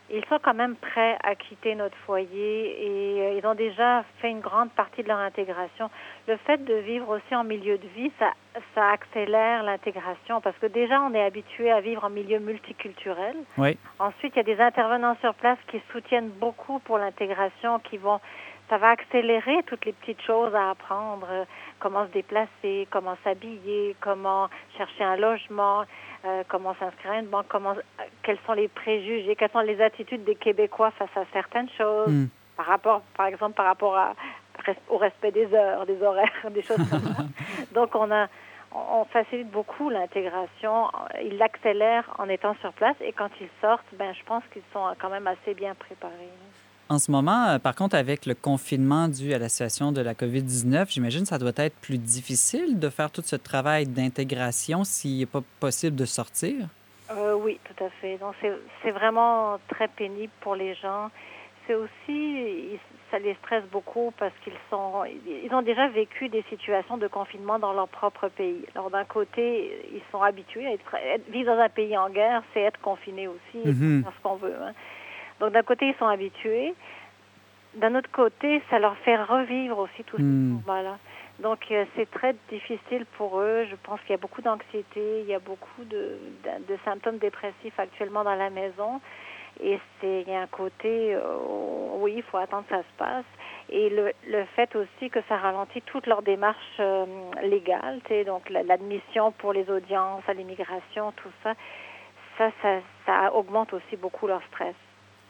ils 0.10 0.24
sont 0.26 0.40
quand 0.42 0.54
même 0.54 0.76
prêts 0.76 1.18
à 1.24 1.36
quitter 1.36 1.76
notre 1.76 1.98
foyer 2.06 2.86
et 2.86 3.22
euh, 3.22 3.40
ils 3.40 3.46
ont 3.46 3.56
déjà 3.56 4.04
fait 4.22 4.30
une 4.30 4.40
grande 4.40 4.72
partie 4.72 5.04
de 5.04 5.08
leur 5.08 5.20
intégration. 5.20 5.90
Le 6.28 6.38
fait 6.38 6.64
de 6.64 6.76
vivre 6.76 7.10
aussi 7.10 7.36
en 7.36 7.44
milieu 7.44 7.78
de 7.78 7.88
vie, 7.96 8.12
ça, 8.18 8.32
ça 8.74 8.90
accélère 8.92 9.64
l'intégration 9.64 10.40
parce 10.42 10.58
que 10.58 10.68
déjà, 10.68 11.02
on 11.02 11.14
est 11.14 11.24
habitué 11.24 11.72
à 11.72 11.82
vivre 11.82 12.06
en 12.06 12.10
milieu 12.10 12.40
multiculturel. 12.40 13.36
Oui. 13.58 13.78
Ensuite, 14.00 14.34
il 14.36 14.38
y 14.38 14.52
a 14.52 14.56
des 14.56 14.62
intervenants 14.62 15.18
sur 15.22 15.34
place 15.34 15.60
qui 15.70 15.82
soutiennent 15.92 16.30
beaucoup 16.30 16.80
pour 16.80 16.98
l'intégration, 16.98 17.80
qui 17.80 17.98
vont, 17.98 18.20
ça 18.70 18.78
va 18.78 18.90
accélérer 18.90 19.64
toutes 19.66 19.86
les 19.86 19.94
petites 19.94 20.22
choses 20.22 20.54
à 20.54 20.72
apprendre, 20.72 21.28
euh, 21.30 21.46
comment 21.80 22.06
se 22.08 22.12
déplacer, 22.12 22.88
comment 22.90 23.16
s'habiller, 23.24 23.96
comment 24.02 24.50
chercher 24.78 25.04
un 25.04 25.16
logement, 25.16 25.84
euh, 26.26 26.44
comment 26.48 26.76
s'inscrire 26.80 27.12
à 27.12 27.20
une 27.20 27.28
banque, 27.28 27.46
comment, 27.48 27.72
euh, 27.72 28.04
quels 28.24 28.40
sont 28.46 28.54
les 28.54 28.68
préjugés, 28.68 29.36
quelles 29.36 29.52
sont 29.52 29.60
les 29.62 29.82
attitudes 29.82 30.24
des 30.24 30.36
Québécois 30.36 30.92
face 30.92 31.16
à 31.16 31.24
certaines 31.32 31.70
choses, 31.78 32.08
Hmm. 32.08 32.28
par 32.58 32.66
rapport, 32.66 33.02
par 33.16 33.28
exemple, 33.28 33.56
par 33.56 33.66
rapport 33.66 33.98
à, 33.98 34.14
au 34.90 34.98
respect 34.98 35.32
des 35.32 35.54
heures, 35.54 35.86
des 35.86 36.02
horaires, 36.02 36.32
des 36.52 36.62
choses 36.62 36.90
comme 36.90 37.02
ça. 37.02 37.24
Donc, 37.74 37.96
on 37.96 38.12
a, 38.12 38.28
on 38.74 39.06
facilite 39.06 39.50
beaucoup 39.50 39.90
l'intégration. 39.90 40.90
Ils 41.24 41.38
l'accélèrent 41.38 42.10
en 42.18 42.28
étant 42.28 42.56
sur 42.62 42.74
place 42.74 42.96
et 43.02 43.14
quand 43.14 43.30
ils 43.40 43.50
sortent, 43.62 43.86
ben, 43.94 44.14
je 44.14 44.24
pense 44.26 44.44
qu'ils 44.52 44.64
sont 44.74 44.86
quand 45.00 45.10
même 45.10 45.28
assez 45.28 45.54
bien 45.54 45.74
préparés. 45.76 46.32
En 46.90 47.00
ce 47.00 47.12
moment, 47.12 47.48
euh, 47.50 47.60
par 47.60 47.76
contre, 47.76 47.98
avec 47.98 48.26
le 48.26 48.34
confinement 48.34 49.10
dû 49.10 49.34
à 49.34 49.40
la 49.40 49.50
situation 49.50 49.92
de 49.92 50.00
la 50.00 50.14
COVID-19, 50.14 50.90
j'imagine 50.90 51.22
que 51.24 51.28
ça 51.28 51.38
doit 51.38 51.52
être 51.58 51.76
plus 51.82 51.98
difficile 51.98 52.80
de 52.80 52.90
faire 52.90 53.12
tout 53.12 53.22
ce 53.24 53.36
travail 53.36 53.88
d'intégration 53.88 54.86
s'il 54.86 55.20
n'est 55.20 55.26
pas 55.26 55.42
possible 55.60 55.98
de 55.98 56.06
sortir? 56.06 56.68
Euh, 57.12 57.34
oui, 57.36 57.60
tout 57.66 57.84
à 57.84 57.90
fait. 58.02 58.18
Donc, 58.18 58.36
c'est, 58.42 58.92
vraiment 58.92 59.60
très 59.68 59.90
pénible 59.90 60.32
pour 60.40 60.56
les 60.56 60.76
gens. 60.76 61.10
C'est 61.66 61.76
aussi, 61.76 62.80
ça 63.12 63.20
les 63.20 63.34
stresse 63.36 63.66
beaucoup 63.70 64.14
parce 64.18 64.34
qu'ils 64.46 64.58
sont, 64.70 65.04
ils 65.06 65.54
ont 65.54 65.62
déjà 65.62 65.90
vécu 65.90 66.30
des 66.30 66.44
situations 66.50 66.98
de 66.98 67.08
confinement 67.08 67.60
dans 67.60 67.74
leur 67.74 67.90
propre 67.90 68.30
pays. 68.30 68.64
Alors, 68.76 68.90
d'un 68.90 69.04
côté, 69.04 69.78
ils 69.94 70.02
sont 70.10 70.22
habitués 70.22 70.66
à 70.66 70.72
être, 70.72 70.96
vivre 71.30 71.54
dans 71.54 71.62
un 71.62 71.70
pays 71.70 71.98
en 71.98 72.10
guerre, 72.10 72.44
c'est 72.54 72.62
être 72.62 72.80
confiné 72.80 73.28
aussi, 73.28 73.58
et 73.66 73.72
Mhm. 73.74 74.04
faire 74.04 74.14
ce 74.18 74.24
qu'on 74.24 74.36
veut. 74.36 74.56
hein. 74.62 74.72
Donc, 75.40 75.52
d'un 75.54 75.64
côté, 75.64 75.88
ils 75.88 75.96
sont 75.96 76.08
habitués. 76.08 76.74
D'un 77.76 77.96
autre 77.96 78.10
côté, 78.12 78.62
ça 78.70 78.80
leur 78.80 78.98
fait 79.00 79.18
revivre 79.22 79.78
aussi 79.80 80.04
tout 80.06 80.18
Hmm. 80.18 80.22
ce 80.22 80.54
moment-là. 80.72 80.98
Donc, 81.40 81.60
euh, 81.70 81.86
c'est 81.96 82.10
très 82.10 82.34
difficile 82.50 83.06
pour 83.18 83.40
eux. 83.40 83.68
Je 83.70 83.76
pense 83.76 84.00
qu'il 84.02 84.12
y 84.12 84.14
a 84.16 84.18
beaucoup 84.18 84.42
d'anxiété, 84.42 85.22
il 85.22 85.28
y 85.28 85.36
a 85.36 85.40
beaucoup 85.40 85.84
de, 85.84 86.18
de, 86.44 86.74
de 86.74 86.78
symptômes 86.84 87.18
dépressifs 87.20 87.78
actuellement 87.80 88.24
dans 88.24 88.34
la 88.36 88.50
maison. 88.50 89.00
Et 89.60 89.80
c'est 90.00 90.22
il 90.22 90.30
y 90.32 90.36
a 90.36 90.42
un 90.42 90.48
côté, 90.48 91.14
euh, 91.16 91.22
oui, 92.00 92.14
il 92.18 92.24
faut 92.24 92.38
attendre 92.38 92.64
que 92.68 92.76
ça 92.76 92.82
se 92.82 92.98
passe. 92.98 93.26
Et 93.70 93.90
le, 93.90 94.12
le 94.28 94.46
fait 94.56 94.76
aussi 94.76 95.10
que 95.12 95.20
ça 95.28 95.38
ralentit 95.38 95.82
toute 95.84 96.08
leur 96.08 96.22
démarche 96.24 96.78
euh, 96.80 97.06
légale, 97.44 98.00
tu 98.06 98.10
sais, 98.10 98.24
donc 98.24 98.50
la- 98.50 98.64
l'admission 98.64 99.32
pour 99.34 99.54
les 99.54 99.70
audiences, 99.70 100.24
à 100.28 100.34
l'immigration, 100.34 101.12
tout 101.18 101.32
ça, 101.44 101.54
ça, 102.38 102.50
ça, 102.62 102.80
ça 103.06 103.34
augmente 103.36 103.74
aussi 103.74 103.96
beaucoup 103.98 104.26
leur 104.28 104.42
stress. 104.46 104.76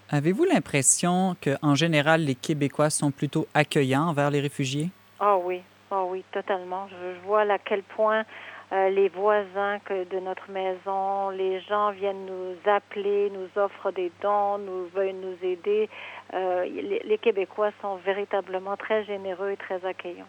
Avez-vous 0.09 0.45
l'impression 0.45 1.35
qu'en 1.43 1.75
général, 1.75 2.21
les 2.21 2.35
Québécois 2.35 2.89
sont 2.89 3.11
plutôt 3.11 3.47
accueillants 3.53 4.07
envers 4.07 4.31
les 4.31 4.39
réfugiés? 4.39 4.89
Ah 5.19 5.37
oui, 5.37 5.61
ah 5.91 6.03
oui, 6.05 6.23
totalement. 6.31 6.87
Je, 6.89 7.27
vois 7.27 7.41
à 7.41 7.57
quel 7.57 7.83
point 7.83 8.23
euh, 8.71 8.89
les 8.89 9.09
voisins 9.09 9.79
que 9.83 10.05
de 10.09 10.19
notre 10.19 10.49
maison, 10.49 11.29
les 11.31 11.59
gens 11.61 11.91
viennent 11.91 12.25
nous 12.25 12.71
appeler, 12.71 13.31
nous 13.31 13.61
offrent 13.61 13.91
des 13.91 14.11
dons, 14.21 14.57
nous 14.59 14.87
veulent 14.95 15.15
nous 15.15 15.37
aider. 15.45 15.89
Euh, 16.33 16.63
les, 16.65 17.01
les 17.03 17.17
Québécois 17.17 17.71
sont 17.81 17.97
véritablement 17.97 18.77
très 18.77 19.03
généreux 19.03 19.51
et 19.51 19.57
très 19.57 19.85
accueillants. 19.85 20.27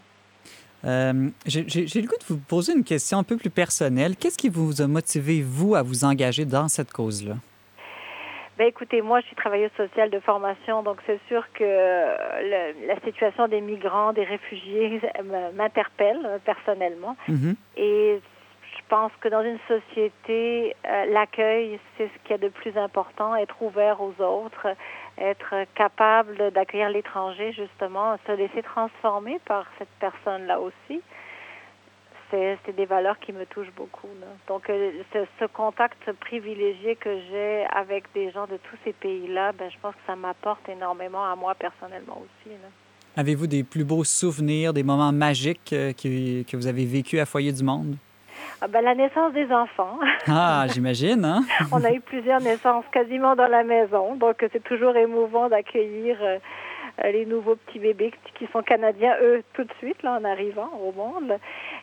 Euh, 0.84 1.28
j'ai 1.46 1.62
le 1.62 2.06
goût 2.06 2.16
de 2.18 2.24
vous 2.26 2.38
poser 2.38 2.72
une 2.72 2.84
question 2.84 3.18
un 3.18 3.24
peu 3.24 3.36
plus 3.36 3.50
personnelle. 3.50 4.16
Qu'est-ce 4.16 4.38
qui 4.38 4.48
vous 4.48 4.80
a 4.80 4.86
motivé, 4.86 5.42
vous, 5.42 5.74
à 5.74 5.82
vous 5.82 6.04
engager 6.04 6.44
dans 6.44 6.68
cette 6.68 6.92
cause-là? 6.92 7.36
Ben 8.59 8.66
écoutez, 8.66 9.02
moi 9.02 9.20
je 9.20 9.26
suis 9.26 9.36
travailleuse 9.36 9.70
sociale 9.76 10.11
de 10.11 10.18
formation, 10.18 10.82
donc 10.82 10.98
c'est 11.06 11.20
sûr 11.28 11.44
que 11.54 11.62
euh, 11.62 12.16
le- 12.42 12.86
la 12.88 12.98
situation 13.02 13.46
des 13.46 13.61
migrants, 13.61 14.12
des 14.12 14.24
réfugiés 14.24 15.00
m'interpelle 15.54 16.20
euh, 16.26 16.38
personnellement. 16.44 17.16
Mhm. 17.28 17.54
Et 17.76 18.20
je 18.76 18.82
pense 18.88 19.12
que 19.20 19.28
dans 19.28 19.42
une 19.42 19.61
société, 19.68 20.74
euh, 20.86 21.04
l'accueil, 21.06 21.78
c'est 21.96 22.09
ce 22.09 22.18
qu'il 22.24 22.32
y 22.32 22.34
a 22.34 22.38
de 22.38 22.48
plus 22.48 22.76
important, 22.76 23.36
être 23.36 23.62
ouvert 23.62 24.00
aux 24.00 24.14
autres, 24.20 24.66
être 25.18 25.54
capable 25.76 26.50
d'accueillir 26.50 26.90
l'étranger, 26.90 27.52
justement, 27.52 28.16
se 28.26 28.32
laisser 28.32 28.62
transformer 28.62 29.38
par 29.46 29.66
cette 29.78 29.88
personne-là 30.00 30.59
aussi. 30.61 31.00
C'est 32.30 32.58
c'est 32.64 32.76
des 32.76 32.84
valeurs 32.86 33.18
qui 33.18 33.32
me 33.32 33.44
touchent 33.46 33.72
beaucoup. 33.76 34.08
là. 34.20 34.26
Donc, 34.48 34.68
euh, 34.68 34.90
ce, 35.12 35.18
ce 35.40 35.44
contact 35.46 36.12
privilégié 36.20 36.96
que 36.96 37.10
j'ai 37.30 37.64
avec 37.74 38.04
des 38.14 38.30
gens 38.30 38.46
de 38.46 38.56
tous 38.56 38.76
ces 38.84 38.92
pays-là, 38.92 39.52
ben, 39.52 39.70
je 39.70 39.76
pense 39.80 39.94
que 39.94 40.00
ça 40.06 40.16
m'apporte 40.16 40.68
énormément 40.68 41.24
à 41.24 41.34
moi 41.36 41.54
personnellement 41.54 42.22
aussi. 42.22 42.54
Avez-vous 43.16 43.46
des 43.46 43.64
plus 43.64 43.84
beaux 43.84 44.04
souvenirs, 44.04 44.72
des 44.72 44.82
moments 44.82 45.12
magiques 45.12 45.72
euh, 45.72 45.92
que, 45.92 46.42
que 46.42 46.56
vous 46.56 46.66
avez 46.66 46.84
vécus 46.84 47.18
à 47.18 47.26
Foyer 47.26 47.52
du 47.52 47.64
Monde? 47.64 47.96
Ah 48.60 48.66
ben, 48.68 48.82
la 48.82 48.94
naissance 48.94 49.32
des 49.32 49.50
enfants. 49.52 49.98
Ah, 50.26 50.66
j'imagine, 50.72 51.24
hein? 51.24 51.42
On 51.72 51.82
a 51.84 51.92
eu 51.92 52.00
plusieurs 52.00 52.40
naissances 52.40 52.84
quasiment 52.92 53.34
dans 53.34 53.46
la 53.46 53.64
maison, 53.64 54.14
donc 54.16 54.36
c'est 54.52 54.62
toujours 54.62 54.96
émouvant 54.96 55.48
d'accueillir 55.48 56.16
euh, 56.20 56.26
euh, 56.26 56.38
les 57.05 57.24
nouveaux 57.26 57.57
petits 57.57 57.78
bébés 57.78 58.12
qui 58.38 58.46
sont 58.53 58.62
canadiens, 58.62 59.16
eux, 59.22 59.42
tout 59.55 59.64
de 59.64 59.72
suite, 59.78 60.03
là, 60.03 60.18
en 60.20 60.24
arrivant 60.24 60.70
au 60.82 60.92
monde, 60.92 61.34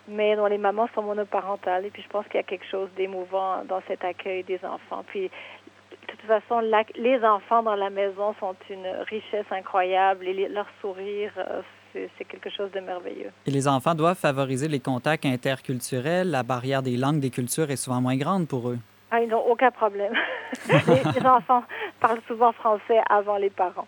mais 0.07 0.35
dont 0.35 0.45
les 0.47 0.57
mamans 0.57 0.87
sont 0.93 1.01
monoparentales. 1.03 1.85
Et 1.85 1.89
puis 1.89 2.01
je 2.03 2.09
pense 2.09 2.25
qu'il 2.25 2.35
y 2.35 2.39
a 2.39 2.43
quelque 2.43 2.65
chose 2.69 2.89
d'émouvant 2.97 3.63
dans 3.67 3.81
cet 3.87 4.03
accueil 4.03 4.43
des 4.43 4.59
enfants. 4.65 5.03
Puis 5.07 5.23
de 5.23 6.11
toute 6.11 6.21
façon, 6.21 6.59
la- 6.59 6.83
les 6.95 7.23
enfants 7.23 7.63
dans 7.63 7.75
la 7.75 7.89
maison 7.89 8.35
sont 8.39 8.55
une 8.69 8.85
richesse 9.09 9.45
incroyable 9.51 10.27
et 10.27 10.33
les- 10.33 10.49
leur 10.49 10.67
sourire, 10.81 11.31
euh, 11.37 11.61
c'est 11.93 12.09
c'est 12.17 12.25
quelque 12.25 12.49
chose 12.49 12.69
de 12.71 12.79
merveilleux. 12.81 13.31
Et 13.45 13.51
les 13.51 13.67
enfants 13.69 13.95
doivent 13.95 14.17
favoriser 14.17 14.67
les 14.67 14.81
contacts 14.81 15.25
interculturels. 15.25 16.29
La 16.29 16.43
barrière 16.43 16.81
des 16.83 16.97
langues, 16.97 17.19
des 17.21 17.29
cultures 17.29 17.71
est 17.71 17.77
souvent 17.77 18.01
moins 18.01 18.17
grande 18.17 18.47
pour 18.49 18.69
eux. 18.69 18.77
Ah, 19.11 19.21
ils 19.21 19.29
n'ont 19.29 19.45
aucun 19.47 19.71
problème. 19.71 20.13
les, 20.67 21.19
les 21.19 21.25
enfants 21.25 21.63
parlent 22.01 22.19
souvent 22.27 22.51
français 22.51 22.99
avant 23.09 23.37
les 23.37 23.49
parents. 23.49 23.87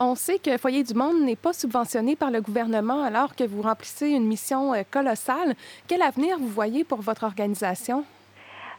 On 0.00 0.16
sait 0.16 0.40
que 0.40 0.58
Foyer 0.58 0.82
du 0.82 0.92
Monde 0.92 1.20
n'est 1.20 1.36
pas 1.36 1.52
subventionné 1.52 2.16
par 2.16 2.32
le 2.32 2.40
gouvernement 2.40 3.04
alors 3.04 3.36
que 3.36 3.44
vous 3.44 3.62
remplissez 3.62 4.08
une 4.08 4.26
mission 4.26 4.74
euh, 4.74 4.82
colossale. 4.90 5.54
Quel 5.86 6.02
avenir 6.02 6.36
vous 6.38 6.48
voyez 6.48 6.82
pour 6.82 7.00
votre 7.00 7.22
organisation? 7.22 8.04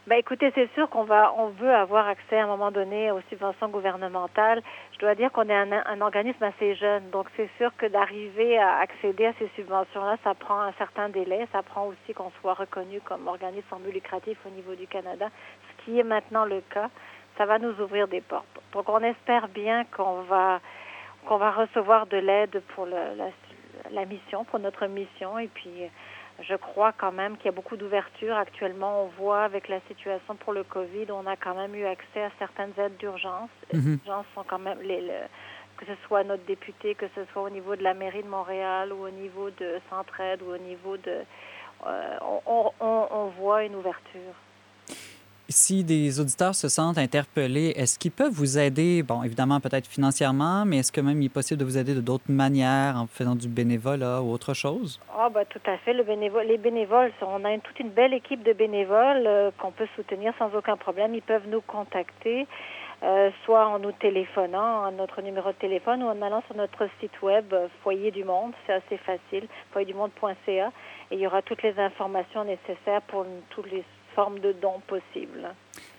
Ben, 0.06 0.16
écoutez, 0.18 0.52
c'est 0.54 0.70
sûr 0.74 0.90
qu'on 0.90 1.04
va, 1.04 1.32
on 1.38 1.48
veut 1.48 1.74
avoir 1.74 2.06
accès 2.06 2.38
à 2.38 2.44
un 2.44 2.46
moment 2.46 2.70
donné 2.70 3.10
aux 3.10 3.22
subventions 3.30 3.68
gouvernementales. 3.68 4.62
Je 4.92 4.98
dois 4.98 5.14
dire 5.14 5.32
qu'on 5.32 5.48
est 5.48 5.56
un, 5.56 5.72
un 5.72 6.00
organisme 6.02 6.44
assez 6.44 6.74
jeune, 6.76 7.08
donc 7.10 7.26
c'est 7.34 7.48
sûr 7.56 7.74
que 7.76 7.86
d'arriver 7.86 8.58
à 8.58 8.78
accéder 8.78 9.26
à 9.26 9.32
ces 9.38 9.50
subventions-là, 9.56 10.18
ça 10.22 10.34
prend 10.34 10.60
un 10.60 10.72
certain 10.72 11.08
délai. 11.08 11.48
Ça 11.50 11.62
prend 11.62 11.86
aussi 11.86 12.12
qu'on 12.14 12.30
soit 12.42 12.54
reconnu 12.54 13.00
comme 13.00 13.26
organisme 13.26 13.66
sans 13.70 13.78
but 13.78 13.90
lucratif 13.90 14.36
au 14.46 14.50
niveau 14.50 14.74
du 14.74 14.86
Canada, 14.86 15.30
ce 15.70 15.84
qui 15.84 15.98
est 15.98 16.04
maintenant 16.04 16.44
le 16.44 16.60
cas. 16.60 16.90
Ça 17.38 17.46
va 17.46 17.58
nous 17.58 17.74
ouvrir 17.80 18.06
des 18.06 18.20
portes. 18.20 18.46
Donc, 18.72 18.88
on 18.88 19.00
espère 19.00 19.48
bien 19.48 19.84
qu'on 19.96 20.22
va, 20.22 20.60
qu'on 21.26 21.36
va 21.38 21.50
recevoir 21.50 22.06
de 22.06 22.16
l'aide 22.16 22.62
pour 22.74 22.86
le- 22.86 23.14
la, 23.16 23.28
la 23.90 24.04
mission, 24.06 24.44
pour 24.44 24.58
notre 24.58 24.86
mission, 24.86 25.38
et 25.38 25.48
puis 25.48 25.70
je 26.40 26.54
crois 26.54 26.92
quand 26.92 27.12
même 27.12 27.36
qu'il 27.36 27.46
y 27.46 27.48
a 27.48 27.52
beaucoup 27.52 27.76
d'ouverture. 27.76 28.36
Actuellement, 28.36 29.02
on 29.04 29.06
voit 29.22 29.42
avec 29.44 29.68
la 29.68 29.80
situation 29.88 30.34
pour 30.36 30.52
le 30.52 30.64
Covid, 30.64 31.06
on 31.10 31.26
a 31.26 31.36
quand 31.36 31.54
même 31.54 31.74
eu 31.74 31.84
accès 31.86 32.22
à 32.22 32.30
certaines 32.38 32.72
aides 32.78 32.96
d'urgence. 32.98 33.50
Mhm. 33.72 33.98
Les 34.04 34.10
gens 34.10 34.24
sont 34.34 34.44
quand 34.46 34.58
même, 34.58 34.80
les, 34.82 35.00
le- 35.00 35.28
que 35.78 35.84
ce 35.86 35.94
soit 36.06 36.24
notre 36.24 36.44
député, 36.44 36.94
que 36.94 37.06
ce 37.14 37.24
soit 37.32 37.42
au 37.42 37.50
niveau 37.50 37.76
de 37.76 37.82
la 37.82 37.92
mairie 37.94 38.22
de 38.22 38.28
Montréal 38.28 38.92
ou 38.92 39.04
au 39.06 39.10
niveau 39.10 39.50
de 39.50 39.78
Centraide 39.90 40.40
ou 40.42 40.50
au 40.54 40.58
niveau 40.58 40.96
de... 40.96 41.22
euh, 41.86 42.16
on, 42.46 42.70
on- 42.80 43.06
on 43.10 43.26
voit 43.38 43.64
une 43.64 43.74
ouverture. 43.74 44.34
Si 45.48 45.84
des 45.84 46.18
auditeurs 46.18 46.56
se 46.56 46.68
sentent 46.68 46.98
interpellés, 46.98 47.72
est-ce 47.76 48.00
qu'ils 48.00 48.10
peuvent 48.10 48.32
vous 48.32 48.58
aider? 48.58 49.04
Bon, 49.04 49.22
évidemment, 49.22 49.60
peut-être 49.60 49.86
financièrement, 49.86 50.64
mais 50.66 50.78
est-ce 50.78 50.90
que 50.90 51.00
même 51.00 51.22
il 51.22 51.26
est 51.26 51.32
possible 51.32 51.60
de 51.60 51.64
vous 51.64 51.78
aider 51.78 51.94
de 51.94 52.00
d'autres 52.00 52.28
manières, 52.28 52.96
en 52.96 53.06
faisant 53.06 53.36
du 53.36 53.46
bénévolat 53.46 54.22
ou 54.22 54.32
autre 54.32 54.54
chose? 54.54 55.00
Ah 55.16 55.28
bah 55.28 55.44
tout 55.44 55.60
à 55.66 55.76
fait. 55.78 55.92
Le 55.92 56.02
bénévole, 56.02 56.46
les 56.48 56.58
bénévoles, 56.58 57.12
on 57.22 57.44
a 57.44 57.56
toute 57.58 57.78
une 57.78 57.90
belle 57.90 58.12
équipe 58.12 58.42
de 58.42 58.52
bénévoles 58.54 59.24
euh, 59.24 59.52
qu'on 59.56 59.70
peut 59.70 59.86
soutenir 59.94 60.32
sans 60.36 60.52
aucun 60.52 60.76
problème. 60.76 61.14
Ils 61.14 61.22
peuvent 61.22 61.46
nous 61.48 61.60
contacter, 61.60 62.48
euh, 63.04 63.30
soit 63.44 63.68
en 63.68 63.78
nous 63.78 63.92
téléphonant 63.92 64.84
à 64.84 64.90
notre 64.90 65.22
numéro 65.22 65.50
de 65.50 65.56
téléphone 65.58 66.02
ou 66.02 66.06
en 66.06 66.22
allant 66.22 66.42
sur 66.48 66.56
notre 66.56 66.88
site 66.98 67.22
web 67.22 67.52
euh, 67.52 67.68
Foyer 67.84 68.10
du 68.10 68.24
Monde. 68.24 68.52
C'est 68.66 68.72
assez 68.72 68.96
facile, 68.96 69.46
foyerdumonde.ca, 69.70 70.72
et 71.12 71.14
il 71.14 71.20
y 71.20 71.26
aura 71.28 71.42
toutes 71.42 71.62
les 71.62 71.78
informations 71.78 72.42
nécessaires 72.42 73.02
pour 73.02 73.24
toutes 73.50 73.70
les 73.70 73.84
formes 74.16 74.40
de 74.40 74.52
dons 74.60 74.80
possibles. 74.88 75.54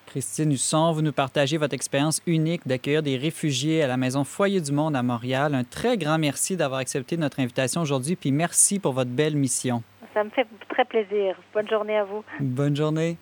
Christine 0.08 0.52
Husson, 0.52 0.92
vous 0.92 1.02
nous 1.02 1.12
partagez 1.12 1.58
votre 1.58 1.76
expérience 1.76 2.22
unique 2.26 2.68
d'accueillir 2.68 3.04
des 3.04 3.18
réfugiés 3.18 3.84
à 3.84 3.88
la 3.88 3.98
Maison 3.98 4.24
Foyer 4.24 4.60
du 4.60 4.72
Monde 4.72 4.96
à 4.96 5.04
Montréal. 5.04 5.54
Un 5.54 5.64
très 5.64 5.98
grand 5.98 6.18
merci 6.18 6.58
d'avoir 6.58 6.80
accepté 6.80 7.16
notre 7.18 7.40
invitation 7.40 7.82
aujourd'hui, 7.82 8.16
puis 8.16 8.32
merci 8.32 8.80
pour 8.80 8.94
votre 8.94 9.12
belle 9.12 9.36
mission. 9.36 9.84
Ça 10.14 10.24
me 10.24 10.30
fait 10.32 10.48
très 10.70 10.86
plaisir. 10.86 11.36
Bonne 11.54 11.70
journée 11.70 11.98
à 11.98 12.06
vous. 12.06 12.24
Bonne 12.40 12.76
journée. 12.76 13.18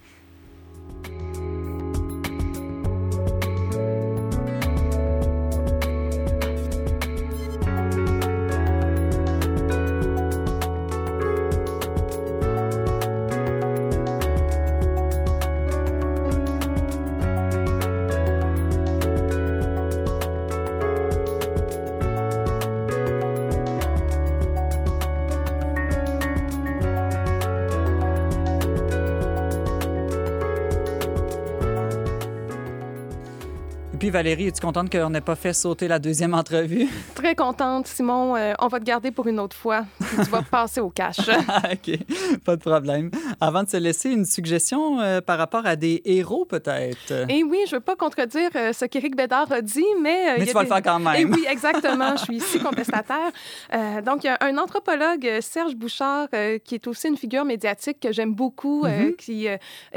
Valérie, 34.15 34.47
es-tu 34.47 34.61
contente 34.61 34.89
qu'on 34.89 35.09
n'ait 35.09 35.19
pas 35.19 35.35
fait 35.35 35.51
sauter 35.51 35.89
la 35.89 35.99
deuxième 35.99 36.33
entrevue? 36.33 36.87
Très 37.15 37.35
contente, 37.35 37.85
Simon. 37.87 38.37
Euh, 38.37 38.53
on 38.59 38.69
va 38.69 38.79
te 38.79 38.85
garder 38.85 39.11
pour 39.11 39.27
une 39.27 39.41
autre 39.41 39.57
fois. 39.57 39.85
Tu 39.99 40.29
vas 40.29 40.41
passer 40.49 40.79
au 40.79 40.89
cash. 40.89 41.17
OK, 41.19 41.99
pas 42.45 42.55
de 42.55 42.61
problème. 42.61 43.11
Avant 43.41 43.63
de 43.63 43.69
se 43.69 43.77
laisser, 43.77 44.09
une 44.09 44.25
suggestion 44.25 44.99
euh, 44.99 45.21
par 45.21 45.37
rapport 45.37 45.65
à 45.65 45.75
des 45.75 46.01
héros, 46.05 46.45
peut-être? 46.45 47.11
Et 47.29 47.43
oui, 47.43 47.59
je 47.67 47.75
veux 47.75 47.81
pas 47.81 47.95
contredire 47.95 48.49
euh, 48.55 48.73
ce 48.73 48.85
qu'Éric 48.85 49.15
Bédard 49.15 49.51
a 49.51 49.61
dit, 49.61 49.85
mais... 50.01 50.31
euh, 50.31 50.35
Mais 50.39 50.45
tu 50.45 50.53
vas 50.53 50.63
des- 50.63 50.69
le 50.69 50.73
faire 50.73 50.83
quand 50.83 50.99
même. 50.99 51.15
Et 51.15 51.25
oui, 51.25 51.45
exactement. 51.49 52.15
Je 52.17 52.23
suis 52.23 52.37
ici 52.37 52.59
contestataire. 52.59 53.31
Euh, 53.73 54.01
donc, 54.01 54.23
il 54.23 54.27
y 54.27 54.29
a 54.29 54.37
un 54.41 54.57
anthropologue, 54.57 55.29
Serge 55.41 55.75
Bouchard, 55.75 56.27
qui 56.63 56.75
est 56.75 56.87
aussi 56.87 57.07
une 57.07 57.17
figure 57.17 57.45
médiatique 57.45 57.99
que 57.99 58.11
j'aime 58.11 58.33
beaucoup, 58.33 58.83
Mm-hmm. 58.85 59.15
qui 59.15 59.47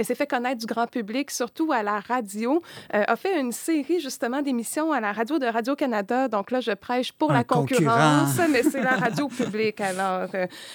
s'est 0.02 0.14
fait 0.14 0.26
connaître 0.26 0.58
du 0.60 0.66
grand 0.66 0.86
public, 0.86 1.30
surtout 1.30 1.72
à 1.72 1.82
la 1.82 2.00
radio, 2.00 2.62
a 2.90 3.16
fait 3.16 3.38
une 3.40 3.52
série 3.52 4.00
justement 4.00 4.40
d'émissions 4.42 4.92
à 4.92 5.00
la 5.00 5.12
radio 5.12 5.38
de 5.38 5.46
Radio-Canada. 5.46 6.28
Donc 6.28 6.50
là, 6.50 6.60
je 6.60 6.72
prêche 6.72 7.12
pour 7.12 7.30
Un 7.30 7.34
la 7.34 7.44
concurrence, 7.44 8.30
concurrent. 8.30 8.48
mais 8.50 8.62
c'est 8.62 8.82
la 8.82 8.92
radio 8.96 9.28
publique. 9.28 9.80
Alors, 9.80 10.28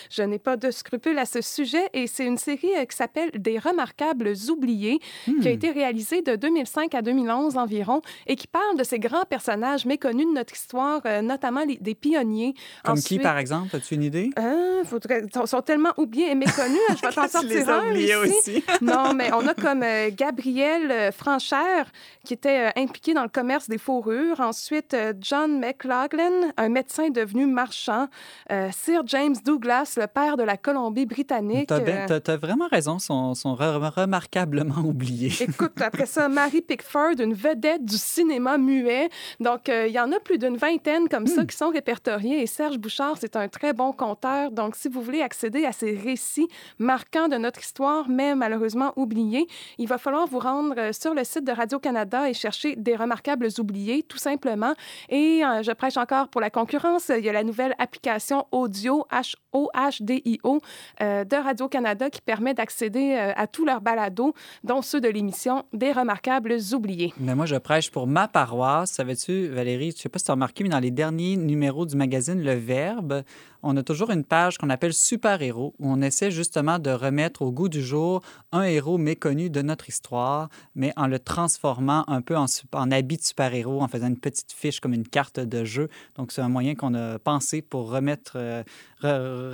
je 0.09 0.24
n'ai 0.24 0.39
pas 0.39 0.57
de 0.57 0.70
scrupules 0.72 1.18
à 1.18 1.26
ce 1.26 1.41
sujet. 1.41 1.89
Et 1.93 2.07
c'est 2.07 2.26
une 2.26 2.38
série 2.38 2.53
euh, 2.78 2.86
qui 2.86 2.95
s'appelle 2.95 3.32
Des 3.36 3.58
remarquables 3.60 4.34
oubliés, 4.49 4.99
qui 5.26 5.32
a 5.47 5.51
Hmm. 5.51 5.56
été 5.56 5.72
réalisée 5.72 6.22
de 6.22 6.36
2005 6.36 6.93
à 6.95 7.01
2011 7.01 7.58
environ 7.58 8.01
et 8.28 8.36
qui 8.36 8.47
parle 8.47 8.78
de 8.78 8.84
ces 8.84 8.99
grands 8.99 9.26
personnages 9.30 9.86
méconnus 9.86 10.26
de 10.28 10.34
notre 10.34 10.54
histoire, 10.54 11.01
euh, 11.06 11.22
notamment 11.22 11.64
les- 11.66 11.78
des 11.78 11.95
pionniers. 11.95 12.54
Comme 12.84 12.99
qui, 12.99 13.20
par 13.20 13.38
exemple? 13.38 13.76
As-tu 13.76 13.95
une 13.95 14.04
idée? 14.04 14.30
Hein, 14.38 14.82
faudrait... 14.86 15.24
Ils 15.34 15.47
sont 15.47 15.62
tellement 15.62 15.91
oubliés 15.97 16.32
et 16.32 16.36
méconnus. 16.36 16.80
Je 16.89 17.01
vais 17.08 17.14
t'en 17.16 17.28
sortir 17.28 17.70
un 17.70 17.93
ici. 17.93 18.16
aussi. 18.16 18.64
Non, 18.82 19.14
mais 19.14 19.32
on 19.34 19.45
a 19.47 19.54
comme 19.54 19.84
euh, 19.84 20.10
Gabriel 20.16 20.91
euh, 20.91 21.12
Franchère, 21.12 21.91
qui 22.26 22.34
était 22.34 22.68
euh, 22.68 22.82
impliqué 22.82 23.14
dans 23.14 23.24
le 23.24 23.30
commerce 23.30 23.70
des 23.70 23.78
fourrures. 23.78 24.39
Ensuite, 24.39 24.93
euh, 24.93 25.14
John 25.20 25.60
McLaughlin, 25.60 26.51
un 26.58 26.70
médecin 26.70 27.10
devenu 27.10 27.45
marchand. 27.45 28.08
Euh, 28.51 28.70
Sir 28.72 29.04
James 29.06 29.36
Douglas, 29.45 29.93
le 29.97 30.08
père 30.08 30.38
de 30.38 30.43
la 30.43 30.58
Colombie-Britannique. 30.58 31.72
Euh, 31.72 32.06
t'as 32.08 32.20
vraiment 32.44 32.68
raison, 32.68 33.00
sont, 33.00 33.34
sont 33.36 33.56
re- 33.56 33.89
remarquablement 33.89 34.82
oubliés. 34.84 35.32
Écoute, 35.39 35.82
après 35.82 36.06
ça, 36.06 36.28
Mary 36.28 36.62
Pickford, 36.62 37.20
une 37.20 37.34
vedette 37.34 37.86
du 37.86 37.98
cinéma 37.98 38.58
muet. 38.58 39.10
Donc, 39.39 39.70
euh, 39.70 39.88
il 39.88 39.94
y 39.94 40.00
en 40.00 40.12
a 40.12 40.20
plus 40.20 40.38
d'une 40.38 40.58
vingtaine 40.58 41.08
comme 41.08 41.26
ça 41.26 41.46
qui 41.46 41.56
sont 41.56 41.70
répertoriés. 41.70 42.41
Et 42.41 42.48
Serge 42.48 42.78
Bouchard, 42.78 43.16
c'est 43.20 43.38
un 43.38 43.48
très 43.48 43.72
bon 43.72 43.94
conteur. 43.94 44.52
Donc, 44.52 44.76
si 44.76 44.89
vous 44.89 45.02
voulez 45.02 45.22
accéder 45.22 45.66
à 45.66 45.72
ces 45.72 45.96
récits 45.96 46.50
marquants 46.80 47.30
de 47.30 47.38
notre 47.38 47.62
histoire, 47.62 48.10
mais 48.10 48.36
malheureusement 48.36 48.91
oubliés, 48.98 49.48
il 49.78 49.88
va 49.88 49.98
falloir 49.98 50.28
vous 50.28 50.39
rendre 50.39 50.76
euh, 50.78 50.91
sur 50.91 51.14
le 51.14 51.24
site 51.24 51.46
de 51.46 51.54
Radio-Canada 51.54 52.30
et 52.30 52.34
chercher 52.34 52.76
des 52.76 52.98
remarquables 52.98 53.48
oubliés, 53.58 54.04
tout 54.04 54.18
simplement. 54.18 54.74
Et 55.08 55.46
euh, 55.46 55.64
je 55.64 55.72
prêche 55.72 55.96
encore 55.96 56.28
pour 56.28 56.41
la 56.41 56.50
concurrence. 56.50 57.10
Il 57.10 57.24
y 57.24 57.30
a 57.30 57.34
la 57.34 57.44
nouvelle 57.46 57.74
application 57.80 58.46
audio 58.52 59.06
H-O-H-D-I-O 59.12 60.60
euh, 61.02 61.24
de 61.24 61.36
Radio-Canada 61.38 62.10
qui 62.10 62.20
permet 62.20 62.33
d'accéder 62.54 63.16
euh, 63.18 63.32
à 63.36 63.48
tous 63.48 63.66
leurs 63.66 63.82
balados, 63.82 64.34
dont 64.64 64.82
ceux 64.82 65.02
de 65.02 65.08
l'émission 65.08 65.64
Des 65.74 65.92
remarquables 65.92 66.56
oubliés. 66.74 67.14
Mais 67.20 67.36
moi, 67.36 67.46
je 67.46 67.56
prêche 67.56 67.92
pour 67.92 68.08
ma 68.08 68.28
paroisse. 68.28 68.92
Savais-tu, 68.92 69.48
Valérie, 69.48 69.92
je 69.92 69.98
ne 69.98 70.02
sais 70.02 70.10
pas 70.10 70.20
si 70.20 70.26
tu 70.26 70.32
as 70.32 70.34
remarqué, 70.34 70.64
mais 70.64 70.70
dans 70.70 70.80
les 70.80 70.92
derniers 70.92 71.38
numéros 71.38 71.86
du 71.86 71.96
magazine 71.96 72.42
Le 72.42 72.54
Verbe, 72.54 73.24
on 73.66 73.78
a 73.78 73.84
toujours 73.84 74.12
une 74.12 74.26
page 74.26 74.58
qu'on 74.58 74.70
appelle 74.70 74.94
Super 74.94 75.42
Héros, 75.42 75.74
où 75.80 75.90
on 75.90 76.02
essaie 76.02 76.32
justement 76.32 76.80
de 76.80 76.90
remettre 76.90 77.42
au 77.42 77.52
goût 77.52 77.70
du 77.70 77.82
jour 77.82 78.22
un 78.52 78.64
héros 78.64 78.98
méconnu 78.98 79.50
de 79.50 79.62
notre 79.62 79.88
histoire, 79.88 80.50
mais 80.76 80.92
en 80.98 81.08
le 81.08 81.18
transformant 81.18 82.04
un 82.08 82.22
peu 82.22 82.36
en, 82.36 82.46
habit 82.92 83.18
de 83.18 83.24
super-héros 83.24 83.82
en 83.82 83.88
faisant 83.88 84.08
une 84.08 84.20
petite 84.20 84.52
fiche 84.52 84.82
comme 84.82 84.94
une 84.94 85.08
carte 85.08 85.40
de 85.40 85.64
jeu. 85.64 85.88
Donc, 86.16 86.34
c'est 86.34 86.42
un 86.42 86.50
moyen 86.50 86.76
qu'on 86.76 86.94
a 86.94 87.20
pensé 87.20 87.62
pour 87.62 87.90
remettre, 87.90 88.34
euh, 88.36 88.64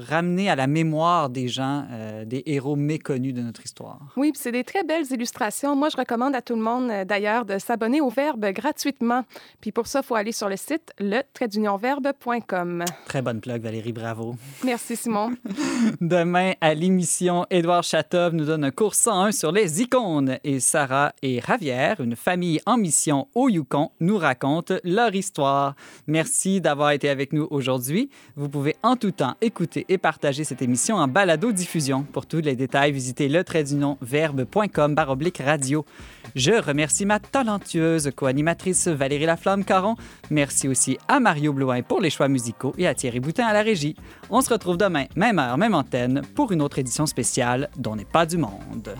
ramener 0.08 0.50
à 0.50 0.56
la 0.56 0.66
mémoire 0.66 1.30
des 1.30 1.48
gens 1.48 1.86
euh, 1.92 2.26
des 2.26 2.42
héros 2.48 2.69
méconnus 2.76 3.34
de 3.34 3.42
notre 3.42 3.64
histoire. 3.64 4.00
Oui, 4.16 4.32
c'est 4.36 4.52
des 4.52 4.64
très 4.64 4.84
belles 4.84 5.06
illustrations. 5.12 5.76
Moi, 5.76 5.90
je 5.90 5.98
recommande 5.98 6.36
à 6.36 6.42
tout 6.42 6.56
le 6.56 6.62
monde, 6.62 6.90
euh, 6.90 7.06
d'ailleurs, 7.06 7.46
de 7.46 7.58
s'abonner 7.58 8.02
au 8.02 8.10
Verbe 8.10 8.46
gratuitement. 8.52 9.24
Puis 9.62 9.72
pour 9.72 9.88
ça, 9.88 10.00
il 10.04 10.06
faut 10.06 10.16
aller 10.16 10.32
sur 10.32 10.50
le 10.50 10.58
site 10.58 10.94
le 11.00 11.22
verbe.com. 11.78 12.86
Très 13.06 13.22
bonne 13.22 13.42
plug, 13.42 13.62
Valérie, 13.62 13.94
bravo. 13.94 14.36
Merci, 14.64 14.96
Simon. 14.96 15.32
Demain, 16.02 16.54
à 16.62 16.74
l'émission, 16.74 17.46
Édouard 17.50 17.84
Chatov 17.84 18.34
nous 18.34 18.46
donne 18.46 18.64
un 18.64 18.72
cours 18.72 18.96
101 18.96 19.32
sur 19.32 19.52
les 19.52 19.82
icônes 19.82 20.38
et 20.44 20.60
Sarah 20.60 21.14
et 21.22 21.40
Ravière, 21.40 22.02
une 22.02 22.16
famille 22.16 22.60
en 22.66 22.78
mission 22.78 23.28
au 23.36 23.50
Yukon, 23.50 23.92
nous 24.00 24.18
racontent 24.18 24.76
leur 24.84 25.14
histoire. 25.16 25.76
Merci 26.08 26.62
d'avoir 26.62 26.92
été 26.92 27.10
avec 27.10 27.34
nous 27.34 27.48
aujourd'hui. 27.50 28.10
Vous 28.36 28.50
pouvez 28.50 28.76
en 28.84 28.96
tout 28.96 29.12
temps 29.12 29.36
écouter 29.42 29.86
et 29.90 29.98
partager 29.98 30.44
cette 30.44 30.62
émission 30.62 30.98
en 30.98 31.08
balado-diffusion. 31.08 32.04
Pour 32.04 32.26
tous 32.26 32.42
les 32.42 32.56
détails, 32.60 32.92
visitez 32.92 33.30
le 33.30 33.44
trait 33.44 33.66
verbe.com 34.02 34.94
baroblique 34.94 35.42
radio. 35.44 35.86
Je 36.36 36.52
remercie 36.52 37.06
ma 37.06 37.20
talentueuse 37.20 38.12
co-animatrice 38.16 38.88
Valérie 38.88 39.26
Laflamme-Caron. 39.26 39.96
Merci 40.30 40.68
aussi 40.68 40.98
à 41.08 41.20
Mario 41.20 41.54
Blouin 41.54 41.82
pour 41.82 42.02
les 42.02 42.10
choix 42.10 42.28
musicaux 42.28 42.74
et 42.78 42.86
à 42.86 42.94
Thierry 42.94 43.20
Boutin 43.20 43.48
à 43.48 43.54
la 43.54 43.62
régie. 43.62 43.96
On 44.30 44.42
se 44.42 44.52
retrouve 44.52 44.78
demain, 44.78 45.06
même 45.16 45.40
heure, 45.40 45.58
même 45.58 45.74
antenne, 45.74 46.22
pour 46.36 46.52
une 46.52 46.62
autre 46.62 46.78
édition 46.80 47.06
spéciale 47.06 47.70
dont 47.78 47.96
n'est 47.96 48.06
pas 48.06 48.26
du 48.26 48.38
monde. 48.38 48.94